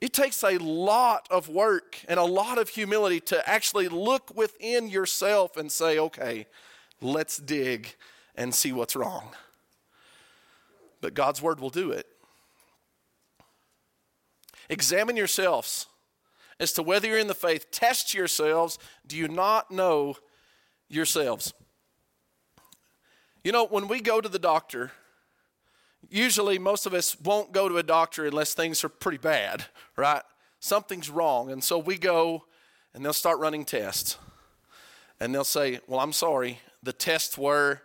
It 0.00 0.12
takes 0.12 0.42
a 0.42 0.58
lot 0.58 1.28
of 1.30 1.48
work 1.48 1.96
and 2.08 2.18
a 2.18 2.24
lot 2.24 2.58
of 2.58 2.68
humility 2.68 3.20
to 3.20 3.48
actually 3.48 3.86
look 3.86 4.36
within 4.36 4.88
yourself 4.88 5.56
and 5.56 5.70
say, 5.70 5.96
okay, 6.00 6.48
let's 7.00 7.36
dig 7.36 7.94
and 8.34 8.52
see 8.52 8.72
what's 8.72 8.96
wrong. 8.96 9.28
But 11.00 11.14
God's 11.14 11.40
word 11.40 11.60
will 11.60 11.70
do 11.70 11.92
it. 11.92 12.08
Examine 14.72 15.18
yourselves 15.18 15.86
as 16.58 16.72
to 16.72 16.82
whether 16.82 17.06
you're 17.06 17.18
in 17.18 17.26
the 17.26 17.34
faith. 17.34 17.70
Test 17.70 18.14
yourselves. 18.14 18.78
Do 19.06 19.18
you 19.18 19.28
not 19.28 19.70
know 19.70 20.16
yourselves? 20.88 21.52
You 23.44 23.52
know, 23.52 23.66
when 23.66 23.86
we 23.86 24.00
go 24.00 24.22
to 24.22 24.30
the 24.30 24.38
doctor, 24.38 24.92
usually 26.08 26.58
most 26.58 26.86
of 26.86 26.94
us 26.94 27.20
won't 27.20 27.52
go 27.52 27.68
to 27.68 27.76
a 27.76 27.82
doctor 27.82 28.24
unless 28.24 28.54
things 28.54 28.82
are 28.82 28.88
pretty 28.88 29.18
bad, 29.18 29.66
right? 29.94 30.22
Something's 30.58 31.10
wrong. 31.10 31.50
And 31.50 31.62
so 31.62 31.78
we 31.78 31.98
go 31.98 32.46
and 32.94 33.04
they'll 33.04 33.12
start 33.12 33.40
running 33.40 33.66
tests. 33.66 34.16
And 35.20 35.34
they'll 35.34 35.44
say, 35.44 35.80
Well, 35.86 36.00
I'm 36.00 36.14
sorry, 36.14 36.60
the 36.82 36.94
tests 36.94 37.36
were 37.36 37.82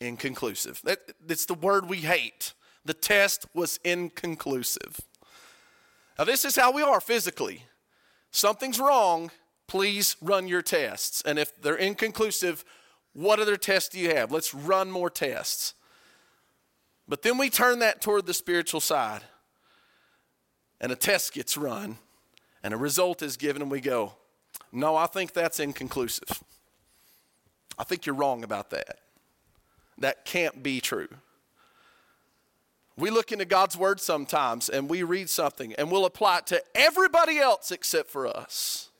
inconclusive. 0.00 0.80
That, 0.84 1.00
it's 1.28 1.44
the 1.44 1.52
word 1.52 1.86
we 1.86 1.98
hate. 1.98 2.54
The 2.82 2.94
test 2.94 3.44
was 3.52 3.78
inconclusive. 3.84 5.02
Now, 6.18 6.24
this 6.24 6.44
is 6.44 6.56
how 6.56 6.72
we 6.72 6.82
are 6.82 7.00
physically. 7.00 7.64
Something's 8.30 8.80
wrong, 8.80 9.30
please 9.66 10.16
run 10.20 10.48
your 10.48 10.62
tests. 10.62 11.22
And 11.24 11.38
if 11.38 11.60
they're 11.60 11.76
inconclusive, 11.76 12.64
what 13.12 13.40
other 13.40 13.56
tests 13.56 13.90
do 13.90 13.98
you 13.98 14.14
have? 14.14 14.32
Let's 14.32 14.54
run 14.54 14.90
more 14.90 15.10
tests. 15.10 15.74
But 17.08 17.22
then 17.22 17.36
we 17.36 17.50
turn 17.50 17.80
that 17.80 18.00
toward 18.00 18.26
the 18.26 18.34
spiritual 18.34 18.80
side, 18.80 19.22
and 20.80 20.92
a 20.92 20.96
test 20.96 21.34
gets 21.34 21.56
run, 21.56 21.98
and 22.62 22.72
a 22.72 22.76
result 22.76 23.22
is 23.22 23.36
given, 23.36 23.60
and 23.60 23.70
we 23.70 23.80
go, 23.80 24.14
No, 24.70 24.96
I 24.96 25.06
think 25.06 25.32
that's 25.32 25.60
inconclusive. 25.60 26.42
I 27.78 27.84
think 27.84 28.06
you're 28.06 28.14
wrong 28.14 28.44
about 28.44 28.70
that. 28.70 29.00
That 29.98 30.24
can't 30.24 30.62
be 30.62 30.80
true. 30.80 31.08
We 32.96 33.10
look 33.10 33.32
into 33.32 33.44
God's 33.44 33.76
word 33.76 34.00
sometimes 34.00 34.68
and 34.68 34.88
we 34.88 35.02
read 35.02 35.30
something 35.30 35.74
and 35.74 35.90
we'll 35.90 36.04
apply 36.04 36.38
it 36.38 36.46
to 36.48 36.62
everybody 36.74 37.38
else 37.38 37.70
except 37.70 38.10
for 38.10 38.26
us. 38.26 38.90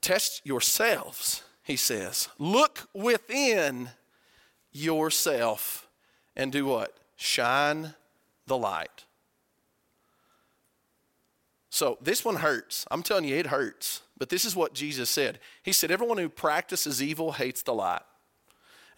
Test 0.00 0.42
yourselves, 0.44 1.42
he 1.62 1.76
says. 1.76 2.28
Look 2.38 2.88
within 2.92 3.90
yourself 4.72 5.88
and 6.36 6.52
do 6.52 6.66
what? 6.66 6.94
Shine 7.16 7.94
the 8.46 8.58
light. 8.58 9.04
So 11.70 11.98
this 12.00 12.24
one 12.24 12.36
hurts. 12.36 12.86
I'm 12.90 13.02
telling 13.02 13.24
you, 13.24 13.36
it 13.36 13.46
hurts. 13.46 14.02
But 14.18 14.28
this 14.28 14.44
is 14.44 14.54
what 14.54 14.74
Jesus 14.74 15.10
said. 15.10 15.40
He 15.62 15.72
said, 15.72 15.90
Everyone 15.90 16.18
who 16.18 16.28
practices 16.28 17.02
evil 17.02 17.32
hates 17.32 17.62
the 17.62 17.74
light 17.74 18.02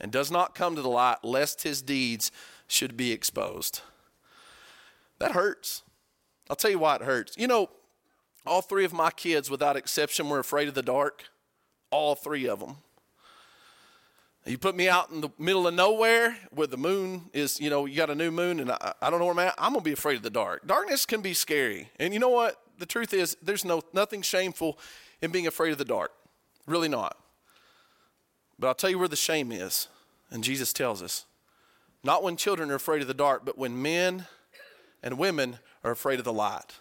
and 0.01 0.13
does 0.13 0.31
not 0.31 0.55
come 0.55 0.77
to 0.77 0.83
the 0.83 0.89
light 0.89 1.19
lest 1.23 1.63
his 1.63 1.83
deeds 1.83 2.31
should 2.67 2.97
be 2.97 3.13
exposed. 3.13 3.81
That 5.19 5.33
hurts. 5.33 5.83
I'll 6.49 6.57
tell 6.57 6.71
you 6.71 6.79
why 6.79 6.97
it 6.97 7.03
hurts. 7.03 7.37
You 7.37 7.47
know, 7.47 7.71
all 8.47 8.63
three 8.63 8.85
of 8.85 8.93
my 8.93 9.11
kids, 9.11 9.51
without 9.51 9.77
exception, 9.77 10.29
were 10.29 10.39
afraid 10.39 10.69
of 10.69 10.75
the 10.75 10.83
dark. 10.83 11.25
All 11.91 12.15
three 12.15 12.49
of 12.49 12.61
them. 12.61 12.77
You 14.45 14.59
put 14.59 14.77
me 14.77 14.89
out 14.89 15.11
in 15.11 15.21
the 15.21 15.31
middle 15.39 15.67
of 15.67 15.75
nowhere 15.75 16.37
where 16.51 16.69
the 16.69 16.77
moon 16.77 17.31
is, 17.33 17.61
you 17.61 17.69
know, 17.69 17.85
you 17.85 17.97
got 17.97 18.11
a 18.11 18.15
new 18.15 18.31
moon 18.31 18.61
and 18.61 18.71
I, 18.71 18.95
I 19.03 19.11
don't 19.11 19.19
know 19.19 19.27
where 19.27 19.35
I'm 19.35 19.41
at. 19.41 19.55
I'm 19.59 19.73
going 19.73 19.81
to 19.81 19.85
be 19.85 19.93
afraid 19.93 20.17
of 20.17 20.23
the 20.23 20.31
dark. 20.31 20.67
Darkness 20.67 21.05
can 21.05 21.21
be 21.21 21.35
scary. 21.35 21.91
And 21.99 22.15
you 22.15 22.21
know 22.21 22.29
what? 22.29 22.61
The 22.79 22.87
truth 22.87 23.13
is, 23.13 23.37
there's 23.43 23.65
no, 23.65 23.83
nothing 23.93 24.23
shameful 24.23 24.79
in 25.21 25.33
being 25.33 25.49
afraid 25.49 25.73
of 25.73 25.79
the 25.79 25.85
dark. 25.85 26.13
Really 26.67 26.89
not. 26.89 27.17
But 28.59 28.69
I'll 28.69 28.75
tell 28.75 28.91
you 28.91 28.99
where 28.99 29.09
the 29.09 29.17
shame 29.17 29.53
is. 29.53 29.89
And 30.31 30.43
Jesus 30.43 30.73
tells 30.73 31.03
us 31.03 31.27
not 32.03 32.23
when 32.23 32.37
children 32.37 32.71
are 32.71 32.77
afraid 32.77 33.03
of 33.03 33.09
the 33.09 33.15
dark, 33.15 33.45
but 33.45 33.59
when 33.59 33.81
men 33.81 34.27
and 35.03 35.19
women 35.19 35.59
are 35.85 35.91
afraid 35.91 36.19
of 36.19 36.25
the 36.25 36.33
light. 36.33 36.81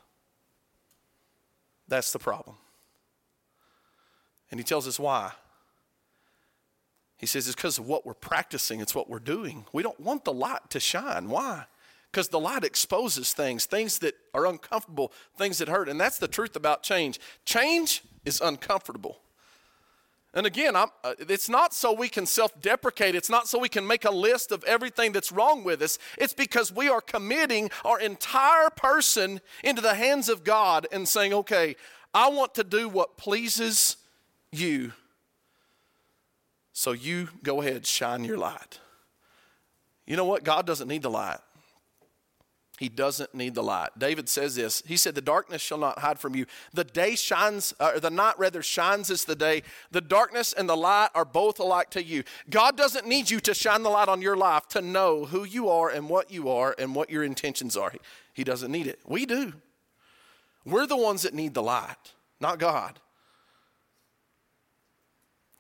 That's 1.88 2.12
the 2.12 2.20
problem. 2.20 2.58
And 4.52 4.60
he 4.60 4.64
tells 4.64 4.88
us 4.88 5.00
why. 5.00 5.32
He 7.18 7.26
says 7.26 7.48
it's 7.48 7.56
because 7.56 7.78
of 7.78 7.88
what 7.88 8.06
we're 8.06 8.14
practicing, 8.14 8.82
it's 8.82 8.96
what 8.96 9.10
we're 9.10 9.20
doing. 9.20 9.66
We 9.72 9.84
don't 9.84 10.00
want 10.00 10.26
the 10.26 10.34
light 10.34 10.70
to 10.72 10.80
shine. 10.80 11.30
Why? 11.30 11.66
Because 12.12 12.28
the 12.30 12.40
light 12.40 12.64
exposes 12.64 13.34
things, 13.34 13.66
things 13.66 14.00
that 14.00 14.16
are 14.34 14.46
uncomfortable, 14.46 15.12
things 15.38 15.58
that 15.58 15.68
hurt. 15.68 15.90
And 15.90 16.00
that's 16.00 16.18
the 16.18 16.28
truth 16.28 16.56
about 16.56 16.84
change. 16.84 17.20
Change 17.46 18.04
is 18.26 18.42
uncomfortable. 18.42 19.20
And 20.36 20.46
again, 20.46 20.76
uh, 20.76 20.88
it's 21.18 21.48
not 21.48 21.74
so 21.74 21.94
we 21.94 22.10
can 22.10 22.26
self 22.26 22.62
deprecate. 22.62 23.16
It's 23.16 23.30
not 23.30 23.48
so 23.48 23.58
we 23.58 23.70
can 23.70 23.88
make 23.88 24.04
a 24.04 24.12
list 24.12 24.52
of 24.52 24.64
everything 24.66 25.14
that's 25.14 25.32
wrong 25.32 25.64
with 25.64 25.82
us. 25.82 25.98
It's 26.18 26.34
because 26.34 26.74
we 26.74 26.90
are 26.90 27.00
committing 27.00 27.72
our 27.86 28.00
entire 28.02 28.70
person 28.70 29.40
into 29.64 29.82
the 29.82 29.96
hands 29.96 30.28
of 30.28 30.44
God 30.44 30.88
and 30.92 31.08
saying, 31.08 31.34
okay, 31.34 31.78
I 32.14 32.30
want 32.30 32.54
to 32.56 32.66
do 32.66 32.90
what 32.90 33.16
pleases 33.16 33.96
you. 34.52 34.92
So 36.74 36.92
you 36.92 37.30
go 37.42 37.62
ahead, 37.62 37.86
shine 37.86 38.26
your 38.26 38.38
light. 38.38 38.80
You 40.06 40.18
know 40.18 40.26
what? 40.26 40.44
God 40.44 40.68
doesn't 40.68 40.90
need 40.90 41.02
the 41.02 41.10
light. 41.10 41.40
He 42.78 42.90
doesn't 42.90 43.34
need 43.34 43.56
the 43.56 43.64
light. 43.64 43.90
David 43.98 44.28
says 44.28 44.56
this. 44.56 44.84
He 44.86 44.98
said, 44.98 45.16
The 45.16 45.22
darkness 45.22 45.62
shall 45.62 45.78
not 45.78 46.00
hide 46.00 46.20
from 46.20 46.36
you. 46.36 46.46
The 46.74 46.84
day 46.84 47.16
shines, 47.16 47.74
uh, 47.80 47.94
or 47.96 48.00
the 48.00 48.10
night 48.10 48.38
rather 48.38 48.62
shines 48.62 49.10
as 49.10 49.24
the 49.24 49.36
day. 49.36 49.64
The 49.92 50.02
darkness 50.02 50.52
and 50.52 50.68
the 50.68 50.76
light 50.76 51.10
are 51.16 51.26
both 51.26 51.60
alike 51.60 51.90
to 51.92 52.04
you. 52.04 52.24
God 52.50 52.76
doesn't 52.76 53.08
need 53.08 53.30
you 53.30 53.40
to 53.42 53.54
shine 53.54 53.84
the 53.84 53.90
light 53.90 54.10
on 54.10 54.22
your 54.22 54.36
life 54.36 54.68
to 54.70 54.82
know 54.82 55.26
who 55.26 55.46
you 55.46 55.70
are 55.70 55.90
and 55.90 56.10
what 56.10 56.32
you 56.32 56.50
are 56.50 56.76
and 56.78 56.94
what 56.94 57.10
your 57.10 57.24
intentions 57.24 57.78
are. 57.78 57.92
He, 57.92 58.00
he 58.34 58.44
doesn't 58.44 58.72
need 58.72 58.88
it. 58.88 59.00
We 59.06 59.26
do. 59.26 59.54
We're 60.66 60.88
the 60.88 60.98
ones 60.98 61.22
that 61.22 61.34
need 61.34 61.54
the 61.54 61.64
light, 61.64 62.14
not 62.42 62.60
God. 62.60 63.00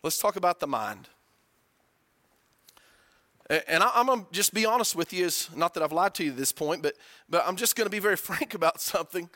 Let's 0.03 0.19
talk 0.19 0.35
about 0.35 0.59
the 0.59 0.67
mind. 0.67 1.07
And 3.49 3.83
I, 3.83 3.91
am 3.99 4.07
to 4.07 4.25
just 4.31 4.53
be 4.53 4.65
honest 4.65 4.95
with 4.95 5.13
you, 5.13 5.25
is 5.25 5.49
not 5.55 5.75
that 5.75 5.83
I've 5.83 5.91
lied 5.91 6.15
to 6.15 6.23
you 6.23 6.31
at 6.31 6.37
this 6.37 6.51
point, 6.51 6.81
but, 6.81 6.95
but 7.29 7.43
I'm 7.47 7.55
just 7.55 7.75
to 7.75 7.89
be 7.89 7.99
very 7.99 8.17
frank 8.17 8.53
about 8.53 8.81
something. 8.81 9.29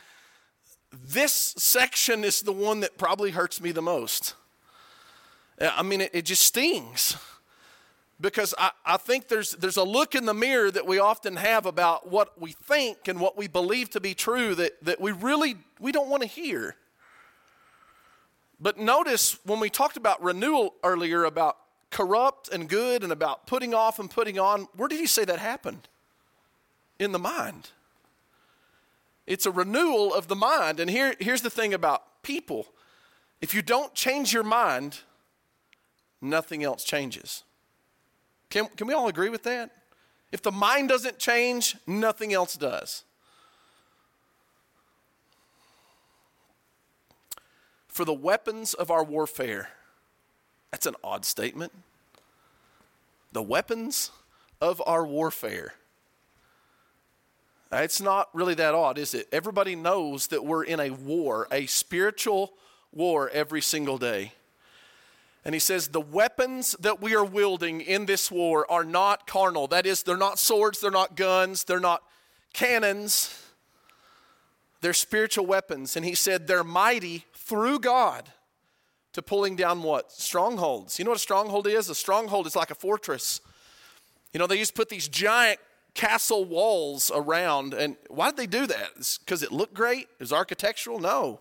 This 0.92 1.54
section 1.58 2.24
is 2.24 2.42
the 2.42 2.52
one 2.52 2.80
that 2.80 2.98
probably 2.98 3.32
hurts 3.32 3.62
me 3.62 3.72
the 3.72 3.82
most. 3.82 4.34
I 5.62 5.84
mean, 5.84 6.02
it, 6.02 6.12
it 6.14 6.26
just 6.26 6.42
stings 6.42 7.18
because 8.22 8.56
I, 8.58 8.72
I 8.86 8.98
think 8.98 9.28
there's, 9.28 9.52
there's 9.52 9.78
a 9.78 9.84
look 9.84 10.16
in 10.16 10.26
the 10.26 10.34
mirror 10.34 10.72
that 10.72 10.86
we 10.86 11.00
often 11.00 11.36
have 11.36 11.66
about 11.66 12.10
what 12.10 12.40
we 12.40 12.52
think 12.52 13.08
and 13.08 13.20
what 13.20 13.38
we 13.38 13.48
believe 13.48 13.90
to 13.92 14.02
be 14.02 14.14
true 14.14 14.56
that, 14.56 14.84
that 14.84 15.00
we 15.00 15.12
really 15.12 15.58
we 15.80 15.92
don't 15.92 16.10
want 16.10 16.24
to 16.24 16.28
hear. 16.28 16.76
But 18.60 18.78
notice 18.78 19.38
when 19.46 19.60
we 19.60 19.70
talked 19.70 19.96
about 19.96 20.22
renewal 20.22 20.74
earlier 20.84 21.24
about 21.24 21.58
corrupt 21.92 22.50
and 22.50 22.70
good 22.70 23.04
and 23.04 23.12
about 23.12 23.48
putting 23.48 23.74
off 23.74 24.00
and 24.00 24.10
putting 24.10 24.40
on, 24.40 24.68
where 24.76 24.88
did 24.88 25.00
he 25.00 25.08
say 25.08 25.26
that 25.26 25.40
happened? 25.40 25.88
In 27.00 27.12
the 27.12 27.20
mind. 27.20 27.70
It's 29.26 29.46
a 29.46 29.52
renewal 29.52 30.14
of 30.14 30.28
the 30.28 30.36
mind. 30.36 30.80
And 30.80 30.90
here, 30.90 31.16
here's 31.20 31.42
the 31.42 31.50
thing 31.50 31.74
about 31.74 32.24
people 32.24 32.68
if 33.42 33.54
you 33.54 33.62
don't 33.62 33.94
change 33.94 34.34
your 34.34 34.44
mind, 34.44 35.00
nothing 36.22 36.64
else 36.64 36.84
changes. 36.84 37.44
Can, 38.50 38.66
can 38.76 38.88
we 38.88 38.94
all 38.94 39.08
agree 39.08 39.30
with 39.30 39.44
that? 39.44 39.72
If 40.32 40.42
the 40.42 40.52
mind 40.52 40.90
doesn't 40.90 41.20
change, 41.20 41.76
nothing 41.88 42.34
else 42.34 42.56
does. 42.56 43.04
For 47.88 48.06
the 48.06 48.14
weapons 48.14 48.74
of 48.74 48.92
our 48.92 49.04
warfare 49.04 49.70
that's 50.72 50.86
an 50.86 50.96
odd 51.04 51.26
statement. 51.26 51.72
The 53.32 53.42
weapons 53.42 54.12
of 54.62 54.82
our 54.86 55.06
warfare. 55.06 55.74
It's 57.72 58.02
not 58.02 58.30
really 58.34 58.56
that 58.56 58.74
odd, 58.74 58.98
is 58.98 59.14
it? 59.14 59.28
Everybody 59.32 59.76
knows 59.76 60.28
that 60.28 60.44
we're 60.44 60.64
in 60.64 60.80
a 60.80 60.90
war, 60.90 61.48
a 61.52 61.68
spiritual 61.68 62.54
war 62.92 63.30
every 63.30 63.62
single 63.62 63.98
day. 63.98 64.34
And 65.46 65.54
he 65.54 65.60
says, 65.60 65.90
The 65.90 66.02
weapons 66.02 66.76
that 66.80 67.02
we 67.02 67.16
are 67.16 67.24
wielding 67.24 67.82
in 67.82 68.06
this 68.06 68.32
war 68.32 68.70
are 68.72 68.84
not 68.84 69.28
carnal. 69.28 69.68
That 69.68 69.86
is, 69.86 70.04
they're 70.04 70.18
not 70.18 70.40
swords, 70.40 70.80
they're 70.80 70.92
not 70.92 71.16
guns, 71.16 71.64
they're 71.64 71.80
not 71.80 72.04
cannons. 72.54 73.36
They're 74.82 74.94
spiritual 74.94 75.46
weapons. 75.46 75.96
And 75.96 76.06
he 76.06 76.16
said, 76.16 76.48
They're 76.48 76.64
mighty 76.64 77.26
through 77.34 77.80
God 77.80 78.30
to 79.14 79.22
pulling 79.22 79.56
down 79.56 79.84
what? 79.84 80.12
Strongholds. 80.12 81.00
You 81.00 81.06
know 81.06 81.12
what 81.12 81.18
a 81.18 81.22
stronghold 81.22 81.68
is? 81.68 81.90
A 81.90 81.96
stronghold 81.96 82.48
is 82.48 82.56
like 82.56 82.72
a 82.72 82.76
fortress. 82.76 83.42
You 84.34 84.40
know, 84.40 84.48
they 84.48 84.58
used 84.58 84.76
to 84.76 84.78
put 84.78 84.90
these 84.90 85.08
giant 85.08 85.60
castle 85.94 86.46
walls 86.46 87.12
around. 87.14 87.74
And 87.74 87.98
why 88.10 88.30
did 88.30 88.38
they 88.38 88.48
do 88.48 88.68
that? 88.68 89.18
Because 89.26 89.44
it 89.44 89.52
looked 89.52 89.74
great? 89.74 90.04
It 90.04 90.20
was 90.20 90.34
architectural? 90.34 91.00
No. 91.00 91.40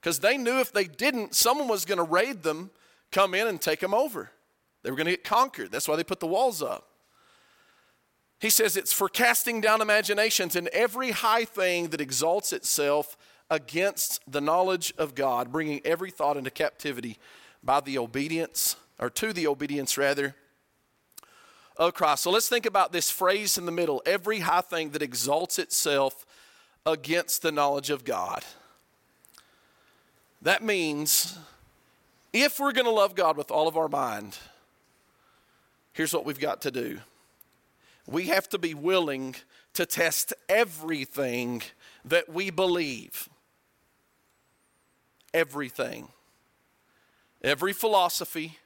Because 0.00 0.20
they 0.20 0.36
knew 0.36 0.60
if 0.60 0.72
they 0.72 0.84
didn't, 0.84 1.34
someone 1.34 1.68
was 1.68 1.84
going 1.84 1.98
to 1.98 2.04
raid 2.04 2.42
them, 2.42 2.70
come 3.10 3.34
in 3.34 3.46
and 3.46 3.60
take 3.60 3.80
them 3.80 3.94
over. 3.94 4.30
They 4.82 4.90
were 4.90 4.96
going 4.96 5.06
to 5.06 5.12
get 5.12 5.24
conquered. 5.24 5.70
That's 5.70 5.88
why 5.88 5.96
they 5.96 6.04
put 6.04 6.20
the 6.20 6.26
walls 6.26 6.62
up. 6.62 6.86
He 8.40 8.48
says 8.48 8.76
it's 8.76 8.92
for 8.92 9.08
casting 9.08 9.60
down 9.60 9.82
imaginations 9.82 10.56
and 10.56 10.68
every 10.68 11.10
high 11.10 11.44
thing 11.44 11.88
that 11.88 12.00
exalts 12.00 12.54
itself 12.54 13.18
against 13.50 14.20
the 14.30 14.40
knowledge 14.40 14.94
of 14.96 15.14
God, 15.14 15.50
bringing 15.50 15.80
every 15.84 16.10
thought 16.10 16.36
into 16.36 16.50
captivity 16.50 17.18
by 17.62 17.80
the 17.80 17.98
obedience, 17.98 18.76
or 18.98 19.10
to 19.10 19.32
the 19.32 19.46
obedience 19.46 19.98
rather, 19.98 20.34
of 21.76 21.94
Christ. 21.94 22.22
So 22.22 22.30
let's 22.30 22.48
think 22.48 22.66
about 22.66 22.92
this 22.92 23.10
phrase 23.10 23.56
in 23.56 23.64
the 23.64 23.72
middle 23.72 24.02
every 24.04 24.40
high 24.40 24.60
thing 24.60 24.90
that 24.90 25.02
exalts 25.02 25.58
itself 25.58 26.26
against 26.84 27.40
the 27.42 27.50
knowledge 27.50 27.90
of 27.90 28.04
God. 28.04 28.44
That 30.42 30.62
means 30.62 31.38
if 32.32 32.60
we're 32.60 32.72
going 32.72 32.86
to 32.86 32.92
love 32.92 33.14
God 33.14 33.36
with 33.36 33.50
all 33.50 33.66
of 33.66 33.76
our 33.76 33.88
mind, 33.88 34.36
here's 35.92 36.12
what 36.12 36.26
we've 36.26 36.38
got 36.38 36.60
to 36.62 36.70
do. 36.70 37.00
we 38.06 38.26
have 38.26 38.48
to 38.50 38.58
be 38.58 38.74
willing 38.74 39.34
to 39.72 39.86
test 39.86 40.34
everything 40.48 41.62
that 42.04 42.28
we 42.28 42.50
believe. 42.50 43.29
Everything. 45.32 46.08
Every 47.42 47.72
philosophy, 47.72 48.58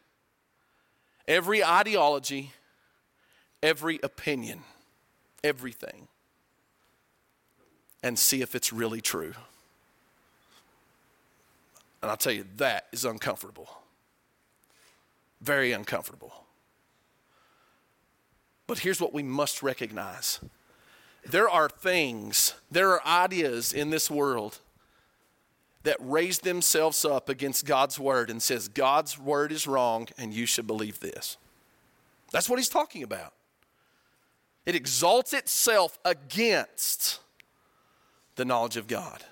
every 1.28 1.62
ideology, 1.62 2.52
every 3.62 4.00
opinion, 4.02 4.60
everything, 5.44 6.08
and 8.02 8.18
see 8.18 8.42
if 8.42 8.54
it's 8.54 8.72
really 8.72 9.00
true. 9.00 9.32
And 12.02 12.10
I'll 12.10 12.16
tell 12.16 12.32
you, 12.32 12.44
that 12.56 12.86
is 12.92 13.04
uncomfortable. 13.04 13.68
Very 15.40 15.72
uncomfortable. 15.72 16.44
But 18.66 18.80
here's 18.80 19.00
what 19.00 19.14
we 19.14 19.22
must 19.22 19.62
recognize 19.62 20.40
there 21.24 21.48
are 21.48 21.70
things, 21.70 22.54
there 22.70 22.90
are 22.90 23.06
ideas 23.06 23.72
in 23.72 23.88
this 23.88 24.10
world 24.10 24.58
that 25.84 25.96
raise 26.00 26.40
themselves 26.40 27.04
up 27.04 27.28
against 27.28 27.64
God's 27.64 27.98
word 27.98 28.30
and 28.30 28.42
says 28.42 28.68
God's 28.68 29.18
word 29.18 29.52
is 29.52 29.66
wrong 29.66 30.08
and 30.18 30.34
you 30.34 30.46
should 30.46 30.66
believe 30.66 31.00
this. 31.00 31.36
That's 32.32 32.50
what 32.50 32.58
he's 32.58 32.68
talking 32.68 33.02
about. 33.02 33.32
It 34.66 34.74
exalts 34.74 35.32
itself 35.32 35.98
against 36.04 37.20
the 38.36 38.44
knowledge 38.44 38.76
of 38.76 38.88
God. 38.88 39.24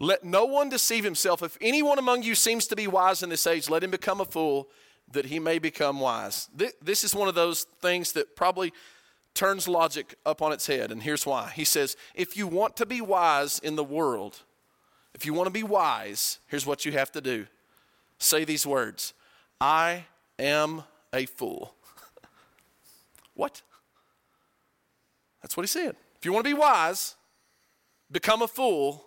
Let 0.00 0.24
no 0.24 0.44
one 0.44 0.68
deceive 0.68 1.04
himself. 1.04 1.42
If 1.42 1.58
anyone 1.60 1.98
among 1.98 2.22
you 2.22 2.34
seems 2.34 2.66
to 2.68 2.76
be 2.76 2.86
wise 2.86 3.22
in 3.22 3.28
this 3.28 3.46
age, 3.46 3.68
let 3.68 3.84
him 3.84 3.90
become 3.90 4.20
a 4.20 4.24
fool 4.24 4.68
that 5.10 5.26
he 5.26 5.38
may 5.38 5.58
become 5.58 6.00
wise. 6.00 6.48
This 6.80 7.04
is 7.04 7.14
one 7.14 7.28
of 7.28 7.34
those 7.34 7.64
things 7.80 8.12
that 8.12 8.34
probably 8.34 8.72
turns 9.34 9.66
logic 9.68 10.14
up 10.26 10.42
on 10.42 10.52
its 10.52 10.66
head, 10.66 10.90
and 10.92 11.02
here's 11.02 11.26
why. 11.26 11.50
He 11.54 11.64
says, 11.64 11.96
If 12.14 12.36
you 12.36 12.46
want 12.46 12.76
to 12.76 12.86
be 12.86 13.00
wise 13.00 13.58
in 13.58 13.76
the 13.76 13.84
world, 13.84 14.40
if 15.14 15.26
you 15.26 15.34
want 15.34 15.46
to 15.46 15.52
be 15.52 15.62
wise, 15.62 16.38
here's 16.46 16.66
what 16.66 16.84
you 16.84 16.92
have 16.92 17.12
to 17.12 17.20
do 17.20 17.46
say 18.18 18.44
these 18.44 18.66
words 18.66 19.14
I 19.60 20.04
am 20.38 20.84
a 21.12 21.26
fool. 21.26 21.74
what? 23.34 23.62
That's 25.42 25.56
what 25.56 25.64
he 25.64 25.68
said. 25.68 25.96
If 26.16 26.24
you 26.24 26.32
want 26.32 26.44
to 26.44 26.50
be 26.50 26.58
wise, 26.58 27.16
become 28.10 28.42
a 28.42 28.48
fool 28.48 29.04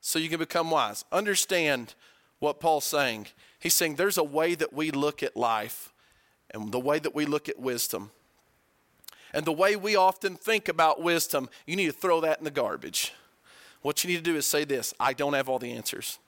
so 0.00 0.18
you 0.18 0.28
can 0.28 0.38
become 0.38 0.70
wise. 0.70 1.04
Understand 1.10 1.94
what 2.40 2.60
Paul's 2.60 2.84
saying. 2.84 3.28
He's 3.58 3.74
saying 3.74 3.94
there's 3.94 4.18
a 4.18 4.24
way 4.24 4.54
that 4.54 4.72
we 4.72 4.90
look 4.90 5.22
at 5.22 5.36
life 5.36 5.92
and 6.50 6.72
the 6.72 6.80
way 6.80 6.98
that 6.98 7.14
we 7.14 7.24
look 7.24 7.48
at 7.48 7.58
wisdom. 7.58 8.10
And 9.32 9.44
the 9.44 9.52
way 9.52 9.76
we 9.76 9.96
often 9.96 10.36
think 10.36 10.68
about 10.68 11.02
wisdom, 11.02 11.48
you 11.66 11.76
need 11.76 11.86
to 11.86 11.92
throw 11.92 12.20
that 12.20 12.38
in 12.38 12.44
the 12.44 12.50
garbage. 12.50 13.12
What 13.80 14.04
you 14.04 14.10
need 14.10 14.18
to 14.18 14.22
do 14.22 14.36
is 14.36 14.46
say 14.46 14.64
this 14.64 14.94
I 15.00 15.12
don't 15.12 15.34
have 15.34 15.48
all 15.48 15.58
the 15.58 15.72
answers. 15.72 16.18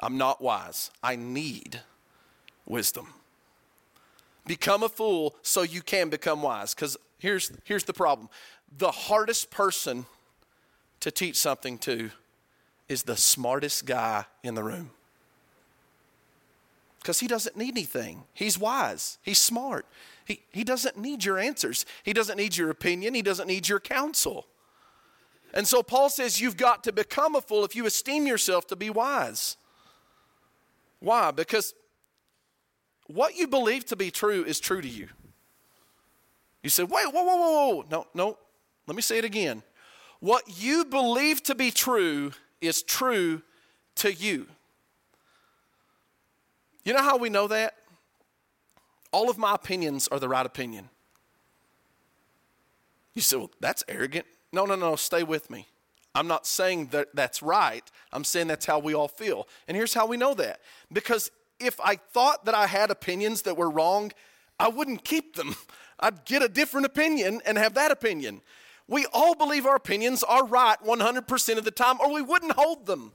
I'm 0.00 0.16
not 0.16 0.40
wise. 0.40 0.90
I 1.02 1.16
need 1.16 1.80
wisdom. 2.66 3.14
Become 4.46 4.82
a 4.82 4.88
fool 4.88 5.34
so 5.42 5.62
you 5.62 5.82
can 5.82 6.08
become 6.08 6.40
wise. 6.40 6.74
Because 6.74 6.96
here's, 7.18 7.50
here's 7.64 7.84
the 7.84 7.92
problem 7.92 8.28
the 8.76 8.90
hardest 8.90 9.50
person 9.50 10.06
to 11.00 11.10
teach 11.10 11.36
something 11.36 11.78
to 11.78 12.10
is 12.88 13.02
the 13.02 13.16
smartest 13.16 13.86
guy 13.86 14.24
in 14.42 14.54
the 14.54 14.62
room 14.62 14.90
because 17.00 17.20
he 17.20 17.26
doesn't 17.26 17.56
need 17.56 17.70
anything. 17.70 18.24
He's 18.34 18.58
wise, 18.58 19.18
he's 19.22 19.38
smart. 19.38 19.86
He, 20.28 20.62
doesn't 20.62 20.98
need 20.98 21.24
your 21.24 21.38
answers, 21.38 21.86
he 22.02 22.12
doesn't 22.12 22.36
need 22.36 22.56
your 22.56 22.68
opinion, 22.68 23.14
he 23.14 23.22
doesn't 23.22 23.48
need 23.48 23.66
your 23.66 23.80
counsel. 23.80 24.46
And 25.54 25.66
so 25.66 25.82
Paul 25.82 26.10
says 26.10 26.38
you've 26.38 26.58
got 26.58 26.84
to 26.84 26.92
become 26.92 27.34
a 27.34 27.40
fool 27.40 27.64
if 27.64 27.74
you 27.74 27.86
esteem 27.86 28.26
yourself 28.26 28.66
to 28.66 28.76
be 28.76 28.90
wise. 28.90 29.56
Why? 31.00 31.30
Because 31.30 31.74
what 33.06 33.36
you 33.36 33.46
believe 33.48 33.86
to 33.86 33.96
be 33.96 34.10
true 34.10 34.44
is 34.44 34.60
true 34.60 34.82
to 34.82 34.88
you. 34.88 35.08
You 36.62 36.68
say, 36.68 36.82
wait, 36.82 37.06
whoa, 37.06 37.22
whoa, 37.22 37.36
whoa, 37.36 37.76
whoa. 37.76 37.84
No, 37.90 38.06
no. 38.12 38.36
Let 38.86 38.96
me 38.96 39.02
say 39.02 39.16
it 39.16 39.24
again. 39.24 39.62
What 40.20 40.42
you 40.60 40.84
believe 40.84 41.42
to 41.44 41.54
be 41.54 41.70
true 41.70 42.32
is 42.60 42.82
true 42.82 43.40
to 43.96 44.12
you. 44.12 44.46
You 46.84 46.92
know 46.92 47.02
how 47.02 47.16
we 47.16 47.30
know 47.30 47.48
that? 47.48 47.77
All 49.12 49.30
of 49.30 49.38
my 49.38 49.54
opinions 49.54 50.08
are 50.08 50.18
the 50.18 50.28
right 50.28 50.44
opinion. 50.44 50.90
You 53.14 53.22
say, 53.22 53.36
well, 53.36 53.50
that's 53.60 53.82
arrogant. 53.88 54.26
No, 54.52 54.64
no, 54.64 54.76
no, 54.76 54.96
stay 54.96 55.22
with 55.22 55.50
me. 55.50 55.66
I'm 56.14 56.26
not 56.26 56.46
saying 56.46 56.86
that 56.88 57.08
that's 57.14 57.42
right. 57.42 57.84
I'm 58.12 58.24
saying 58.24 58.48
that's 58.48 58.66
how 58.66 58.78
we 58.78 58.94
all 58.94 59.08
feel. 59.08 59.46
And 59.66 59.76
here's 59.76 59.94
how 59.94 60.06
we 60.06 60.16
know 60.16 60.34
that. 60.34 60.60
Because 60.92 61.30
if 61.60 61.80
I 61.80 61.96
thought 61.96 62.44
that 62.44 62.54
I 62.54 62.66
had 62.66 62.90
opinions 62.90 63.42
that 63.42 63.56
were 63.56 63.70
wrong, 63.70 64.12
I 64.58 64.68
wouldn't 64.68 65.04
keep 65.04 65.36
them. 65.36 65.56
I'd 66.00 66.24
get 66.24 66.42
a 66.42 66.48
different 66.48 66.86
opinion 66.86 67.40
and 67.44 67.58
have 67.58 67.74
that 67.74 67.90
opinion. 67.90 68.40
We 68.86 69.06
all 69.12 69.34
believe 69.34 69.66
our 69.66 69.76
opinions 69.76 70.22
are 70.22 70.46
right 70.46 70.78
100% 70.84 71.58
of 71.58 71.64
the 71.64 71.70
time, 71.70 72.00
or 72.00 72.12
we 72.12 72.22
wouldn't 72.22 72.52
hold 72.52 72.86
them. 72.86 73.12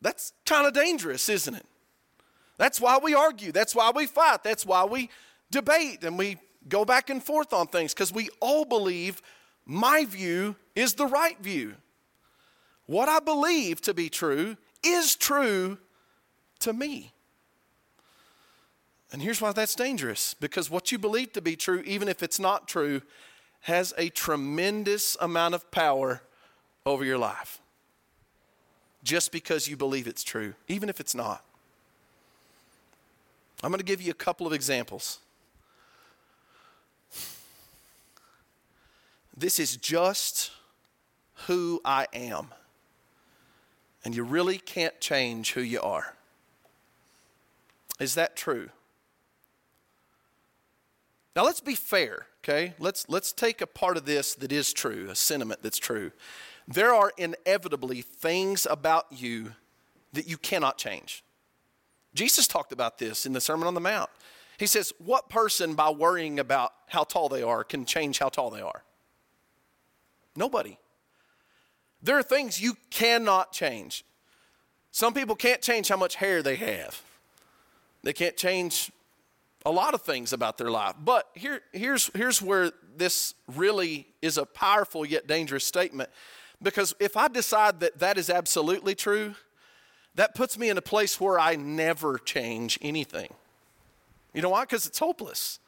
That's 0.00 0.32
kind 0.44 0.66
of 0.66 0.74
dangerous, 0.74 1.28
isn't 1.28 1.54
it? 1.54 1.66
That's 2.62 2.80
why 2.80 3.00
we 3.02 3.12
argue. 3.12 3.50
That's 3.50 3.74
why 3.74 3.90
we 3.92 4.06
fight. 4.06 4.44
That's 4.44 4.64
why 4.64 4.84
we 4.84 5.10
debate 5.50 6.04
and 6.04 6.16
we 6.16 6.36
go 6.68 6.84
back 6.84 7.10
and 7.10 7.20
forth 7.20 7.52
on 7.52 7.66
things 7.66 7.92
because 7.92 8.12
we 8.12 8.28
all 8.38 8.64
believe 8.64 9.20
my 9.66 10.04
view 10.04 10.54
is 10.76 10.94
the 10.94 11.06
right 11.06 11.36
view. 11.40 11.74
What 12.86 13.08
I 13.08 13.18
believe 13.18 13.80
to 13.80 13.92
be 13.92 14.08
true 14.08 14.56
is 14.84 15.16
true 15.16 15.76
to 16.60 16.72
me. 16.72 17.10
And 19.10 19.20
here's 19.20 19.40
why 19.40 19.50
that's 19.50 19.74
dangerous 19.74 20.32
because 20.32 20.70
what 20.70 20.92
you 20.92 20.98
believe 20.98 21.32
to 21.32 21.42
be 21.42 21.56
true, 21.56 21.82
even 21.84 22.06
if 22.06 22.22
it's 22.22 22.38
not 22.38 22.68
true, 22.68 23.02
has 23.62 23.92
a 23.98 24.08
tremendous 24.08 25.16
amount 25.20 25.56
of 25.56 25.68
power 25.72 26.22
over 26.86 27.04
your 27.04 27.18
life. 27.18 27.60
Just 29.02 29.32
because 29.32 29.66
you 29.66 29.76
believe 29.76 30.06
it's 30.06 30.22
true, 30.22 30.54
even 30.68 30.88
if 30.88 31.00
it's 31.00 31.16
not. 31.16 31.44
I'm 33.62 33.70
going 33.70 33.78
to 33.78 33.84
give 33.84 34.02
you 34.02 34.10
a 34.10 34.14
couple 34.14 34.46
of 34.46 34.52
examples. 34.52 35.18
This 39.36 39.58
is 39.58 39.76
just 39.76 40.50
who 41.46 41.80
I 41.84 42.06
am. 42.12 42.48
And 44.04 44.16
you 44.16 44.24
really 44.24 44.58
can't 44.58 45.00
change 45.00 45.52
who 45.52 45.60
you 45.60 45.80
are. 45.80 46.14
Is 48.00 48.14
that 48.16 48.34
true? 48.34 48.70
Now 51.36 51.44
let's 51.44 51.60
be 51.60 51.76
fair, 51.76 52.26
okay? 52.42 52.74
Let's 52.78 53.08
let's 53.08 53.32
take 53.32 53.60
a 53.60 53.66
part 53.66 53.96
of 53.96 54.04
this 54.04 54.34
that 54.34 54.52
is 54.52 54.72
true, 54.72 55.08
a 55.08 55.14
sentiment 55.14 55.62
that's 55.62 55.78
true. 55.78 56.10
There 56.68 56.92
are 56.92 57.12
inevitably 57.16 58.02
things 58.02 58.66
about 58.68 59.06
you 59.10 59.52
that 60.12 60.28
you 60.28 60.36
cannot 60.36 60.78
change. 60.78 61.24
Jesus 62.14 62.46
talked 62.46 62.72
about 62.72 62.98
this 62.98 63.26
in 63.26 63.32
the 63.32 63.40
Sermon 63.40 63.66
on 63.66 63.74
the 63.74 63.80
Mount. 63.80 64.10
He 64.58 64.66
says, 64.66 64.92
What 64.98 65.28
person, 65.28 65.74
by 65.74 65.90
worrying 65.90 66.38
about 66.38 66.72
how 66.88 67.04
tall 67.04 67.28
they 67.28 67.42
are, 67.42 67.64
can 67.64 67.84
change 67.84 68.18
how 68.18 68.28
tall 68.28 68.50
they 68.50 68.60
are? 68.60 68.82
Nobody. 70.36 70.78
There 72.02 72.18
are 72.18 72.22
things 72.22 72.60
you 72.60 72.76
cannot 72.90 73.52
change. 73.52 74.04
Some 74.90 75.14
people 75.14 75.36
can't 75.36 75.62
change 75.62 75.88
how 75.88 75.96
much 75.96 76.16
hair 76.16 76.42
they 76.42 76.56
have, 76.56 77.02
they 78.02 78.12
can't 78.12 78.36
change 78.36 78.90
a 79.64 79.70
lot 79.70 79.94
of 79.94 80.02
things 80.02 80.32
about 80.32 80.58
their 80.58 80.70
life. 80.70 80.94
But 81.04 81.28
here, 81.34 81.60
here's, 81.72 82.10
here's 82.14 82.42
where 82.42 82.72
this 82.96 83.34
really 83.54 84.08
is 84.20 84.36
a 84.36 84.44
powerful 84.44 85.06
yet 85.06 85.28
dangerous 85.28 85.64
statement. 85.64 86.10
Because 86.60 86.94
if 86.98 87.16
I 87.16 87.28
decide 87.28 87.80
that 87.80 87.98
that 88.00 88.18
is 88.18 88.28
absolutely 88.28 88.96
true, 88.96 89.34
that 90.14 90.34
puts 90.34 90.58
me 90.58 90.68
in 90.68 90.76
a 90.76 90.82
place 90.82 91.20
where 91.20 91.38
I 91.38 91.56
never 91.56 92.18
change 92.18 92.78
anything. 92.82 93.32
You 94.34 94.42
know 94.42 94.50
why? 94.50 94.62
Because 94.62 94.86
it's 94.86 94.98
hopeless. 94.98 95.58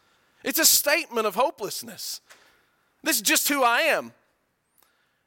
It's 0.42 0.58
a 0.58 0.64
statement 0.64 1.26
of 1.26 1.34
hopelessness. 1.34 2.20
This 3.02 3.16
is 3.16 3.22
just 3.22 3.48
who 3.48 3.62
I 3.62 3.80
am. 3.80 4.12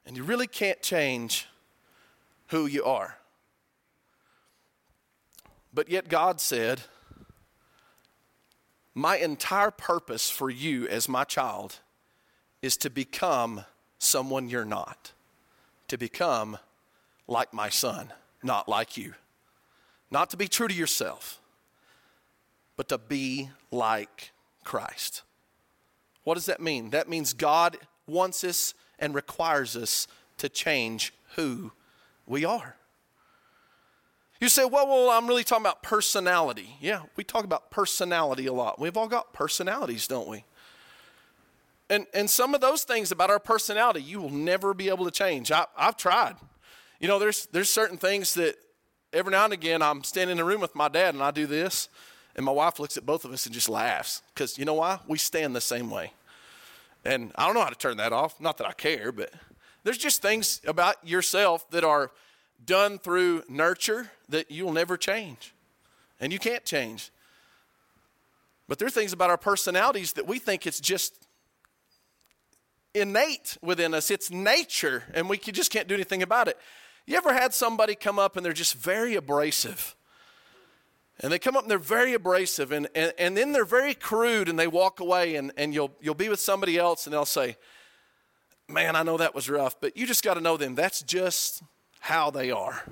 And 0.05 0.15
you 0.15 0.23
really 0.23 0.47
can't 0.47 0.81
change 0.81 1.47
who 2.47 2.65
you 2.65 2.83
are. 2.83 3.17
But 5.73 5.89
yet, 5.89 6.07
God 6.07 6.39
said, 6.39 6.81
My 8.95 9.17
entire 9.17 9.71
purpose 9.71 10.29
for 10.29 10.49
you 10.49 10.87
as 10.87 11.09
my 11.09 11.23
child 11.23 11.79
is 12.61 12.77
to 12.77 12.89
become 12.89 13.65
someone 13.99 14.49
you're 14.49 14.65
not, 14.65 15.11
to 15.87 15.97
become 15.97 16.57
like 17.27 17.53
my 17.53 17.69
son 17.69 18.13
not 18.43 18.69
like 18.69 18.97
you. 18.97 19.13
Not 20.09 20.29
to 20.29 20.37
be 20.37 20.47
true 20.47 20.67
to 20.67 20.73
yourself, 20.73 21.39
but 22.75 22.89
to 22.89 22.97
be 22.97 23.49
like 23.71 24.31
Christ. 24.63 25.23
What 26.23 26.35
does 26.35 26.45
that 26.45 26.61
mean? 26.61 26.91
That 26.91 27.09
means 27.09 27.33
God 27.33 27.77
wants 28.05 28.43
us 28.43 28.73
and 28.99 29.13
requires 29.13 29.75
us 29.75 30.07
to 30.37 30.49
change 30.49 31.13
who 31.35 31.71
we 32.25 32.45
are. 32.45 32.75
You 34.39 34.49
say, 34.49 34.65
well, 34.65 34.87
well, 34.87 35.09
I'm 35.09 35.27
really 35.27 35.43
talking 35.43 35.63
about 35.63 35.81
personality. 35.81 36.75
Yeah, 36.79 37.03
we 37.15 37.23
talk 37.23 37.43
about 37.43 37.71
personality 37.71 38.45
a 38.45 38.53
lot. 38.53 38.79
We've 38.79 38.95
all 38.95 39.07
got 39.07 39.33
personalities, 39.33 40.07
don't 40.07 40.27
we? 40.27 40.43
And, 41.89 42.05
and 42.13 42.29
some 42.29 42.53
of 42.53 42.61
those 42.61 42.83
things 42.83 43.11
about 43.11 43.29
our 43.29 43.39
personality, 43.39 44.01
you 44.01 44.21
will 44.21 44.29
never 44.29 44.73
be 44.73 44.89
able 44.89 45.05
to 45.05 45.11
change. 45.11 45.51
I, 45.51 45.65
I've 45.75 45.97
tried. 45.97 46.35
You 46.99 47.07
know, 47.07 47.19
there's, 47.19 47.47
there's 47.47 47.69
certain 47.69 47.97
things 47.97 48.33
that 48.35 48.55
every 49.13 49.31
now 49.31 49.45
and 49.45 49.53
again 49.53 49.81
I'm 49.81 50.03
standing 50.03 50.37
in 50.37 50.41
a 50.41 50.45
room 50.45 50.61
with 50.61 50.75
my 50.75 50.87
dad 50.87 51.13
and 51.13 51.23
I 51.23 51.31
do 51.31 51.45
this, 51.45 51.89
and 52.35 52.45
my 52.45 52.51
wife 52.51 52.79
looks 52.79 52.97
at 52.97 53.05
both 53.05 53.25
of 53.25 53.31
us 53.31 53.45
and 53.45 53.53
just 53.53 53.69
laughs. 53.69 54.21
Because 54.33 54.57
you 54.57 54.65
know 54.65 54.75
why? 54.75 54.99
We 55.07 55.17
stand 55.17 55.55
the 55.55 55.61
same 55.61 55.89
way. 55.89 56.13
And 57.05 57.31
I 57.35 57.45
don't 57.45 57.55
know 57.55 57.61
how 57.61 57.69
to 57.69 57.75
turn 57.75 57.97
that 57.97 58.13
off. 58.13 58.39
Not 58.39 58.57
that 58.57 58.67
I 58.67 58.73
care, 58.73 59.11
but 59.11 59.31
there's 59.83 59.97
just 59.97 60.21
things 60.21 60.61
about 60.67 60.95
yourself 61.07 61.69
that 61.71 61.83
are 61.83 62.11
done 62.65 62.99
through 62.99 63.43
nurture 63.47 64.11
that 64.29 64.51
you'll 64.51 64.73
never 64.73 64.97
change. 64.97 65.53
And 66.19 66.33
you 66.33 66.39
can't 66.39 66.65
change. 66.65 67.11
But 68.67 68.79
there 68.79 68.87
are 68.87 68.91
things 68.91 69.13
about 69.13 69.29
our 69.29 69.37
personalities 69.37 70.13
that 70.13 70.27
we 70.27 70.39
think 70.39 70.67
it's 70.67 70.81
just 70.81 71.13
innate 72.93 73.57
within 73.61 73.93
us, 73.93 74.11
it's 74.11 74.31
nature, 74.31 75.03
and 75.13 75.29
we 75.29 75.37
just 75.37 75.71
can't 75.71 75.87
do 75.87 75.93
anything 75.93 76.23
about 76.23 76.47
it. 76.47 76.57
You 77.07 77.15
ever 77.15 77.33
had 77.33 77.53
somebody 77.53 77.95
come 77.95 78.19
up 78.19 78.35
and 78.35 78.45
they're 78.45 78.53
just 78.53 78.75
very 78.75 79.15
abrasive? 79.15 79.95
And 81.21 81.31
they 81.31 81.39
come 81.39 81.55
up 81.55 81.63
and 81.63 81.71
they're 81.71 81.79
very 81.79 82.13
abrasive, 82.13 82.71
and, 82.71 82.87
and, 82.93 83.11
and 83.17 83.35
then 83.35 83.51
they're 83.51 83.65
very 83.65 83.95
crude, 83.95 84.47
and 84.47 84.59
they 84.59 84.67
walk 84.67 84.99
away, 84.99 85.35
and, 85.35 85.51
and 85.57 85.73
you'll, 85.73 85.91
you'll 85.99 86.13
be 86.13 86.29
with 86.29 86.39
somebody 86.39 86.77
else, 86.77 87.07
and 87.07 87.13
they'll 87.13 87.25
say, 87.25 87.57
Man, 88.69 88.97
I 88.97 89.03
know 89.03 89.17
that 89.17 89.33
was 89.33 89.49
rough, 89.49 89.79
but 89.79 89.95
you 89.95 90.05
just 90.05 90.23
got 90.23 90.33
to 90.33 90.41
know 90.41 90.57
them. 90.57 90.75
That's 90.75 91.01
just 91.01 91.63
how 92.01 92.29
they 92.29 92.51
are. 92.51 92.83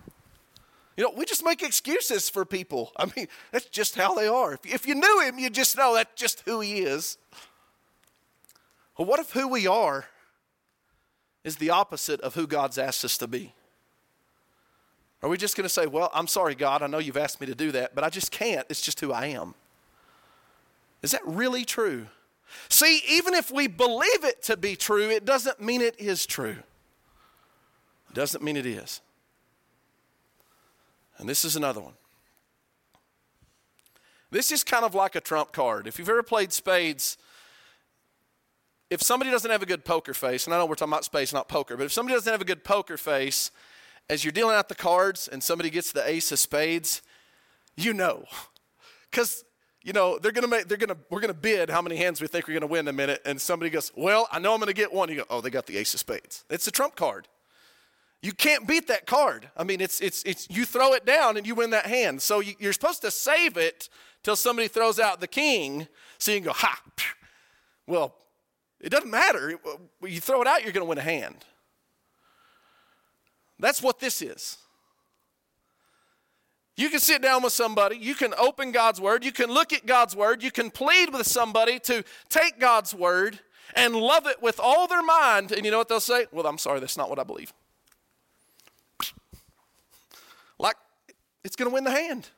You 0.95 1.04
know, 1.04 1.12
we 1.15 1.25
just 1.25 1.43
make 1.43 1.62
excuses 1.62 2.30
for 2.30 2.45
people. 2.45 2.93
I 2.95 3.12
mean, 3.15 3.28
that's 3.51 3.65
just 3.65 3.95
how 3.95 4.15
they 4.15 4.28
are. 4.28 4.54
If, 4.54 4.65
if 4.65 4.88
you 4.88 4.95
knew 4.95 5.21
him, 5.21 5.38
you 5.38 5.49
just 5.49 5.78
know 5.78 5.93
that's 5.95 6.15
just 6.15 6.43
who 6.45 6.62
he 6.62 6.80
is. 6.80 7.17
Well, 8.97 9.06
what 9.06 9.19
if 9.19 9.32
who 9.32 9.49
we 9.49 9.67
are 9.67 10.06
is 11.43 11.58
the 11.58 11.71
opposite 11.71 12.21
of 12.21 12.36
who 12.36 12.47
God's 12.47 12.78
asked 12.78 13.04
us 13.04 13.17
to 13.17 13.28
be? 13.28 13.54
Are 15.25 15.27
we 15.27 15.38
just 15.38 15.57
going 15.57 15.63
to 15.63 15.69
say, 15.69 15.88
Well, 15.88 16.11
I'm 16.13 16.27
sorry, 16.27 16.53
God, 16.53 16.83
I 16.83 16.88
know 16.88 16.99
you've 16.99 17.17
asked 17.17 17.41
me 17.41 17.47
to 17.47 17.55
do 17.55 17.71
that, 17.71 17.95
but 17.95 18.03
I 18.03 18.11
just 18.11 18.31
can't. 18.31 18.63
It's 18.69 18.79
just 18.79 18.99
who 18.99 19.11
I 19.11 19.25
am. 19.25 19.55
Is 21.01 21.13
that 21.13 21.21
really 21.25 21.65
true? 21.65 22.05
See, 22.69 23.01
even 23.09 23.33
if 23.33 23.49
we 23.49 23.65
believe 23.65 24.23
it 24.23 24.43
to 24.43 24.55
be 24.55 24.75
true, 24.75 25.09
it 25.09 25.25
doesn't 25.25 25.59
mean 25.59 25.81
it 25.81 25.99
is 25.99 26.27
true. 26.27 26.57
It 28.09 28.13
doesn't 28.13 28.43
mean 28.43 28.55
it 28.55 28.67
is. 28.67 29.01
And 31.17 31.27
this 31.27 31.43
is 31.43 31.55
another 31.55 31.81
one. 31.81 31.93
This 34.29 34.51
is 34.51 34.63
kind 34.63 34.85
of 34.85 34.93
like 34.93 35.15
a 35.15 35.21
trump 35.21 35.53
card. 35.53 35.88
If 35.88 35.97
you've 35.97 36.07
ever 36.07 36.21
played 36.21 36.53
spades, 36.53 37.17
if 38.91 39.01
somebody 39.01 39.31
doesn't 39.31 39.49
have 39.49 39.63
a 39.63 39.65
good 39.65 39.85
poker 39.85 40.13
face, 40.13 40.45
and 40.45 40.53
I 40.53 40.59
know 40.59 40.67
we're 40.67 40.75
talking 40.75 40.93
about 40.93 41.03
spades, 41.03 41.33
not 41.33 41.47
poker, 41.47 41.75
but 41.77 41.85
if 41.85 41.91
somebody 41.91 42.15
doesn't 42.15 42.31
have 42.31 42.41
a 42.41 42.45
good 42.45 42.63
poker 42.63 42.95
face, 42.95 43.49
as 44.09 44.23
you're 44.23 44.31
dealing 44.31 44.55
out 44.55 44.69
the 44.69 44.75
cards 44.75 45.27
and 45.27 45.43
somebody 45.43 45.69
gets 45.69 45.91
the 45.91 46.07
ace 46.07 46.31
of 46.31 46.39
spades, 46.39 47.01
you 47.75 47.93
know. 47.93 48.25
Because 49.09 49.43
you 49.83 49.93
know, 49.93 50.17
they're 50.17 50.31
gonna 50.31 50.47
make 50.47 50.67
they're 50.67 50.77
gonna 50.77 50.97
we're 51.11 51.19
gonna 51.19 51.33
bid 51.33 51.69
how 51.69 51.81
many 51.81 51.95
hands 51.95 52.19
we 52.19 52.27
think 52.27 52.47
we're 52.47 52.55
gonna 52.55 52.65
win 52.65 52.81
in 52.81 52.87
a 52.87 52.93
minute, 52.93 53.21
and 53.23 53.39
somebody 53.39 53.69
goes, 53.69 53.91
Well, 53.95 54.27
I 54.31 54.39
know 54.39 54.53
I'm 54.53 54.59
gonna 54.59 54.73
get 54.73 54.91
one. 54.91 55.09
You 55.09 55.17
go, 55.17 55.25
Oh, 55.29 55.41
they 55.41 55.51
got 55.51 55.67
the 55.67 55.77
ace 55.77 55.93
of 55.93 55.99
spades. 55.99 56.43
It's 56.49 56.67
a 56.67 56.71
trump 56.71 56.95
card. 56.95 57.27
You 58.23 58.31
can't 58.31 58.67
beat 58.67 58.87
that 58.87 59.05
card. 59.05 59.47
I 59.55 59.63
mean, 59.63 59.81
it's 59.81 60.01
it's 60.01 60.23
it's 60.23 60.49
you 60.49 60.65
throw 60.65 60.93
it 60.93 61.05
down 61.05 61.37
and 61.37 61.45
you 61.45 61.53
win 61.53 61.69
that 61.69 61.85
hand. 61.85 62.23
So 62.23 62.39
you, 62.39 62.55
you're 62.57 62.73
supposed 62.73 63.01
to 63.03 63.11
save 63.11 63.57
it 63.57 63.87
till 64.23 64.35
somebody 64.35 64.67
throws 64.67 64.99
out 64.99 65.21
the 65.21 65.27
king, 65.27 65.87
so 66.17 66.31
you 66.31 66.39
can 66.39 66.47
go, 66.47 66.53
ha. 66.53 66.81
Well, 67.85 68.15
it 68.81 68.89
doesn't 68.89 69.11
matter. 69.11 69.59
You 70.01 70.19
throw 70.19 70.41
it 70.41 70.47
out, 70.47 70.63
you're 70.63 70.71
gonna 70.71 70.85
win 70.85 70.97
a 70.97 71.01
hand. 71.01 71.45
That's 73.59 73.81
what 73.81 73.99
this 73.99 74.21
is. 74.21 74.57
You 76.77 76.89
can 76.89 76.99
sit 76.99 77.21
down 77.21 77.41
with 77.41 77.53
somebody, 77.53 77.97
you 77.97 78.15
can 78.15 78.33
open 78.37 78.73
God's 78.73 78.99
word, 78.99 79.23
you 79.23 79.31
can 79.31 79.49
look 79.49 79.71
at 79.71 79.85
God's 79.85 80.13
word, 80.13 80.43
you 80.43 80.51
can 80.51 80.69
plead 80.69 81.13
with 81.13 81.25
somebody 81.25 81.79
to 81.79 82.03
take 82.27 82.59
God's 82.59 82.93
word 82.93 83.39
and 83.75 83.95
love 83.95 84.27
it 84.27 84.41
with 84.41 84.59
all 84.59 84.85
their 84.85 85.03
mind. 85.03 85.53
And 85.53 85.63
you 85.63 85.71
know 85.71 85.77
what 85.77 85.87
they'll 85.87 86.01
say? 86.01 86.27
Well, 86.33 86.45
I'm 86.45 86.57
sorry, 86.57 86.81
that's 86.81 86.97
not 86.97 87.09
what 87.09 87.19
I 87.19 87.23
believe. 87.23 87.53
Like, 90.57 90.77
it's 91.43 91.57
going 91.57 91.69
to 91.69 91.73
win 91.73 91.83
the 91.83 91.91
hand. 91.91 92.29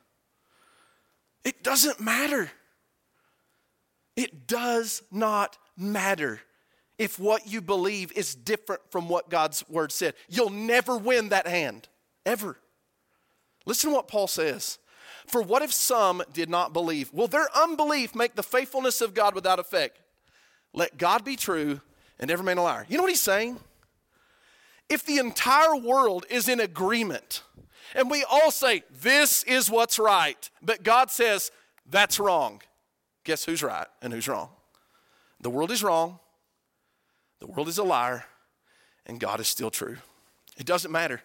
It 1.44 1.62
doesn't 1.62 2.00
matter. 2.00 2.50
It 4.16 4.48
does 4.48 5.02
not 5.12 5.56
matter 5.76 6.40
if 6.98 7.18
what 7.18 7.46
you 7.46 7.60
believe 7.60 8.12
is 8.12 8.34
different 8.34 8.82
from 8.90 9.08
what 9.08 9.30
God's 9.30 9.64
word 9.68 9.92
said. 9.92 10.14
You'll 10.28 10.50
never 10.50 10.98
win 10.98 11.28
that 11.28 11.46
hand, 11.46 11.88
ever. 12.26 12.58
Listen 13.66 13.90
to 13.90 13.96
what 13.96 14.08
Paul 14.08 14.26
says. 14.26 14.78
For 15.26 15.42
what 15.42 15.62
if 15.62 15.72
some 15.72 16.22
did 16.32 16.48
not 16.48 16.72
believe? 16.72 17.12
Will 17.12 17.28
their 17.28 17.48
unbelief 17.54 18.14
make 18.14 18.34
the 18.34 18.42
faithfulness 18.42 19.00
of 19.00 19.14
God 19.14 19.34
without 19.34 19.58
effect? 19.58 20.00
Let 20.72 20.98
God 20.98 21.24
be 21.24 21.36
true 21.36 21.80
and 22.18 22.30
every 22.30 22.44
man 22.44 22.58
a 22.58 22.62
liar. 22.62 22.86
You 22.88 22.96
know 22.96 23.02
what 23.02 23.10
he's 23.10 23.20
saying? 23.20 23.58
If 24.88 25.04
the 25.04 25.18
entire 25.18 25.76
world 25.76 26.24
is 26.30 26.48
in 26.48 26.60
agreement 26.60 27.42
and 27.94 28.10
we 28.10 28.24
all 28.24 28.50
say, 28.50 28.82
this 29.02 29.42
is 29.44 29.70
what's 29.70 29.98
right, 29.98 30.50
but 30.62 30.82
God 30.82 31.10
says, 31.10 31.50
that's 31.88 32.18
wrong, 32.18 32.62
guess 33.24 33.44
who's 33.44 33.62
right 33.62 33.86
and 34.02 34.12
who's 34.12 34.28
wrong? 34.28 34.48
The 35.40 35.50
world 35.50 35.70
is 35.70 35.82
wrong, 35.82 36.18
the 37.40 37.46
world 37.46 37.68
is 37.68 37.78
a 37.78 37.84
liar, 37.84 38.24
and 39.06 39.20
God 39.20 39.40
is 39.40 39.48
still 39.48 39.70
true. 39.70 39.96
It 40.56 40.66
doesn't 40.66 40.90
matter. 40.90 41.22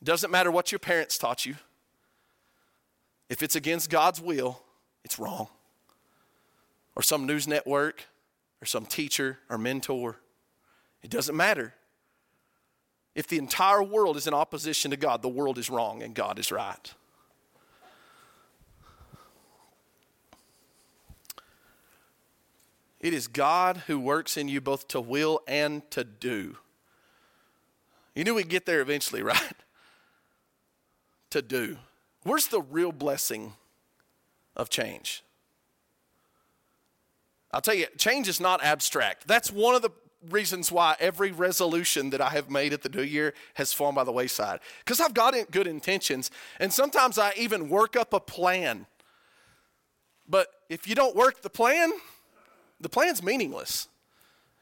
It 0.00 0.04
doesn't 0.04 0.30
matter 0.30 0.50
what 0.50 0.72
your 0.72 0.78
parents 0.78 1.18
taught 1.18 1.46
you. 1.46 1.56
If 3.28 3.42
it's 3.42 3.56
against 3.56 3.90
God's 3.90 4.20
will, 4.20 4.60
it's 5.04 5.18
wrong. 5.18 5.48
Or 6.94 7.02
some 7.02 7.26
news 7.26 7.48
network, 7.48 8.04
or 8.64 8.66
some 8.66 8.86
teacher 8.86 9.38
or 9.50 9.58
mentor. 9.58 10.16
It 11.02 11.10
doesn't 11.10 11.36
matter. 11.36 11.74
If 13.14 13.28
the 13.28 13.38
entire 13.38 13.82
world 13.82 14.16
is 14.16 14.26
in 14.26 14.34
opposition 14.34 14.90
to 14.90 14.96
God, 14.96 15.22
the 15.22 15.28
world 15.28 15.58
is 15.58 15.70
wrong 15.70 16.02
and 16.02 16.14
God 16.14 16.38
is 16.38 16.50
right. 16.50 16.94
It 23.04 23.12
is 23.12 23.28
God 23.28 23.82
who 23.86 24.00
works 24.00 24.38
in 24.38 24.48
you 24.48 24.62
both 24.62 24.88
to 24.88 25.00
will 25.00 25.42
and 25.46 25.88
to 25.90 26.04
do. 26.04 26.56
You 28.14 28.24
knew 28.24 28.34
we'd 28.34 28.48
get 28.48 28.64
there 28.64 28.80
eventually, 28.80 29.22
right? 29.22 29.52
to 31.28 31.42
do. 31.42 31.76
Where's 32.22 32.46
the 32.46 32.62
real 32.62 32.92
blessing 32.92 33.52
of 34.56 34.70
change? 34.70 35.22
I'll 37.52 37.60
tell 37.60 37.74
you, 37.74 37.86
change 37.98 38.26
is 38.26 38.40
not 38.40 38.64
abstract. 38.64 39.26
That's 39.26 39.52
one 39.52 39.74
of 39.74 39.82
the 39.82 39.90
reasons 40.30 40.72
why 40.72 40.96
every 40.98 41.30
resolution 41.30 42.08
that 42.10 42.22
I 42.22 42.30
have 42.30 42.48
made 42.48 42.72
at 42.72 42.80
the 42.80 42.88
new 42.88 43.02
year 43.02 43.34
has 43.54 43.74
fallen 43.74 43.94
by 43.94 44.04
the 44.04 44.12
wayside. 44.12 44.60
Because 44.78 45.00
I've 45.00 45.12
got 45.12 45.34
good 45.50 45.66
intentions, 45.66 46.30
and 46.58 46.72
sometimes 46.72 47.18
I 47.18 47.34
even 47.36 47.68
work 47.68 47.96
up 47.96 48.14
a 48.14 48.20
plan. 48.20 48.86
But 50.26 50.48
if 50.70 50.88
you 50.88 50.94
don't 50.94 51.14
work 51.14 51.42
the 51.42 51.50
plan, 51.50 51.92
the 52.80 52.88
plan's 52.88 53.22
meaningless. 53.22 53.88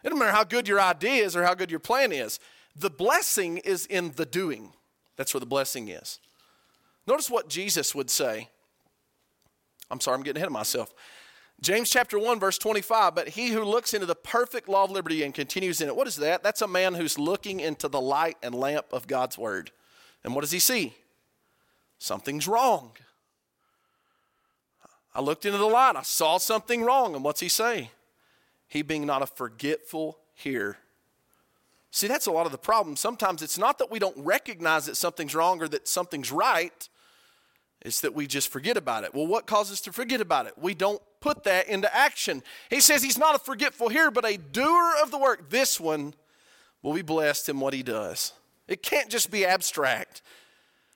It 0.02 0.08
doesn't 0.08 0.18
matter 0.18 0.32
how 0.32 0.44
good 0.44 0.68
your 0.68 0.80
idea 0.80 1.24
is 1.24 1.36
or 1.36 1.44
how 1.44 1.54
good 1.54 1.70
your 1.70 1.80
plan 1.80 2.12
is. 2.12 2.40
The 2.74 2.90
blessing 2.90 3.58
is 3.58 3.86
in 3.86 4.12
the 4.16 4.26
doing. 4.26 4.72
That's 5.16 5.34
where 5.34 5.40
the 5.40 5.46
blessing 5.46 5.88
is. 5.88 6.18
Notice 7.06 7.30
what 7.30 7.48
Jesus 7.48 7.94
would 7.94 8.10
say. 8.10 8.48
I'm 9.90 10.00
sorry, 10.00 10.16
I'm 10.16 10.22
getting 10.22 10.38
ahead 10.38 10.48
of 10.48 10.52
myself. 10.52 10.94
James 11.60 11.90
chapter 11.90 12.18
1, 12.18 12.40
verse 12.40 12.58
25, 12.58 13.14
but 13.14 13.28
he 13.28 13.50
who 13.50 13.62
looks 13.62 13.94
into 13.94 14.06
the 14.06 14.16
perfect 14.16 14.68
law 14.68 14.84
of 14.84 14.90
liberty 14.90 15.22
and 15.22 15.32
continues 15.32 15.80
in 15.80 15.86
it, 15.86 15.94
what 15.94 16.08
is 16.08 16.16
that? 16.16 16.42
That's 16.42 16.62
a 16.62 16.66
man 16.66 16.94
who's 16.94 17.18
looking 17.18 17.60
into 17.60 17.86
the 17.86 18.00
light 18.00 18.36
and 18.42 18.52
lamp 18.52 18.86
of 18.90 19.06
God's 19.06 19.38
word. 19.38 19.70
And 20.24 20.34
what 20.34 20.40
does 20.40 20.50
he 20.50 20.58
see? 20.58 20.94
Something's 21.98 22.48
wrong. 22.48 22.92
I 25.14 25.20
looked 25.20 25.44
into 25.44 25.58
the 25.58 25.66
light, 25.66 25.94
I 25.94 26.02
saw 26.02 26.38
something 26.38 26.82
wrong. 26.82 27.14
And 27.14 27.22
what's 27.22 27.40
he 27.40 27.48
say? 27.48 27.90
He 28.72 28.80
being 28.80 29.04
not 29.04 29.20
a 29.20 29.26
forgetful 29.26 30.16
hearer. 30.32 30.78
See, 31.90 32.06
that's 32.06 32.24
a 32.24 32.30
lot 32.30 32.46
of 32.46 32.52
the 32.52 32.58
problem. 32.58 32.96
Sometimes 32.96 33.42
it's 33.42 33.58
not 33.58 33.76
that 33.76 33.90
we 33.90 33.98
don't 33.98 34.16
recognize 34.16 34.86
that 34.86 34.96
something's 34.96 35.34
wrong 35.34 35.60
or 35.60 35.68
that 35.68 35.86
something's 35.86 36.32
right, 36.32 36.88
it's 37.82 38.00
that 38.00 38.14
we 38.14 38.26
just 38.26 38.48
forget 38.48 38.78
about 38.78 39.04
it. 39.04 39.14
Well, 39.14 39.26
what 39.26 39.46
causes 39.46 39.74
us 39.74 39.80
to 39.82 39.92
forget 39.92 40.22
about 40.22 40.46
it? 40.46 40.54
We 40.56 40.72
don't 40.72 41.02
put 41.20 41.44
that 41.44 41.68
into 41.68 41.94
action. 41.94 42.42
He 42.70 42.80
says 42.80 43.02
he's 43.02 43.18
not 43.18 43.34
a 43.34 43.38
forgetful 43.38 43.90
hearer, 43.90 44.10
but 44.10 44.24
a 44.24 44.38
doer 44.38 44.94
of 45.02 45.10
the 45.10 45.18
work. 45.18 45.50
This 45.50 45.78
one 45.78 46.14
will 46.80 46.94
be 46.94 47.02
blessed 47.02 47.50
in 47.50 47.60
what 47.60 47.74
he 47.74 47.82
does. 47.82 48.32
It 48.68 48.82
can't 48.82 49.10
just 49.10 49.30
be 49.30 49.44
abstract. 49.44 50.22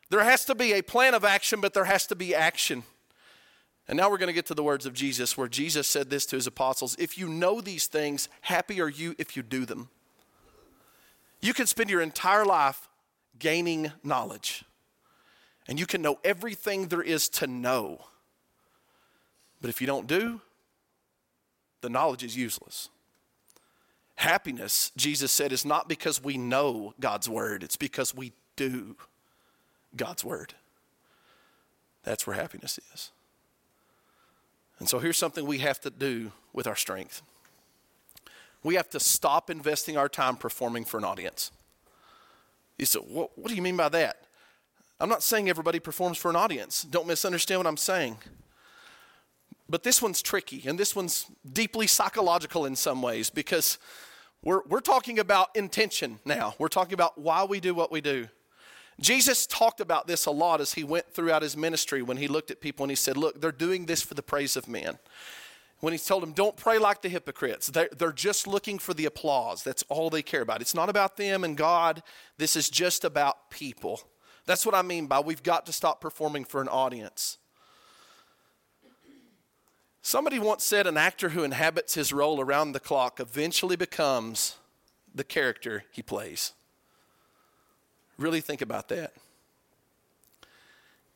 There 0.09 0.25
has 0.25 0.47
to 0.47 0.55
be 0.55 0.73
a 0.73 0.83
plan 0.83 1.13
of 1.13 1.27
action, 1.27 1.61
but 1.61 1.75
there 1.75 1.85
has 1.85 2.07
to 2.07 2.17
be 2.17 2.35
action. 2.35 2.85
And 3.89 3.97
now 3.97 4.11
we're 4.11 4.19
going 4.19 4.29
to 4.29 4.33
get 4.33 4.47
to 4.47 4.55
the 4.55 4.65
words 4.65 4.85
of 4.85 4.95
Jesus, 4.95 5.37
where 5.37 5.49
Jesus 5.49 5.87
said 5.87 6.11
this 6.11 6.27
to 6.27 6.37
his 6.37 6.47
apostles 6.47 6.97
If 6.99 7.17
you 7.17 7.29
know 7.29 7.61
these 7.61 7.87
things, 7.87 8.29
happy 8.41 8.81
are 8.81 8.89
you 8.89 9.15
if 9.19 9.37
you 9.37 9.43
do 9.43 9.65
them. 9.65 9.89
You 11.41 11.55
can 11.55 11.67
spend 11.67 11.91
your 11.91 12.01
entire 12.01 12.45
life 12.45 12.89
gaining 13.39 13.93
knowledge, 14.03 14.65
and 15.69 15.79
you 15.79 15.87
can 15.87 16.03
know 16.03 16.19
everything 16.25 16.89
there 16.89 17.03
is 17.03 17.29
to 17.29 17.47
know. 17.47 18.01
But 19.61 19.71
if 19.71 19.81
you 19.81 19.87
don't 19.87 20.07
do, 20.07 20.41
the 21.81 21.89
knowledge 21.89 22.25
is 22.25 22.37
useless. 22.37 22.89
Happiness, 24.17 24.91
Jesus 24.97 25.31
said, 25.31 25.53
is 25.53 25.65
not 25.65 25.89
because 25.89 26.23
we 26.23 26.39
know 26.39 26.95
God's 26.99 27.29
word, 27.29 27.63
it's 27.63 27.77
because 27.77 28.15
we 28.15 28.33
do 28.57 28.97
God's 29.95 30.25
word. 30.25 30.55
That's 32.03 32.27
where 32.27 32.37
happiness 32.37 32.79
is. 32.95 33.11
And 34.79 34.89
so 34.89 34.99
here's 34.99 35.17
something 35.17 35.47
we 35.47 35.59
have 35.59 35.81
to 35.81 35.91
do 35.91 36.33
with 36.53 36.67
our 36.67 36.77
strength 36.77 37.23
we 38.63 38.75
have 38.75 38.91
to 38.91 38.99
stop 38.99 39.49
investing 39.49 39.97
our 39.97 40.09
time 40.09 40.37
performing 40.37 40.85
for 40.85 40.99
an 40.99 41.05
audience. 41.05 41.53
You 42.79 42.85
said, 42.85 43.03
what, 43.07 43.31
what 43.39 43.49
do 43.49 43.55
you 43.55 43.63
mean 43.63 43.77
by 43.77 43.89
that? 43.91 44.23
I'm 44.99 45.09
not 45.09 45.23
saying 45.23 45.49
everybody 45.49 45.79
performs 45.79 46.19
for 46.19 46.31
an 46.31 46.37
audience. 46.37 46.83
Don't 46.83 47.07
misunderstand 47.07 47.61
what 47.61 47.67
I'm 47.69 47.77
saying. 47.77 48.19
But 49.69 49.85
this 49.85 50.03
one's 50.03 50.21
tricky, 50.21 50.65
and 50.67 50.79
this 50.79 50.97
one's 50.97 51.27
deeply 51.53 51.87
psychological 51.87 52.67
in 52.67 52.75
some 52.75 53.03
ways 53.03 53.31
because 53.31 53.79
we're, 54.43 54.63
we're 54.69 54.81
talking 54.81 55.19
about 55.19 55.55
intention 55.55 56.19
now. 56.25 56.55
We're 56.59 56.69
talking 56.69 56.95
about 56.95 57.19
why 57.19 57.45
we 57.45 57.61
do 57.61 57.75
what 57.75 57.93
we 57.93 58.01
do. 58.01 58.29
Jesus 59.01 59.47
talked 59.47 59.81
about 59.81 60.07
this 60.07 60.27
a 60.27 60.31
lot 60.31 60.61
as 60.61 60.75
he 60.75 60.83
went 60.83 61.13
throughout 61.13 61.43
his 61.43 61.57
ministry 61.57 62.01
when 62.01 62.17
he 62.17 62.29
looked 62.29 62.51
at 62.51 62.61
people 62.61 62.85
and 62.85 62.91
he 62.91 62.97
said, 62.97 63.17
Look, 63.17 63.41
they're 63.41 63.53
doing 63.53 63.87
this 63.87 64.03
for 64.03 64.15
the 64.15 64.23
praise 64.23 64.57
of 64.57 64.69
men. 64.69 64.99
When 65.81 65.93
he 65.93 65.99
told 65.99 66.23
them, 66.23 66.33
Don't 66.33 66.57
pray 66.57 66.79
like 66.79 67.03
the 67.03 67.11
hypocrites, 67.11 67.67
they're, 67.67 67.91
they're 67.97 68.13
just 68.13 68.47
looking 68.47 68.79
for 68.79 68.95
the 68.95 69.05
applause. 69.05 69.63
That's 69.63 69.85
all 69.89 70.09
they 70.09 70.23
care 70.23 70.41
about. 70.41 70.63
It's 70.63 70.75
not 70.75 70.89
about 70.89 71.17
them 71.19 71.45
and 71.45 71.57
God, 71.57 72.03
this 72.39 72.57
is 72.57 72.71
just 72.71 73.05
about 73.05 73.51
people. 73.51 74.01
That's 74.47 74.65
what 74.65 74.75
I 74.75 74.83
mean 74.83 75.07
by 75.07 75.21
we've 75.21 75.43
got 75.43 75.67
to 75.67 75.73
stop 75.73 76.01
performing 76.01 76.45
for 76.45 76.63
an 76.63 76.69
audience. 76.69 77.37
Somebody 80.01 80.39
once 80.39 80.63
said 80.63 80.87
an 80.87 80.97
actor 80.97 81.31
who 81.31 81.43
inhabits 81.43 81.95
his 81.95 82.13
role 82.13 82.41
around 82.41 82.73
the 82.73 82.81
clock 82.81 83.19
eventually 83.19 83.75
becomes 83.75 84.57
the 85.13 85.25
character 85.25 85.85
he 85.91 86.01
plays. 86.01 86.53
Really 88.19 88.41
think 88.41 88.63
about 88.63 88.89
that. 88.89 89.13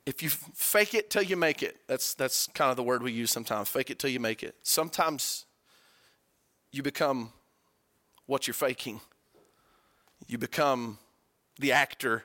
If 0.07 0.23
you 0.23 0.29
fake 0.29 0.95
it 0.95 1.11
till 1.11 1.23
you 1.23 1.37
make 1.37 1.63
it, 1.63 1.77
that's, 1.87 2.15
that's 2.15 2.49
kind 2.49 2.71
of 2.71 2.77
the 2.77 2.83
word 2.83 3.03
we 3.03 3.13
use 3.13 3.31
sometimes 3.31 3.69
fake 3.69 3.91
it 3.91 3.99
till 3.99 4.11
you 4.11 4.21
make 4.21 4.43
it. 4.43 4.57
Sometimes 4.63 5.45
you 6.73 6.83
become 6.83 7.33
what 8.27 8.47
you're 8.47 8.55
faking, 8.55 9.01
you 10.27 10.39
become 10.39 10.99
the 11.59 11.73
actor. 11.73 12.25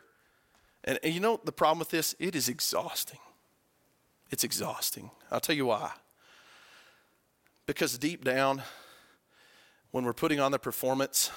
And, 0.83 0.99
and 1.03 1.13
you 1.13 1.19
know 1.19 1.39
the 1.43 1.51
problem 1.51 1.79
with 1.79 1.89
this? 1.89 2.15
It 2.19 2.35
is 2.35 2.47
exhausting. 2.47 3.19
It's 4.31 4.43
exhausting. 4.43 5.11
I'll 5.31 5.39
tell 5.39 5.55
you 5.55 5.65
why. 5.67 5.91
Because 7.65 7.97
deep 7.97 8.23
down, 8.23 8.61
when 9.91 10.05
we're 10.05 10.13
putting 10.13 10.39
on 10.39 10.51
the 10.51 10.59
performance, 10.59 11.31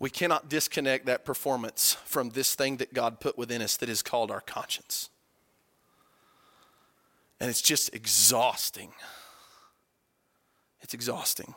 we 0.00 0.08
cannot 0.10 0.48
disconnect 0.48 1.06
that 1.06 1.24
performance 1.24 1.96
from 2.06 2.30
this 2.30 2.54
thing 2.54 2.78
that 2.78 2.92
God 2.94 3.20
put 3.20 3.36
within 3.36 3.60
us 3.60 3.76
that 3.76 3.88
is 3.88 4.02
called 4.02 4.30
our 4.30 4.40
conscience. 4.40 5.10
And 7.38 7.50
it's 7.50 7.62
just 7.62 7.94
exhausting. 7.94 8.92
It's 10.80 10.94
exhausting. 10.94 11.54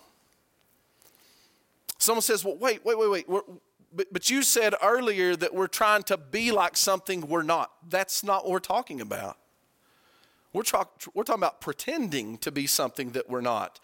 Someone 1.98 2.22
says, 2.22 2.44
well, 2.44 2.58
wait, 2.58 2.86
wait, 2.86 3.00
wait, 3.00 3.10
wait. 3.10 3.30
We're, 3.30 3.42
but, 3.96 4.08
but 4.12 4.30
you 4.30 4.44
said 4.44 4.76
earlier 4.84 5.36
that 5.38 5.54
we're 5.54 5.68
trying 5.68 6.04
to 6.04 6.18
be 6.18 6.52
like 6.52 6.76
something 6.76 7.22
we're 7.22 7.44
not. 7.44 7.72
That's 7.90 8.26
not 8.26 8.44
what 8.44 8.52
we're 8.52 8.60
talking 8.60 9.00
about. 9.00 9.38
We're, 10.52 10.64
talk, 10.64 11.02
we're 11.14 11.24
talking 11.24 11.40
about 11.40 11.62
pretending 11.62 12.38
to 12.40 12.52
be 12.52 12.68
something 12.68 13.12
that 13.12 13.30
we're 13.30 13.42
not. 13.42 13.80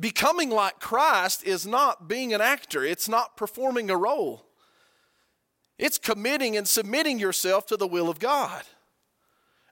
Becoming 0.00 0.50
like 0.50 0.78
Christ 0.78 1.44
is 1.44 1.66
not 1.66 2.08
being 2.08 2.32
an 2.32 2.40
actor, 2.40 2.84
it's 2.84 3.08
not 3.08 3.36
performing 3.36 3.90
a 3.90 3.96
role. 3.96 4.44
It's 5.78 5.98
committing 5.98 6.56
and 6.56 6.66
submitting 6.66 7.18
yourself 7.18 7.66
to 7.66 7.76
the 7.76 7.86
will 7.86 8.08
of 8.08 8.18
God. 8.18 8.64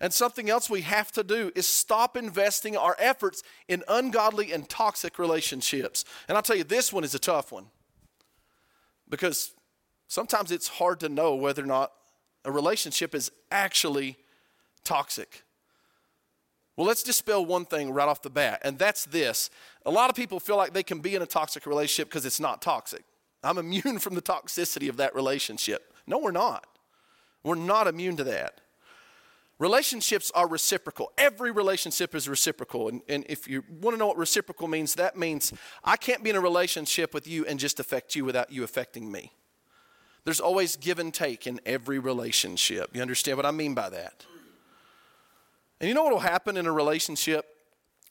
And 0.01 0.13
something 0.13 0.51
else 0.51 0.69
we 0.69 0.83
have 0.83 1.11
to 1.13 1.25
do 1.25 1.51
is 1.55 1.67
stop 1.67 2.17
investing 2.17 2.77
our 2.77 2.97
efforts 2.99 3.43
in 3.67 3.83
ungodly 3.89 4.53
and 4.53 4.69
toxic 4.69 5.19
relationships. 5.19 6.05
And 6.29 6.37
I'll 6.37 6.43
tell 6.43 6.57
you, 6.57 6.65
this 6.65 6.93
one 6.93 7.03
is 7.03 7.15
a 7.15 7.19
tough 7.19 7.51
one 7.51 7.67
because 9.09 9.53
sometimes 10.07 10.53
it's 10.53 10.69
hard 10.69 11.01
to 11.01 11.09
know 11.09 11.35
whether 11.35 11.63
or 11.63 11.67
not 11.67 11.93
a 12.45 12.53
relationship 12.53 13.15
is 13.15 13.33
actually 13.51 14.17
toxic. 14.85 15.43
Well, 16.77 16.87
let's 16.87 17.03
dispel 17.03 17.45
one 17.45 17.65
thing 17.65 17.91
right 17.91 18.09
off 18.09 18.21
the 18.21 18.31
bat, 18.31 18.61
and 18.63 18.79
that's 18.79 19.07
this. 19.07 19.49
A 19.87 19.91
lot 19.91 20.11
of 20.11 20.17
people 20.17 20.39
feel 20.39 20.57
like 20.57 20.75
they 20.75 20.83
can 20.83 20.99
be 20.99 21.15
in 21.15 21.23
a 21.23 21.27
toxic 21.27 21.67
relationship 21.67 22.09
because 22.09 22.27
it's 22.27 22.41
not 22.41 22.61
toxic. 22.61 23.05
I'm 23.43 23.59
immune 23.59 23.99
from 24.01 24.15
the 24.15 24.23
toxicity 24.23 24.89
of 24.89 24.99
that 24.99 25.15
relationship. 25.15 25.95
No, 26.07 26.19
we're 26.19 26.33
not. 26.33 26.67
We're 27.43 27.55
not 27.55 27.87
immune 27.87 28.17
to 28.17 28.25
that. 28.25 28.61
Relationships 29.59 30.31
are 30.35 30.47
reciprocal. 30.47 31.13
Every 31.17 31.51
relationship 31.51 32.15
is 32.15 32.29
reciprocal. 32.29 32.89
And, 32.89 33.01
and 33.09 33.25
if 33.27 33.49
you 33.49 33.65
want 33.81 33.95
to 33.95 33.99
know 33.99 34.09
what 34.09 34.19
reciprocal 34.19 34.69
means, 34.69 34.95
that 34.97 35.17
means 35.17 35.53
I 35.83 35.97
can't 35.97 36.23
be 36.23 36.29
in 36.29 36.37
a 36.37 36.41
relationship 36.41 37.15
with 37.15 37.27
you 37.27 37.47
and 37.47 37.59
just 37.59 37.81
affect 37.81 38.15
you 38.15 38.27
without 38.27 38.53
you 38.53 38.65
affecting 38.65 39.11
me. 39.11 39.33
There's 40.25 40.41
always 40.41 40.77
give 40.77 40.99
and 40.99 41.15
take 41.15 41.47
in 41.47 41.61
every 41.65 41.99
relationship. 41.99 42.91
You 42.95 43.01
understand 43.01 43.39
what 43.39 43.47
I 43.47 43.51
mean 43.51 43.73
by 43.73 43.89
that? 43.89 44.27
And 45.81 45.89
you 45.89 45.95
know 45.95 46.05
what 46.05 46.13
will 46.13 46.21
happen 46.21 46.57
in 46.57 46.67
a 46.67 46.73
relationship? 46.73 47.45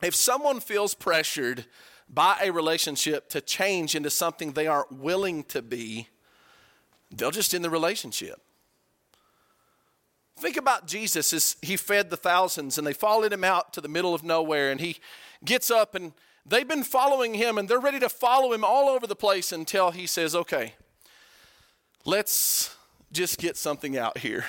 If 0.01 0.15
someone 0.15 0.59
feels 0.59 0.93
pressured 0.93 1.65
by 2.09 2.37
a 2.41 2.51
relationship 2.51 3.29
to 3.29 3.41
change 3.41 3.95
into 3.95 4.09
something 4.09 4.51
they 4.51 4.67
aren't 4.67 4.91
willing 4.91 5.43
to 5.45 5.61
be, 5.61 6.09
they'll 7.11 7.31
just 7.31 7.53
end 7.53 7.63
the 7.63 7.69
relationship. 7.69 8.41
Think 10.37 10.57
about 10.57 10.85
Jesus 10.85 11.31
as 11.33 11.55
he 11.61 11.77
fed 11.77 12.09
the 12.09 12.17
thousands 12.17 12.77
and 12.77 12.85
they 12.85 12.93
followed 12.93 13.31
him 13.31 13.43
out 13.43 13.71
to 13.73 13.81
the 13.81 13.87
middle 13.87 14.13
of 14.13 14.23
nowhere 14.23 14.69
and 14.69 14.81
he 14.81 14.97
gets 15.43 15.71
up 15.71 15.95
and 15.95 16.11
they've 16.45 16.67
been 16.67 16.83
following 16.83 17.33
him 17.35 17.57
and 17.57 17.69
they're 17.69 17.79
ready 17.79 17.99
to 17.99 18.09
follow 18.09 18.51
him 18.51 18.63
all 18.63 18.89
over 18.89 19.07
the 19.07 19.15
place 19.15 19.53
until 19.53 19.91
he 19.91 20.05
says, 20.05 20.35
okay, 20.35 20.73
let's 22.03 22.75
just 23.13 23.39
get 23.39 23.55
something 23.55 23.97
out 23.97 24.17
here. 24.17 24.43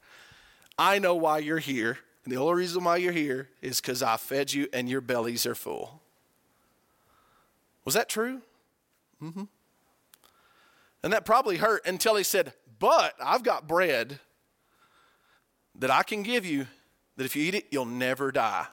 I 0.78 0.98
know 0.98 1.14
why 1.14 1.38
you're 1.38 1.58
here. 1.58 1.98
And 2.26 2.34
the 2.34 2.40
only 2.40 2.54
reason 2.54 2.82
why 2.82 2.96
you're 2.96 3.12
here 3.12 3.48
is 3.62 3.80
because 3.80 4.02
I 4.02 4.16
fed 4.16 4.52
you 4.52 4.66
and 4.72 4.88
your 4.88 5.00
bellies 5.00 5.46
are 5.46 5.54
full. 5.54 6.02
Was 7.84 7.94
that 7.94 8.08
true? 8.08 8.42
Mm-hmm. 9.22 9.44
And 11.04 11.12
that 11.12 11.24
probably 11.24 11.58
hurt 11.58 11.86
until 11.86 12.16
he 12.16 12.24
said, 12.24 12.52
But 12.80 13.14
I've 13.22 13.44
got 13.44 13.68
bread 13.68 14.18
that 15.76 15.88
I 15.88 16.02
can 16.02 16.24
give 16.24 16.44
you 16.44 16.66
that 17.16 17.24
if 17.24 17.36
you 17.36 17.44
eat 17.44 17.54
it, 17.54 17.66
you'll 17.70 17.84
never 17.84 18.32
die. 18.32 18.66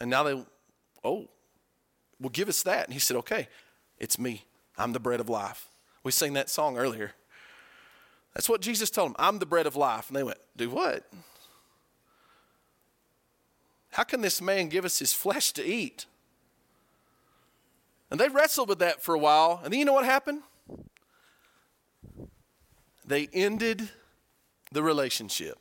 And 0.00 0.10
now 0.10 0.24
they, 0.24 0.44
oh, 1.04 1.28
well, 2.18 2.30
give 2.30 2.48
us 2.48 2.64
that. 2.64 2.86
And 2.86 2.92
he 2.92 2.98
said, 2.98 3.16
Okay, 3.18 3.46
it's 3.98 4.18
me. 4.18 4.46
I'm 4.76 4.92
the 4.92 4.98
bread 4.98 5.20
of 5.20 5.28
life. 5.28 5.68
We 6.02 6.10
sang 6.10 6.32
that 6.32 6.50
song 6.50 6.76
earlier. 6.76 7.12
That's 8.34 8.48
what 8.48 8.60
Jesus 8.60 8.90
told 8.90 9.10
them. 9.10 9.16
I'm 9.16 9.38
the 9.38 9.46
bread 9.46 9.68
of 9.68 9.76
life. 9.76 10.08
And 10.08 10.16
they 10.16 10.24
went, 10.24 10.38
Do 10.56 10.70
what? 10.70 11.08
How 14.00 14.04
can 14.04 14.22
this 14.22 14.40
man 14.40 14.70
give 14.70 14.86
us 14.86 14.98
his 14.98 15.12
flesh 15.12 15.52
to 15.52 15.62
eat? 15.62 16.06
And 18.10 18.18
they 18.18 18.30
wrestled 18.30 18.70
with 18.70 18.78
that 18.78 19.02
for 19.02 19.14
a 19.14 19.18
while. 19.18 19.60
And 19.62 19.70
then 19.70 19.78
you 19.78 19.84
know 19.84 19.92
what 19.92 20.06
happened? 20.06 20.40
They 23.04 23.28
ended 23.34 23.90
the 24.72 24.82
relationship. 24.82 25.58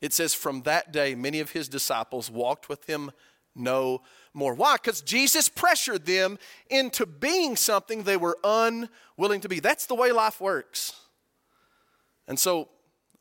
It 0.00 0.12
says, 0.12 0.34
From 0.34 0.62
that 0.62 0.90
day, 0.90 1.14
many 1.14 1.38
of 1.38 1.52
his 1.52 1.68
disciples 1.68 2.32
walked 2.32 2.68
with 2.68 2.84
him 2.86 3.12
no 3.54 4.02
more. 4.32 4.52
Why? 4.52 4.74
Because 4.74 5.00
Jesus 5.00 5.48
pressured 5.48 6.06
them 6.06 6.36
into 6.68 7.06
being 7.06 7.54
something 7.54 8.02
they 8.02 8.16
were 8.16 8.38
unwilling 8.42 9.40
to 9.42 9.48
be. 9.48 9.60
That's 9.60 9.86
the 9.86 9.94
way 9.94 10.10
life 10.10 10.40
works. 10.40 11.00
And 12.26 12.40
so 12.40 12.70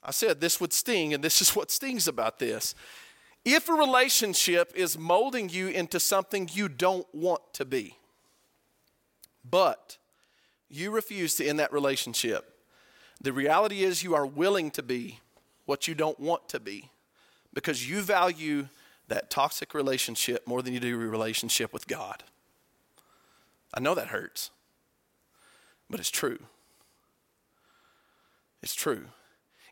I 0.01 0.09
said 0.09 0.41
this 0.41 0.59
would 0.59 0.73
sting, 0.73 1.13
and 1.13 1.23
this 1.23 1.43
is 1.43 1.49
what 1.55 1.69
stings 1.69 2.07
about 2.07 2.39
this. 2.39 2.73
If 3.45 3.67
a 3.67 3.73
relationship 3.73 4.71
is 4.75 4.97
molding 4.97 5.49
you 5.49 5.67
into 5.67 5.99
something 5.99 6.49
you 6.53 6.69
don't 6.69 7.07
want 7.13 7.41
to 7.53 7.65
be, 7.65 7.97
but 9.49 9.97
you 10.69 10.91
refuse 10.91 11.35
to 11.35 11.45
end 11.45 11.59
that 11.59 11.73
relationship, 11.73 12.57
the 13.21 13.33
reality 13.33 13.83
is 13.83 14.03
you 14.03 14.15
are 14.15 14.25
willing 14.25 14.71
to 14.71 14.83
be 14.83 15.19
what 15.65 15.87
you 15.87 15.95
don't 15.95 16.19
want 16.19 16.47
to 16.49 16.59
be 16.59 16.89
because 17.53 17.89
you 17.89 18.01
value 18.01 18.67
that 19.07 19.29
toxic 19.29 19.73
relationship 19.73 20.47
more 20.47 20.61
than 20.61 20.73
you 20.73 20.79
do 20.79 20.87
your 20.87 20.97
relationship 20.97 21.73
with 21.73 21.87
God. 21.87 22.23
I 23.73 23.79
know 23.79 23.95
that 23.95 24.07
hurts, 24.07 24.51
but 25.89 25.99
it's 25.99 26.09
true. 26.11 26.39
It's 28.61 28.75
true. 28.75 29.05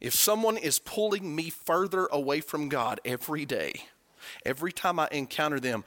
If 0.02 0.16
someone 0.16 0.58
is 0.58 0.80
pulling 0.80 1.36
me 1.36 1.52
further 1.52 2.08
away 2.12 2.42
from 2.42 2.70
God 2.70 3.00
every 3.06 3.46
day, 3.46 3.86
every 4.44 4.72
time 4.72 5.00
I 5.00 5.08
encounter 5.12 5.60
them, 5.60 5.84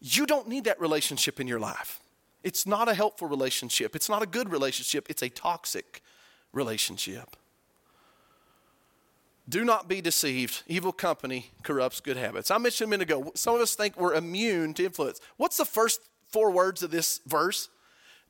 you 0.00 0.24
don't 0.24 0.48
need 0.48 0.64
that 0.64 0.80
relationship 0.80 1.38
in 1.38 1.46
your 1.46 1.60
life. 1.60 2.00
It's 2.42 2.66
not 2.66 2.88
a 2.88 2.94
helpful 2.94 3.28
relationship. 3.28 3.94
It's 3.94 4.08
not 4.08 4.22
a 4.22 4.26
good 4.26 4.50
relationship. 4.50 5.06
It's 5.10 5.22
a 5.22 5.28
toxic 5.28 6.02
relationship. 6.52 7.36
Do 9.48 9.64
not 9.64 9.88
be 9.88 10.00
deceived. 10.00 10.62
Evil 10.66 10.92
company 10.92 11.50
corrupts 11.62 12.00
good 12.00 12.16
habits. 12.16 12.50
I 12.50 12.58
mentioned 12.58 12.88
a 12.88 12.90
minute 12.90 13.10
ago, 13.10 13.32
some 13.34 13.54
of 13.54 13.60
us 13.60 13.74
think 13.74 13.98
we're 13.98 14.14
immune 14.14 14.72
to 14.74 14.84
influence. 14.84 15.20
What's 15.36 15.56
the 15.56 15.64
first 15.64 16.00
four 16.28 16.50
words 16.50 16.82
of 16.82 16.90
this 16.90 17.20
verse? 17.26 17.68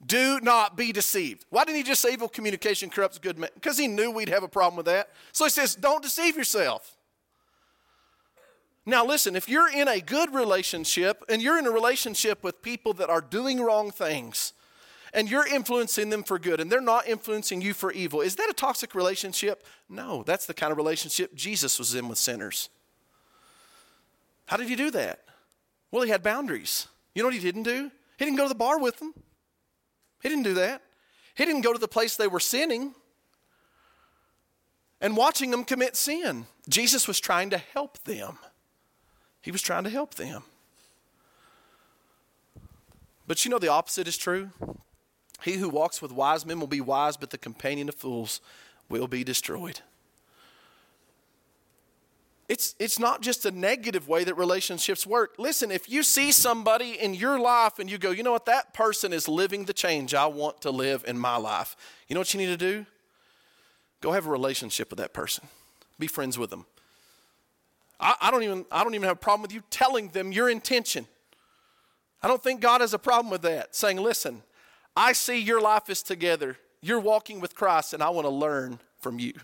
Do 0.04 0.40
not 0.40 0.76
be 0.76 0.92
deceived. 0.92 1.44
Why 1.50 1.64
didn't 1.64 1.78
he 1.78 1.82
just 1.82 2.00
say 2.00 2.12
evil 2.12 2.28
communication 2.28 2.88
corrupts 2.88 3.18
good 3.18 3.38
men? 3.38 3.50
Because 3.54 3.76
he 3.76 3.88
knew 3.88 4.10
we'd 4.10 4.28
have 4.28 4.42
a 4.44 4.48
problem 4.48 4.76
with 4.76 4.86
that. 4.86 5.10
So 5.32 5.44
he 5.44 5.50
says, 5.50 5.74
don't 5.74 6.02
deceive 6.02 6.36
yourself. 6.36 6.96
Now, 8.86 9.04
listen, 9.04 9.36
if 9.36 9.48
you're 9.48 9.70
in 9.70 9.86
a 9.86 10.00
good 10.00 10.32
relationship 10.32 11.22
and 11.28 11.42
you're 11.42 11.58
in 11.58 11.66
a 11.66 11.70
relationship 11.70 12.42
with 12.42 12.62
people 12.62 12.94
that 12.94 13.10
are 13.10 13.20
doing 13.20 13.60
wrong 13.60 13.90
things 13.90 14.54
and 15.12 15.28
you're 15.28 15.46
influencing 15.46 16.08
them 16.08 16.22
for 16.22 16.38
good 16.38 16.58
and 16.58 16.72
they're 16.72 16.80
not 16.80 17.06
influencing 17.06 17.60
you 17.60 17.74
for 17.74 17.92
evil, 17.92 18.22
is 18.22 18.36
that 18.36 18.48
a 18.48 18.54
toxic 18.54 18.94
relationship? 18.94 19.66
No, 19.90 20.22
that's 20.22 20.46
the 20.46 20.54
kind 20.54 20.72
of 20.72 20.78
relationship 20.78 21.34
Jesus 21.34 21.78
was 21.78 21.94
in 21.94 22.08
with 22.08 22.16
sinners. 22.16 22.70
How 24.46 24.56
did 24.56 24.68
he 24.68 24.76
do 24.76 24.90
that? 24.92 25.20
Well, 25.90 26.04
he 26.04 26.10
had 26.10 26.22
boundaries. 26.22 26.88
You 27.14 27.22
know 27.22 27.26
what 27.26 27.34
he 27.34 27.40
didn't 27.40 27.64
do? 27.64 27.90
He 28.18 28.24
didn't 28.24 28.38
go 28.38 28.44
to 28.44 28.48
the 28.48 28.54
bar 28.54 28.78
with 28.78 29.00
them. 29.00 29.12
He 30.22 30.28
didn't 30.28 30.44
do 30.44 30.54
that. 30.54 30.82
He 31.34 31.44
didn't 31.44 31.62
go 31.62 31.72
to 31.72 31.78
the 31.78 31.88
place 31.88 32.16
they 32.16 32.26
were 32.26 32.40
sinning 32.40 32.94
and 35.00 35.16
watching 35.16 35.50
them 35.50 35.64
commit 35.64 35.96
sin. 35.96 36.46
Jesus 36.68 37.06
was 37.06 37.20
trying 37.20 37.50
to 37.50 37.58
help 37.58 37.98
them. 38.04 38.38
He 39.40 39.50
was 39.50 39.62
trying 39.62 39.84
to 39.84 39.90
help 39.90 40.14
them. 40.14 40.42
But 43.26 43.44
you 43.44 43.50
know, 43.50 43.58
the 43.58 43.68
opposite 43.68 44.08
is 44.08 44.16
true. 44.16 44.50
He 45.42 45.54
who 45.54 45.68
walks 45.68 46.02
with 46.02 46.10
wise 46.10 46.44
men 46.44 46.58
will 46.58 46.66
be 46.66 46.80
wise, 46.80 47.16
but 47.16 47.30
the 47.30 47.38
companion 47.38 47.88
of 47.88 47.94
fools 47.94 48.40
will 48.88 49.06
be 49.06 49.22
destroyed. 49.22 49.80
It's, 52.48 52.74
it's 52.78 52.98
not 52.98 53.20
just 53.20 53.44
a 53.44 53.50
negative 53.50 54.08
way 54.08 54.24
that 54.24 54.34
relationships 54.34 55.06
work. 55.06 55.34
Listen, 55.38 55.70
if 55.70 55.88
you 55.88 56.02
see 56.02 56.32
somebody 56.32 56.98
in 56.98 57.12
your 57.12 57.38
life 57.38 57.78
and 57.78 57.90
you 57.90 57.98
go, 57.98 58.10
you 58.10 58.22
know 58.22 58.32
what, 58.32 58.46
that 58.46 58.72
person 58.72 59.12
is 59.12 59.28
living 59.28 59.66
the 59.66 59.74
change 59.74 60.14
I 60.14 60.26
want 60.26 60.62
to 60.62 60.70
live 60.70 61.04
in 61.06 61.18
my 61.18 61.36
life, 61.36 61.76
you 62.08 62.14
know 62.14 62.20
what 62.20 62.32
you 62.32 62.38
need 62.38 62.46
to 62.46 62.56
do? 62.56 62.86
Go 64.00 64.12
have 64.12 64.26
a 64.26 64.30
relationship 64.30 64.88
with 64.88 64.98
that 64.98 65.12
person, 65.12 65.44
be 65.98 66.06
friends 66.06 66.38
with 66.38 66.48
them. 66.48 66.64
I, 68.00 68.14
I, 68.22 68.30
don't 68.30 68.42
even, 68.42 68.64
I 68.72 68.82
don't 68.82 68.94
even 68.94 69.06
have 69.08 69.16
a 69.16 69.20
problem 69.20 69.42
with 69.42 69.52
you 69.52 69.62
telling 69.68 70.08
them 70.08 70.32
your 70.32 70.48
intention. 70.48 71.06
I 72.22 72.28
don't 72.28 72.42
think 72.42 72.62
God 72.62 72.80
has 72.80 72.94
a 72.94 72.98
problem 72.98 73.30
with 73.30 73.42
that, 73.42 73.76
saying, 73.76 73.98
listen, 73.98 74.42
I 74.96 75.12
see 75.12 75.38
your 75.38 75.60
life 75.60 75.90
is 75.90 76.02
together. 76.02 76.56
You're 76.80 77.00
walking 77.00 77.40
with 77.40 77.54
Christ, 77.54 77.92
and 77.92 78.02
I 78.02 78.08
want 78.08 78.24
to 78.24 78.30
learn 78.30 78.78
from 79.00 79.18
you 79.18 79.34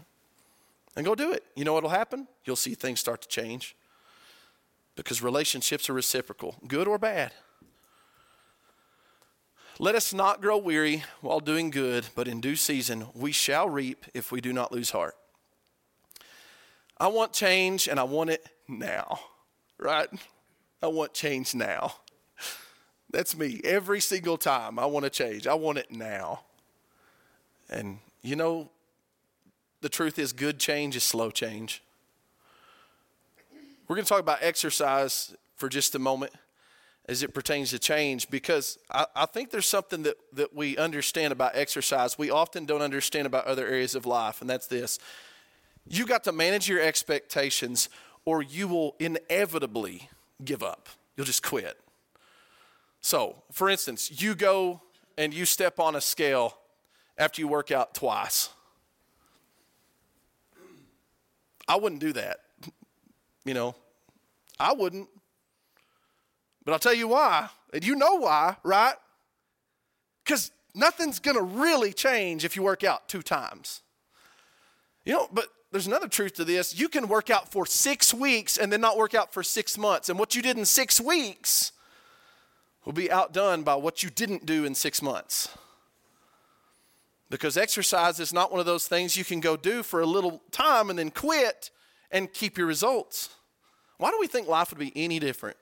and 0.97 1.05
go 1.05 1.15
do 1.15 1.33
it. 1.33 1.45
You 1.55 1.65
know 1.65 1.75
what'll 1.75 1.91
happen? 1.91 2.29
You'll 2.45 2.57
see 2.57 2.75
things 2.75 3.01
start 3.01 3.23
to 3.23 3.29
change 3.29 3.77
because 4.97 5.23
relationships 5.23 5.91
are 5.91 5.95
reciprocal, 5.95 6.57
good 6.67 6.87
or 6.87 6.99
bad. 6.99 7.33
Let 9.81 9.97
us 9.97 10.15
not 10.15 10.41
grow 10.41 10.57
weary 10.57 11.03
while 11.21 11.41
doing 11.41 11.71
good, 11.71 12.07
but 12.15 12.29
in 12.29 12.41
due 12.41 12.55
season 12.55 13.09
we 13.13 13.33
shall 13.33 13.69
reap 13.69 14.05
if 14.15 14.31
we 14.31 14.41
do 14.41 14.53
not 14.53 14.71
lose 14.71 14.91
heart. 14.91 15.17
I 16.99 17.09
want 17.09 17.33
change 17.33 17.89
and 17.89 17.99
I 17.99 18.05
want 18.05 18.31
it 18.31 18.47
now, 18.69 19.19
right? 19.79 20.09
I 20.81 20.87
want 20.87 21.13
change 21.13 21.55
now. 21.55 21.97
That's 23.11 23.37
me. 23.37 23.61
Every 23.65 24.01
single 24.01 24.37
time 24.37 24.79
I 24.79 24.87
want 24.87 25.05
to 25.05 25.11
change, 25.11 25.47
I 25.47 25.55
want 25.55 25.79
it 25.79 25.91
now. 25.91 26.43
And 27.69 27.99
you 28.23 28.37
know, 28.37 28.71
the 29.85 29.91
truth 29.91 30.19
is, 30.19 30.33
good 30.33 30.59
change 30.59 30.97
is 30.97 31.05
slow 31.05 31.31
change. 31.31 31.83
We're 33.87 33.97
going 33.97 34.07
to 34.07 34.09
talk 34.09 34.21
about 34.21 34.39
exercise 34.41 35.37
for 35.57 35.69
just 35.69 35.95
a 35.95 35.99
moment 35.99 36.33
as 37.07 37.23
it 37.23 37.35
pertains 37.35 37.69
to 37.69 37.79
change 37.79 38.31
because 38.31 38.79
I, 38.91 39.05
I, 39.15 39.27
think 39.27 39.51
there's 39.51 39.67
something 39.67 40.05
that, 40.05 40.17
that 40.33 40.55
we 40.55 40.79
understand 40.79 41.35
about 41.35 41.55
exercise 41.55 42.17
we 42.17 42.31
often 42.31 42.65
don't 42.65 42.81
understand 42.81 43.27
about 43.27 43.45
other 43.45 43.67
areas 43.67 43.95
of 43.95 44.07
life, 44.07 44.41
and 44.41 44.49
that's 44.49 44.69
this. 44.69 44.99
You 45.87 46.07
got 46.07 46.25
to 46.25 46.33
manage 46.33 46.67
your 46.67 46.81
expectations, 46.81 47.91
or 48.25 48.41
you 48.41 48.67
will 48.67 48.97
inevitably 48.99 50.09
give 50.43 50.63
up. 50.63 50.89
You'll 51.15 51.27
just 51.27 51.43
quit. 51.43 51.79
So, 53.03 53.43
for 53.53 53.69
instance, 53.69 54.23
you 54.23 54.35
go 54.35 54.81
and 55.19 55.35
you 55.35 55.45
step 55.45 55.79
on 55.79 55.95
a 55.95 56.01
scale 56.01 56.57
after 57.19 57.43
you 57.43 57.49
work 57.49 57.71
out 57.71 57.93
twice. 57.93 58.49
I 61.69 61.77
wouldn't 61.77 62.01
do 62.01 62.13
that. 62.13 62.39
You 63.45 63.55
know, 63.55 63.75
I 64.59 64.73
wouldn't. 64.73 65.09
But 66.65 66.73
I'll 66.73 66.79
tell 66.79 66.95
you 66.95 67.09
why. 67.09 67.49
And 67.73 67.85
you 67.85 67.95
know 67.95 68.17
why, 68.17 68.57
right? 68.63 68.95
Because 70.25 70.51
nothing's 70.75 71.19
going 71.19 71.37
to 71.37 71.43
really 71.43 71.93
change 71.93 72.45
if 72.45 72.57
you 72.57 72.63
work 72.63 72.85
out 72.85 73.09
two 73.09 73.23
times. 73.23 73.83
You 75.05 75.13
know, 75.15 75.29
but 75.31 75.49
there's 75.71 75.87
another 75.87 76.09
truth 76.09 76.35
to 76.35 76.45
this. 76.45 76.79
You 76.79 76.89
can 76.89 77.09
work 77.09 77.31
out 77.31 77.51
for 77.51 77.67
six 77.67 78.15
weeks 78.15 78.57
and 78.57 78.73
then 78.73 78.81
not 78.81 78.97
work 78.97 79.15
out 79.15 79.33
for 79.33 79.43
six 79.43 79.77
months. 79.77 80.09
And 80.09 80.19
what 80.19 80.35
you 80.35 80.41
did 80.41 80.57
in 80.57 80.65
six 80.65 81.01
weeks 81.01 81.73
will 82.85 82.93
be 82.93 83.11
outdone 83.11 83.63
by 83.63 83.75
what 83.75 84.03
you 84.03 84.09
didn't 84.09 84.47
do 84.47 84.65
in 84.65 84.75
six 84.75 85.03
months. 85.03 85.49
Because 87.35 87.57
exercise 87.57 88.21
is 88.21 88.33
not 88.33 88.53
one 88.53 88.61
of 88.61 88.67
those 88.67 88.87
things 88.87 89.17
you 89.17 89.25
can 89.25 89.41
go 89.41 89.57
do 89.57 89.83
for 89.83 90.01
a 90.01 90.07
little 90.07 90.41
time 90.53 90.89
and 90.89 90.97
then 90.97 91.11
quit 91.11 91.73
and 92.13 92.33
keep 92.33 92.57
your 92.57 92.69
results. 92.69 93.29
Why 93.97 94.13
do 94.13 94.19
we 94.21 94.29
think 94.29 94.47
life 94.47 94.71
would 94.71 94.79
be 94.79 94.93
any 94.95 95.19
different? 95.19 95.57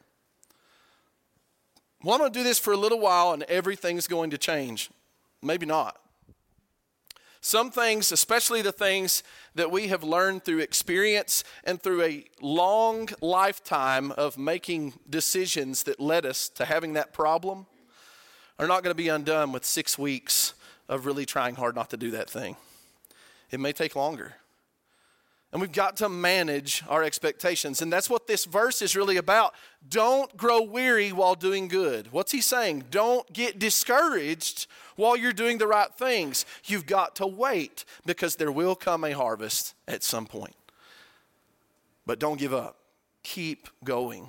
Well, 2.02 2.12
I'm 2.12 2.20
going 2.20 2.30
to 2.30 2.38
do 2.38 2.44
this 2.44 2.58
for 2.58 2.74
a 2.74 2.76
little 2.76 3.00
while 3.00 3.32
and 3.32 3.42
everything's 3.44 4.06
going 4.06 4.28
to 4.32 4.36
change. 4.36 4.90
Maybe 5.40 5.64
not. 5.64 5.98
Some 7.40 7.70
things, 7.70 8.12
especially 8.12 8.60
the 8.60 8.70
things 8.70 9.22
that 9.54 9.70
we 9.70 9.88
have 9.88 10.04
learned 10.04 10.44
through 10.44 10.58
experience 10.58 11.42
and 11.64 11.82
through 11.82 12.02
a 12.02 12.26
long 12.42 13.08
lifetime 13.22 14.12
of 14.12 14.36
making 14.36 14.92
decisions 15.08 15.84
that 15.84 15.98
led 15.98 16.26
us 16.26 16.50
to 16.50 16.66
having 16.66 16.92
that 16.92 17.14
problem, 17.14 17.64
are 18.58 18.66
not 18.66 18.82
going 18.82 18.94
to 18.94 19.02
be 19.02 19.08
undone 19.08 19.52
with 19.52 19.64
six 19.64 19.96
weeks 19.96 20.52
of 20.88 21.06
really 21.06 21.26
trying 21.26 21.54
hard 21.54 21.74
not 21.74 21.90
to 21.90 21.96
do 21.96 22.10
that 22.12 22.28
thing. 22.28 22.56
It 23.50 23.60
may 23.60 23.72
take 23.72 23.94
longer. 23.96 24.34
And 25.52 25.60
we've 25.60 25.70
got 25.70 25.98
to 25.98 26.08
manage 26.08 26.82
our 26.88 27.02
expectations. 27.02 27.82
And 27.82 27.92
that's 27.92 28.08
what 28.08 28.26
this 28.26 28.46
verse 28.46 28.80
is 28.80 28.96
really 28.96 29.18
about. 29.18 29.54
Don't 29.86 30.34
grow 30.34 30.62
weary 30.62 31.12
while 31.12 31.34
doing 31.34 31.68
good. 31.68 32.10
What's 32.10 32.32
he 32.32 32.40
saying? 32.40 32.84
Don't 32.90 33.30
get 33.34 33.58
discouraged 33.58 34.66
while 34.96 35.14
you're 35.14 35.34
doing 35.34 35.58
the 35.58 35.66
right 35.66 35.92
things. 35.94 36.46
You've 36.64 36.86
got 36.86 37.16
to 37.16 37.26
wait 37.26 37.84
because 38.06 38.36
there 38.36 38.50
will 38.50 38.74
come 38.74 39.04
a 39.04 39.12
harvest 39.12 39.74
at 39.86 40.02
some 40.02 40.24
point. 40.24 40.56
But 42.06 42.18
don't 42.18 42.38
give 42.38 42.54
up, 42.54 42.78
keep 43.22 43.68
going. 43.84 44.26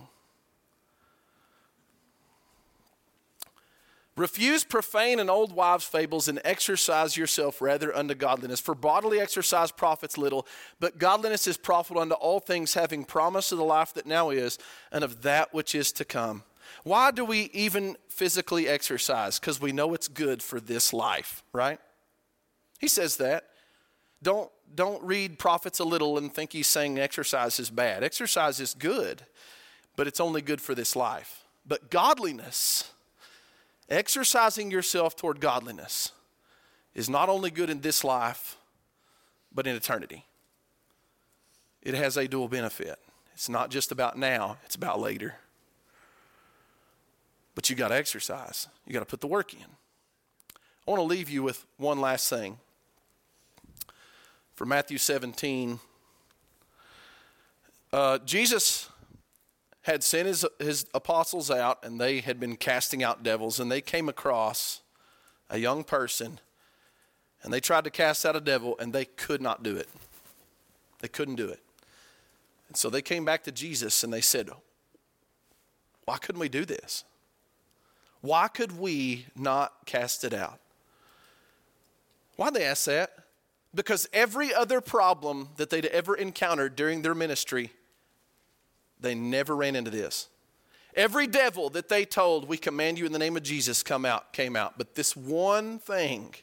Refuse 4.15 4.63
profane 4.63 5.19
and 5.19 5.29
old 5.29 5.53
wives' 5.53 5.85
fables 5.85 6.27
and 6.27 6.39
exercise 6.45 7.17
yourself 7.17 7.61
rather 7.61 7.95
unto 7.95 8.13
godliness. 8.13 8.59
For 8.59 8.75
bodily 8.75 9.19
exercise 9.19 9.71
profits 9.71 10.19
little, 10.19 10.45
but 10.79 10.99
godliness 10.99 11.47
is 11.47 11.57
profitable 11.57 12.01
unto 12.01 12.13
all 12.15 12.39
things, 12.39 12.75
having 12.75 13.05
promise 13.05 13.51
of 13.51 13.57
the 13.57 13.63
life 13.63 13.93
that 13.95 14.05
now 14.05 14.29
is 14.29 14.59
and 14.91 15.03
of 15.03 15.23
that 15.23 15.51
which 15.51 15.73
is 15.73 15.91
to 15.93 16.05
come. 16.05 16.43
Why 16.83 17.09
do 17.09 17.25
we 17.25 17.49
even 17.53 17.97
physically 18.07 18.67
exercise? 18.67 19.39
Because 19.39 19.59
we 19.59 19.71
know 19.71 19.93
it's 19.95 20.07
good 20.07 20.43
for 20.43 20.59
this 20.59 20.93
life, 20.93 21.41
right? 21.51 21.79
He 22.79 22.87
says 22.87 23.17
that. 23.17 23.49
don't, 24.21 24.51
don't 24.75 25.03
read 25.03 25.39
profits 25.39 25.79
a 25.79 25.83
little 25.83 26.19
and 26.19 26.31
think 26.31 26.53
he's 26.53 26.67
saying 26.67 26.99
exercise 26.99 27.59
is 27.59 27.71
bad. 27.71 28.03
Exercise 28.03 28.59
is 28.59 28.75
good, 28.75 29.25
but 29.95 30.05
it's 30.05 30.19
only 30.19 30.41
good 30.41 30.61
for 30.61 30.75
this 30.75 30.95
life. 30.95 31.45
But 31.65 31.89
godliness, 31.89 32.91
exercising 33.89 34.71
yourself 34.71 35.15
toward 35.15 35.39
godliness, 35.39 36.11
is 36.95 37.09
not 37.09 37.29
only 37.29 37.49
good 37.49 37.69
in 37.69 37.81
this 37.81 38.03
life, 38.03 38.57
but 39.53 39.67
in 39.67 39.75
eternity. 39.75 40.25
It 41.81 41.93
has 41.95 42.17
a 42.17 42.27
dual 42.27 42.47
benefit. 42.47 42.99
It's 43.33 43.49
not 43.49 43.69
just 43.69 43.91
about 43.91 44.17
now, 44.17 44.57
it's 44.63 44.75
about 44.75 44.99
later. 44.99 45.35
But 47.55 47.69
you 47.69 47.75
got 47.75 47.89
to 47.89 47.95
exercise, 47.95 48.67
you 48.85 48.93
got 48.93 48.99
to 48.99 49.05
put 49.05 49.21
the 49.21 49.27
work 49.27 49.53
in. 49.53 49.65
I 50.87 50.91
want 50.91 50.99
to 50.99 51.05
leave 51.05 51.29
you 51.29 51.43
with 51.43 51.65
one 51.77 52.01
last 52.01 52.29
thing. 52.29 52.57
From 54.55 54.69
Matthew 54.69 54.97
17, 54.97 55.79
uh, 57.91 58.17
Jesus 58.19 58.89
had 59.83 60.03
sent 60.03 60.27
his, 60.27 60.45
his 60.59 60.85
apostles 60.93 61.51
out, 61.51 61.83
and 61.83 61.99
they 61.99 62.21
had 62.21 62.39
been 62.39 62.55
casting 62.55 63.03
out 63.03 63.23
devils, 63.23 63.59
and 63.59 63.71
they 63.71 63.81
came 63.81 64.09
across 64.09 64.81
a 65.49 65.57
young 65.57 65.83
person, 65.83 66.39
and 67.43 67.53
they 67.53 67.59
tried 67.59 67.83
to 67.83 67.89
cast 67.89 68.25
out 68.25 68.35
a 68.35 68.41
devil, 68.41 68.75
and 68.79 68.93
they 68.93 69.05
could 69.05 69.41
not 69.41 69.61
do 69.61 69.75
it. 69.75 69.89
They 70.99 71.09
couldn't 71.09 71.35
do 71.35 71.49
it. 71.49 71.59
And 72.69 72.77
so 72.77 72.89
they 72.89 73.01
came 73.01 73.25
back 73.25 73.43
to 73.43 73.51
Jesus 73.51 74.03
and 74.03 74.11
they 74.11 74.21
said, 74.21 74.49
Why 76.05 76.17
couldn't 76.17 76.39
we 76.39 76.49
do 76.49 76.65
this? 76.65 77.03
Why 78.21 78.47
could 78.47 78.79
we 78.79 79.25
not 79.35 79.85
cast 79.85 80.23
it 80.23 80.33
out? 80.33 80.59
Why'd 82.37 82.53
they 82.53 82.63
ask 82.63 82.85
that? 82.85 83.11
Because 83.75 84.07
every 84.13 84.53
other 84.53 84.81
problem 84.81 85.49
that 85.57 85.69
they'd 85.69 85.85
ever 85.87 86.15
encountered 86.15 86.75
during 86.75 87.01
their 87.01 87.13
ministry, 87.13 87.71
they 89.03 89.13
never 89.13 89.55
ran 89.55 89.75
into 89.75 89.91
this. 89.91 90.29
Every 90.95 91.27
devil 91.27 91.69
that 91.71 91.89
they 91.89 92.05
told, 92.05 92.47
we 92.47 92.57
command 92.57 92.97
you 92.97 93.05
in 93.05 93.11
the 93.11 93.19
name 93.19 93.35
of 93.35 93.43
Jesus, 93.43 93.83
come 93.83 94.05
out, 94.05 94.31
came 94.33 94.55
out. 94.55 94.77
But 94.77 94.95
this 94.95 95.15
one 95.15 95.79
thing, 95.79 96.33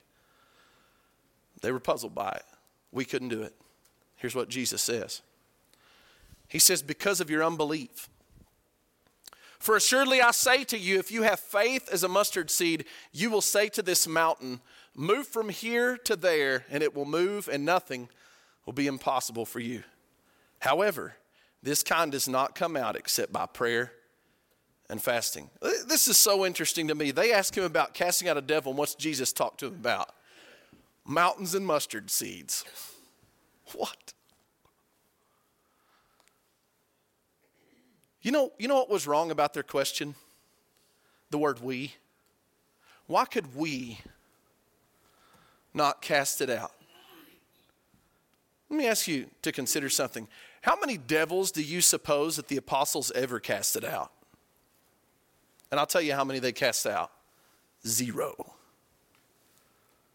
they 1.63 1.73
were 1.73 1.81
puzzled 1.81 2.15
by 2.15 2.31
it. 2.31 2.45
We 2.93 3.05
couldn't 3.05 3.29
do 3.29 3.43
it. 3.43 3.55
Here's 4.17 4.35
what 4.35 4.49
Jesus 4.49 4.83
says 4.83 5.23
He 6.49 6.59
says, 6.59 6.83
Because 6.83 7.21
of 7.21 7.31
your 7.31 7.43
unbelief. 7.43 8.09
For 9.59 9.77
assuredly 9.77 10.23
I 10.23 10.31
say 10.31 10.65
to 10.65 10.79
you, 10.79 10.99
if 10.99 11.11
you 11.11 11.23
have 11.23 11.39
faith 11.39 11.89
as 11.93 12.03
a 12.03 12.09
mustard 12.09 12.51
seed, 12.51 12.87
you 13.13 13.31
will 13.31 13.43
say 13.43 13.69
to 13.71 13.83
this 13.83 14.09
mountain, 14.09 14.61
Move 14.97 15.27
from 15.27 15.51
here 15.51 15.97
to 15.99 16.17
there, 16.17 16.65
and 16.71 16.83
it 16.83 16.95
will 16.95 17.05
move, 17.05 17.49
and 17.49 17.65
nothing 17.65 18.09
will 18.67 18.73
be 18.73 18.87
impossible 18.87 19.45
for 19.45 19.61
you. 19.61 19.83
However, 20.61 21.15
this 21.63 21.83
kind 21.83 22.13
does 22.13 22.29
not 22.29 22.55
come 22.55 22.77
out 22.77 22.97
except 22.97 23.33
by 23.33 23.47
prayer 23.47 23.93
and 24.89 25.03
fasting. 25.03 25.51
This 25.61 26.09
is 26.09 26.17
so 26.17 26.45
interesting 26.45 26.89
to 26.89 26.95
me. 26.95 27.11
They 27.11 27.33
ask 27.33 27.57
him 27.57 27.65
about 27.65 27.95
casting 27.95 28.29
out 28.29 28.37
a 28.37 28.43
devil, 28.43 28.73
and 28.73 28.79
what's 28.79 28.95
Jesus 28.95 29.33
talk 29.33 29.57
to 29.59 29.67
him 29.67 29.75
about? 29.75 30.11
Mountains 31.05 31.55
and 31.55 31.67
mustard 31.67 32.11
seeds. 32.11 32.65
What? 33.77 34.15
You 38.21 38.33
know, 38.33 38.51
you 38.59 38.67
know 38.67 38.75
what 38.75 38.91
was 38.91 39.07
wrong 39.07 39.31
about 39.31 39.55
their 39.55 39.63
question? 39.63 40.17
The 41.31 41.39
word 41.39 41.61
we. 41.61 41.95
Why 43.07 43.25
could 43.25 43.55
we 43.55 44.01
not 45.73 46.03
cast 46.03 46.41
it 46.41 46.51
out? 46.51 46.73
Let 48.69 48.77
me 48.77 48.87
ask 48.87 49.09
you 49.09 49.27
to 49.43 49.53
consider 49.53 49.89
something. 49.89 50.29
How 50.63 50.79
many 50.79 50.97
devils 50.99 51.51
do 51.51 51.63
you 51.63 51.81
suppose 51.81 52.37
that 52.37 52.49
the 52.49 52.57
apostles 52.57 53.11
ever 53.15 53.41
casted 53.41 53.85
out? 53.85 54.13
And 55.71 55.81
I'll 55.81 55.87
tell 55.87 56.03
you 56.03 56.15
how 56.15 56.25
many 56.25 56.39
they 56.39 56.53
cast 56.53 56.87
out 56.87 57.11
zero. 57.87 58.55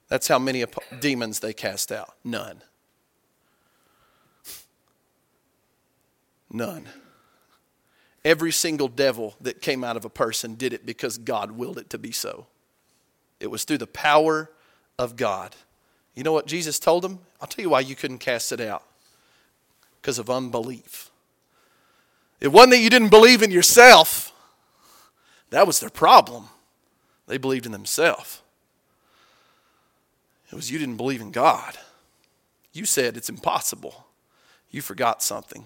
That's 0.07 0.27
how 0.27 0.37
many 0.37 0.63
demons 0.99 1.39
they 1.39 1.53
cast 1.53 1.91
out. 1.91 2.15
None. 2.23 2.61
None. 6.51 6.87
Every 8.23 8.51
single 8.51 8.87
devil 8.87 9.35
that 9.41 9.61
came 9.61 9.83
out 9.83 9.97
of 9.97 10.05
a 10.05 10.09
person 10.09 10.55
did 10.55 10.73
it 10.73 10.85
because 10.85 11.17
God 11.17 11.51
willed 11.51 11.79
it 11.79 11.89
to 11.89 11.97
be 11.97 12.11
so. 12.11 12.47
It 13.39 13.47
was 13.47 13.63
through 13.63 13.79
the 13.79 13.87
power 13.87 14.51
of 14.99 15.15
God. 15.15 15.55
You 16.13 16.23
know 16.23 16.31
what 16.31 16.45
Jesus 16.45 16.79
told 16.79 17.03
them? 17.03 17.19
I'll 17.41 17.47
tell 17.47 17.63
you 17.63 17.69
why 17.69 17.81
you 17.81 17.95
couldn't 17.95 18.19
cast 18.19 18.51
it 18.51 18.61
out 18.61 18.83
because 20.05 20.19
of 20.19 20.29
unbelief. 20.29 21.09
It 22.39 22.49
wasn't 22.49 22.73
that 22.73 22.79
you 22.79 22.91
didn't 22.91 23.09
believe 23.09 23.41
in 23.41 23.49
yourself, 23.49 24.31
that 25.49 25.65
was 25.65 25.79
their 25.79 25.89
problem. 25.89 26.45
They 27.25 27.39
believed 27.39 27.65
in 27.65 27.71
themselves. 27.71 28.43
It 30.51 30.53
was 30.53 30.69
you 30.69 30.77
didn't 30.77 30.97
believe 30.97 31.21
in 31.21 31.31
God. 31.31 31.75
You 32.71 32.85
said 32.85 33.17
it's 33.17 33.29
impossible. 33.29 34.05
You 34.69 34.83
forgot 34.83 35.23
something. 35.23 35.65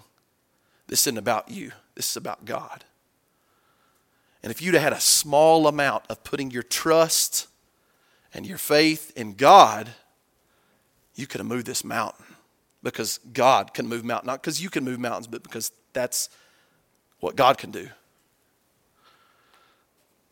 This 0.86 1.02
isn't 1.02 1.18
about 1.18 1.50
you, 1.50 1.72
this 1.94 2.08
is 2.08 2.16
about 2.16 2.46
God. 2.46 2.86
And 4.42 4.50
if 4.50 4.62
you'd 4.62 4.74
had 4.74 4.94
a 4.94 5.00
small 5.00 5.66
amount 5.66 6.04
of 6.08 6.24
putting 6.24 6.50
your 6.50 6.62
trust 6.62 7.46
and 8.32 8.46
your 8.46 8.56
faith 8.56 9.12
in 9.14 9.34
God, 9.34 9.90
you 11.14 11.26
could 11.26 11.40
have 11.40 11.46
moved 11.46 11.66
this 11.66 11.84
mountain 11.84 12.24
because 12.82 13.18
God 13.32 13.74
can 13.74 13.86
move 13.86 14.04
mountains. 14.04 14.26
Not 14.26 14.42
because 14.42 14.62
you 14.62 14.70
can 14.70 14.84
move 14.84 14.98
mountains, 14.98 15.26
but 15.26 15.42
because 15.42 15.72
that's 15.92 16.30
what 17.20 17.36
God 17.36 17.58
can 17.58 17.70
do. 17.70 17.88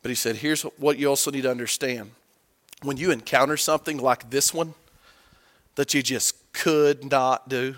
But 0.01 0.09
he 0.09 0.15
said, 0.15 0.37
here's 0.37 0.63
what 0.63 0.97
you 0.97 1.07
also 1.07 1.29
need 1.29 1.43
to 1.43 1.51
understand. 1.51 2.11
When 2.81 2.97
you 2.97 3.11
encounter 3.11 3.57
something 3.57 3.97
like 3.97 4.29
this 4.29 4.53
one 4.53 4.73
that 5.75 5.93
you 5.93 6.01
just 6.01 6.51
could 6.53 7.09
not 7.09 7.49
do, 7.49 7.75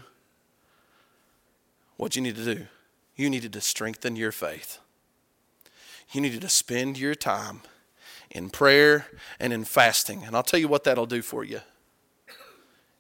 what 1.98 2.16
you 2.16 2.22
need 2.22 2.36
to 2.36 2.56
do? 2.56 2.68
You 3.16 3.30
needed 3.30 3.54
to 3.54 3.62
strengthen 3.62 4.16
your 4.16 4.32
faith. 4.32 4.80
You 6.12 6.22
needed 6.22 6.42
to 6.42 6.50
spend 6.50 6.98
your 6.98 7.16
time 7.16 7.62
in 8.30 8.50
prayer 8.50 9.08
and 9.40 9.52
in 9.52 9.64
fasting. 9.64 10.24
And 10.24 10.36
I'll 10.36 10.44
tell 10.44 10.60
you 10.60 10.68
what 10.68 10.84
that'll 10.84 11.06
do 11.06 11.22
for 11.22 11.44
you 11.44 11.62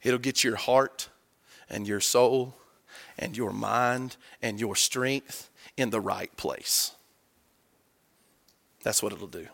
it'll 0.03 0.19
get 0.19 0.43
your 0.43 0.55
heart 0.55 1.09
and 1.71 1.87
your 1.87 2.01
soul 2.01 2.53
and 3.17 3.35
your 3.35 3.51
mind 3.51 4.17
and 4.41 4.59
your 4.59 4.75
strength 4.75 5.49
in 5.77 5.89
the 5.89 6.01
right 6.01 6.35
place. 6.37 6.91
That's 8.83 9.01
what 9.01 9.13
it'll 9.13 9.27
do. 9.27 9.47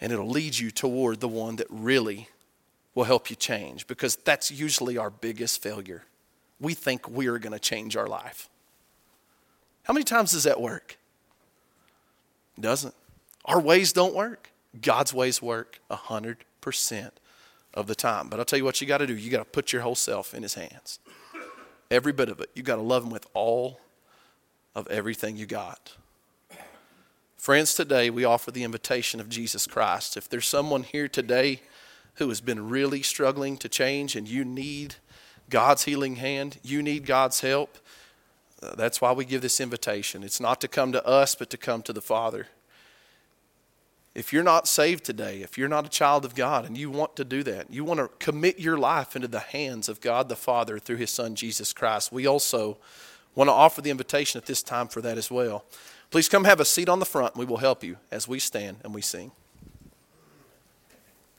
And 0.00 0.12
it'll 0.12 0.28
lead 0.28 0.58
you 0.58 0.70
toward 0.70 1.20
the 1.20 1.28
one 1.28 1.56
that 1.56 1.66
really 1.68 2.28
will 2.94 3.04
help 3.04 3.28
you 3.28 3.36
change 3.36 3.86
because 3.86 4.16
that's 4.16 4.50
usually 4.50 4.96
our 4.96 5.10
biggest 5.10 5.62
failure. 5.62 6.04
We 6.60 6.74
think 6.74 7.08
we're 7.08 7.38
going 7.38 7.52
to 7.52 7.58
change 7.58 7.96
our 7.96 8.06
life. 8.06 8.48
How 9.82 9.92
many 9.92 10.04
times 10.04 10.32
does 10.32 10.44
that 10.44 10.60
work? 10.60 10.96
It 12.56 12.60
doesn't. 12.60 12.94
Our 13.44 13.60
ways 13.60 13.92
don't 13.92 14.14
work. 14.14 14.50
God's 14.80 15.12
ways 15.12 15.42
work 15.42 15.80
100% 15.90 17.10
of 17.74 17.86
the 17.86 17.94
time. 17.94 18.28
But 18.28 18.38
I'll 18.38 18.44
tell 18.44 18.58
you 18.58 18.64
what 18.64 18.80
you 18.80 18.86
got 18.86 18.98
to 18.98 19.06
do. 19.06 19.14
You 19.14 19.30
got 19.30 19.38
to 19.38 19.44
put 19.44 19.72
your 19.72 19.82
whole 19.82 19.94
self 19.94 20.32
in 20.32 20.42
his 20.42 20.54
hands. 20.54 21.00
Every 21.90 22.12
bit 22.12 22.28
of 22.28 22.40
it. 22.40 22.50
You 22.54 22.62
got 22.62 22.76
to 22.76 22.82
love 22.82 23.04
him 23.04 23.10
with 23.10 23.26
all 23.34 23.80
of 24.74 24.88
everything 24.88 25.36
you 25.36 25.46
got. 25.46 25.96
Friends, 27.36 27.74
today 27.74 28.08
we 28.08 28.24
offer 28.24 28.50
the 28.50 28.64
invitation 28.64 29.20
of 29.20 29.28
Jesus 29.28 29.66
Christ. 29.66 30.16
If 30.16 30.28
there's 30.28 30.46
someone 30.46 30.82
here 30.82 31.08
today 31.08 31.60
who 32.14 32.28
has 32.28 32.40
been 32.40 32.70
really 32.70 33.02
struggling 33.02 33.58
to 33.58 33.68
change 33.68 34.16
and 34.16 34.26
you 34.26 34.44
need 34.44 34.94
God's 35.50 35.84
healing 35.84 36.16
hand, 36.16 36.58
you 36.62 36.82
need 36.82 37.04
God's 37.04 37.40
help, 37.40 37.76
uh, 38.62 38.74
that's 38.76 39.00
why 39.00 39.12
we 39.12 39.26
give 39.26 39.42
this 39.42 39.60
invitation. 39.60 40.22
It's 40.22 40.40
not 40.40 40.60
to 40.62 40.68
come 40.68 40.92
to 40.92 41.06
us, 41.06 41.34
but 41.34 41.50
to 41.50 41.58
come 41.58 41.82
to 41.82 41.92
the 41.92 42.00
Father. 42.00 42.48
If 44.14 44.32
you're 44.32 44.44
not 44.44 44.68
saved 44.68 45.04
today, 45.04 45.42
if 45.42 45.58
you're 45.58 45.68
not 45.68 45.86
a 45.86 45.88
child 45.88 46.24
of 46.24 46.36
God 46.36 46.64
and 46.64 46.78
you 46.78 46.88
want 46.88 47.16
to 47.16 47.24
do 47.24 47.42
that, 47.42 47.72
you 47.72 47.82
want 47.82 47.98
to 47.98 48.08
commit 48.24 48.60
your 48.60 48.78
life 48.78 49.16
into 49.16 49.26
the 49.26 49.40
hands 49.40 49.88
of 49.88 50.00
God 50.00 50.28
the 50.28 50.36
Father 50.36 50.78
through 50.78 50.96
His 50.96 51.10
Son 51.10 51.34
Jesus 51.34 51.72
Christ, 51.72 52.12
we 52.12 52.26
also 52.26 52.78
want 53.34 53.48
to 53.48 53.52
offer 53.52 53.82
the 53.82 53.90
invitation 53.90 54.38
at 54.38 54.46
this 54.46 54.62
time 54.62 54.86
for 54.86 55.00
that 55.00 55.18
as 55.18 55.30
well. 55.30 55.64
Please 56.10 56.28
come 56.28 56.44
have 56.44 56.60
a 56.60 56.64
seat 56.64 56.88
on 56.88 57.00
the 57.00 57.06
front. 57.06 57.36
We 57.36 57.44
will 57.44 57.56
help 57.56 57.82
you 57.82 57.96
as 58.12 58.28
we 58.28 58.38
stand 58.38 58.76
and 58.84 58.94
we 58.94 59.02
sing. 59.02 59.32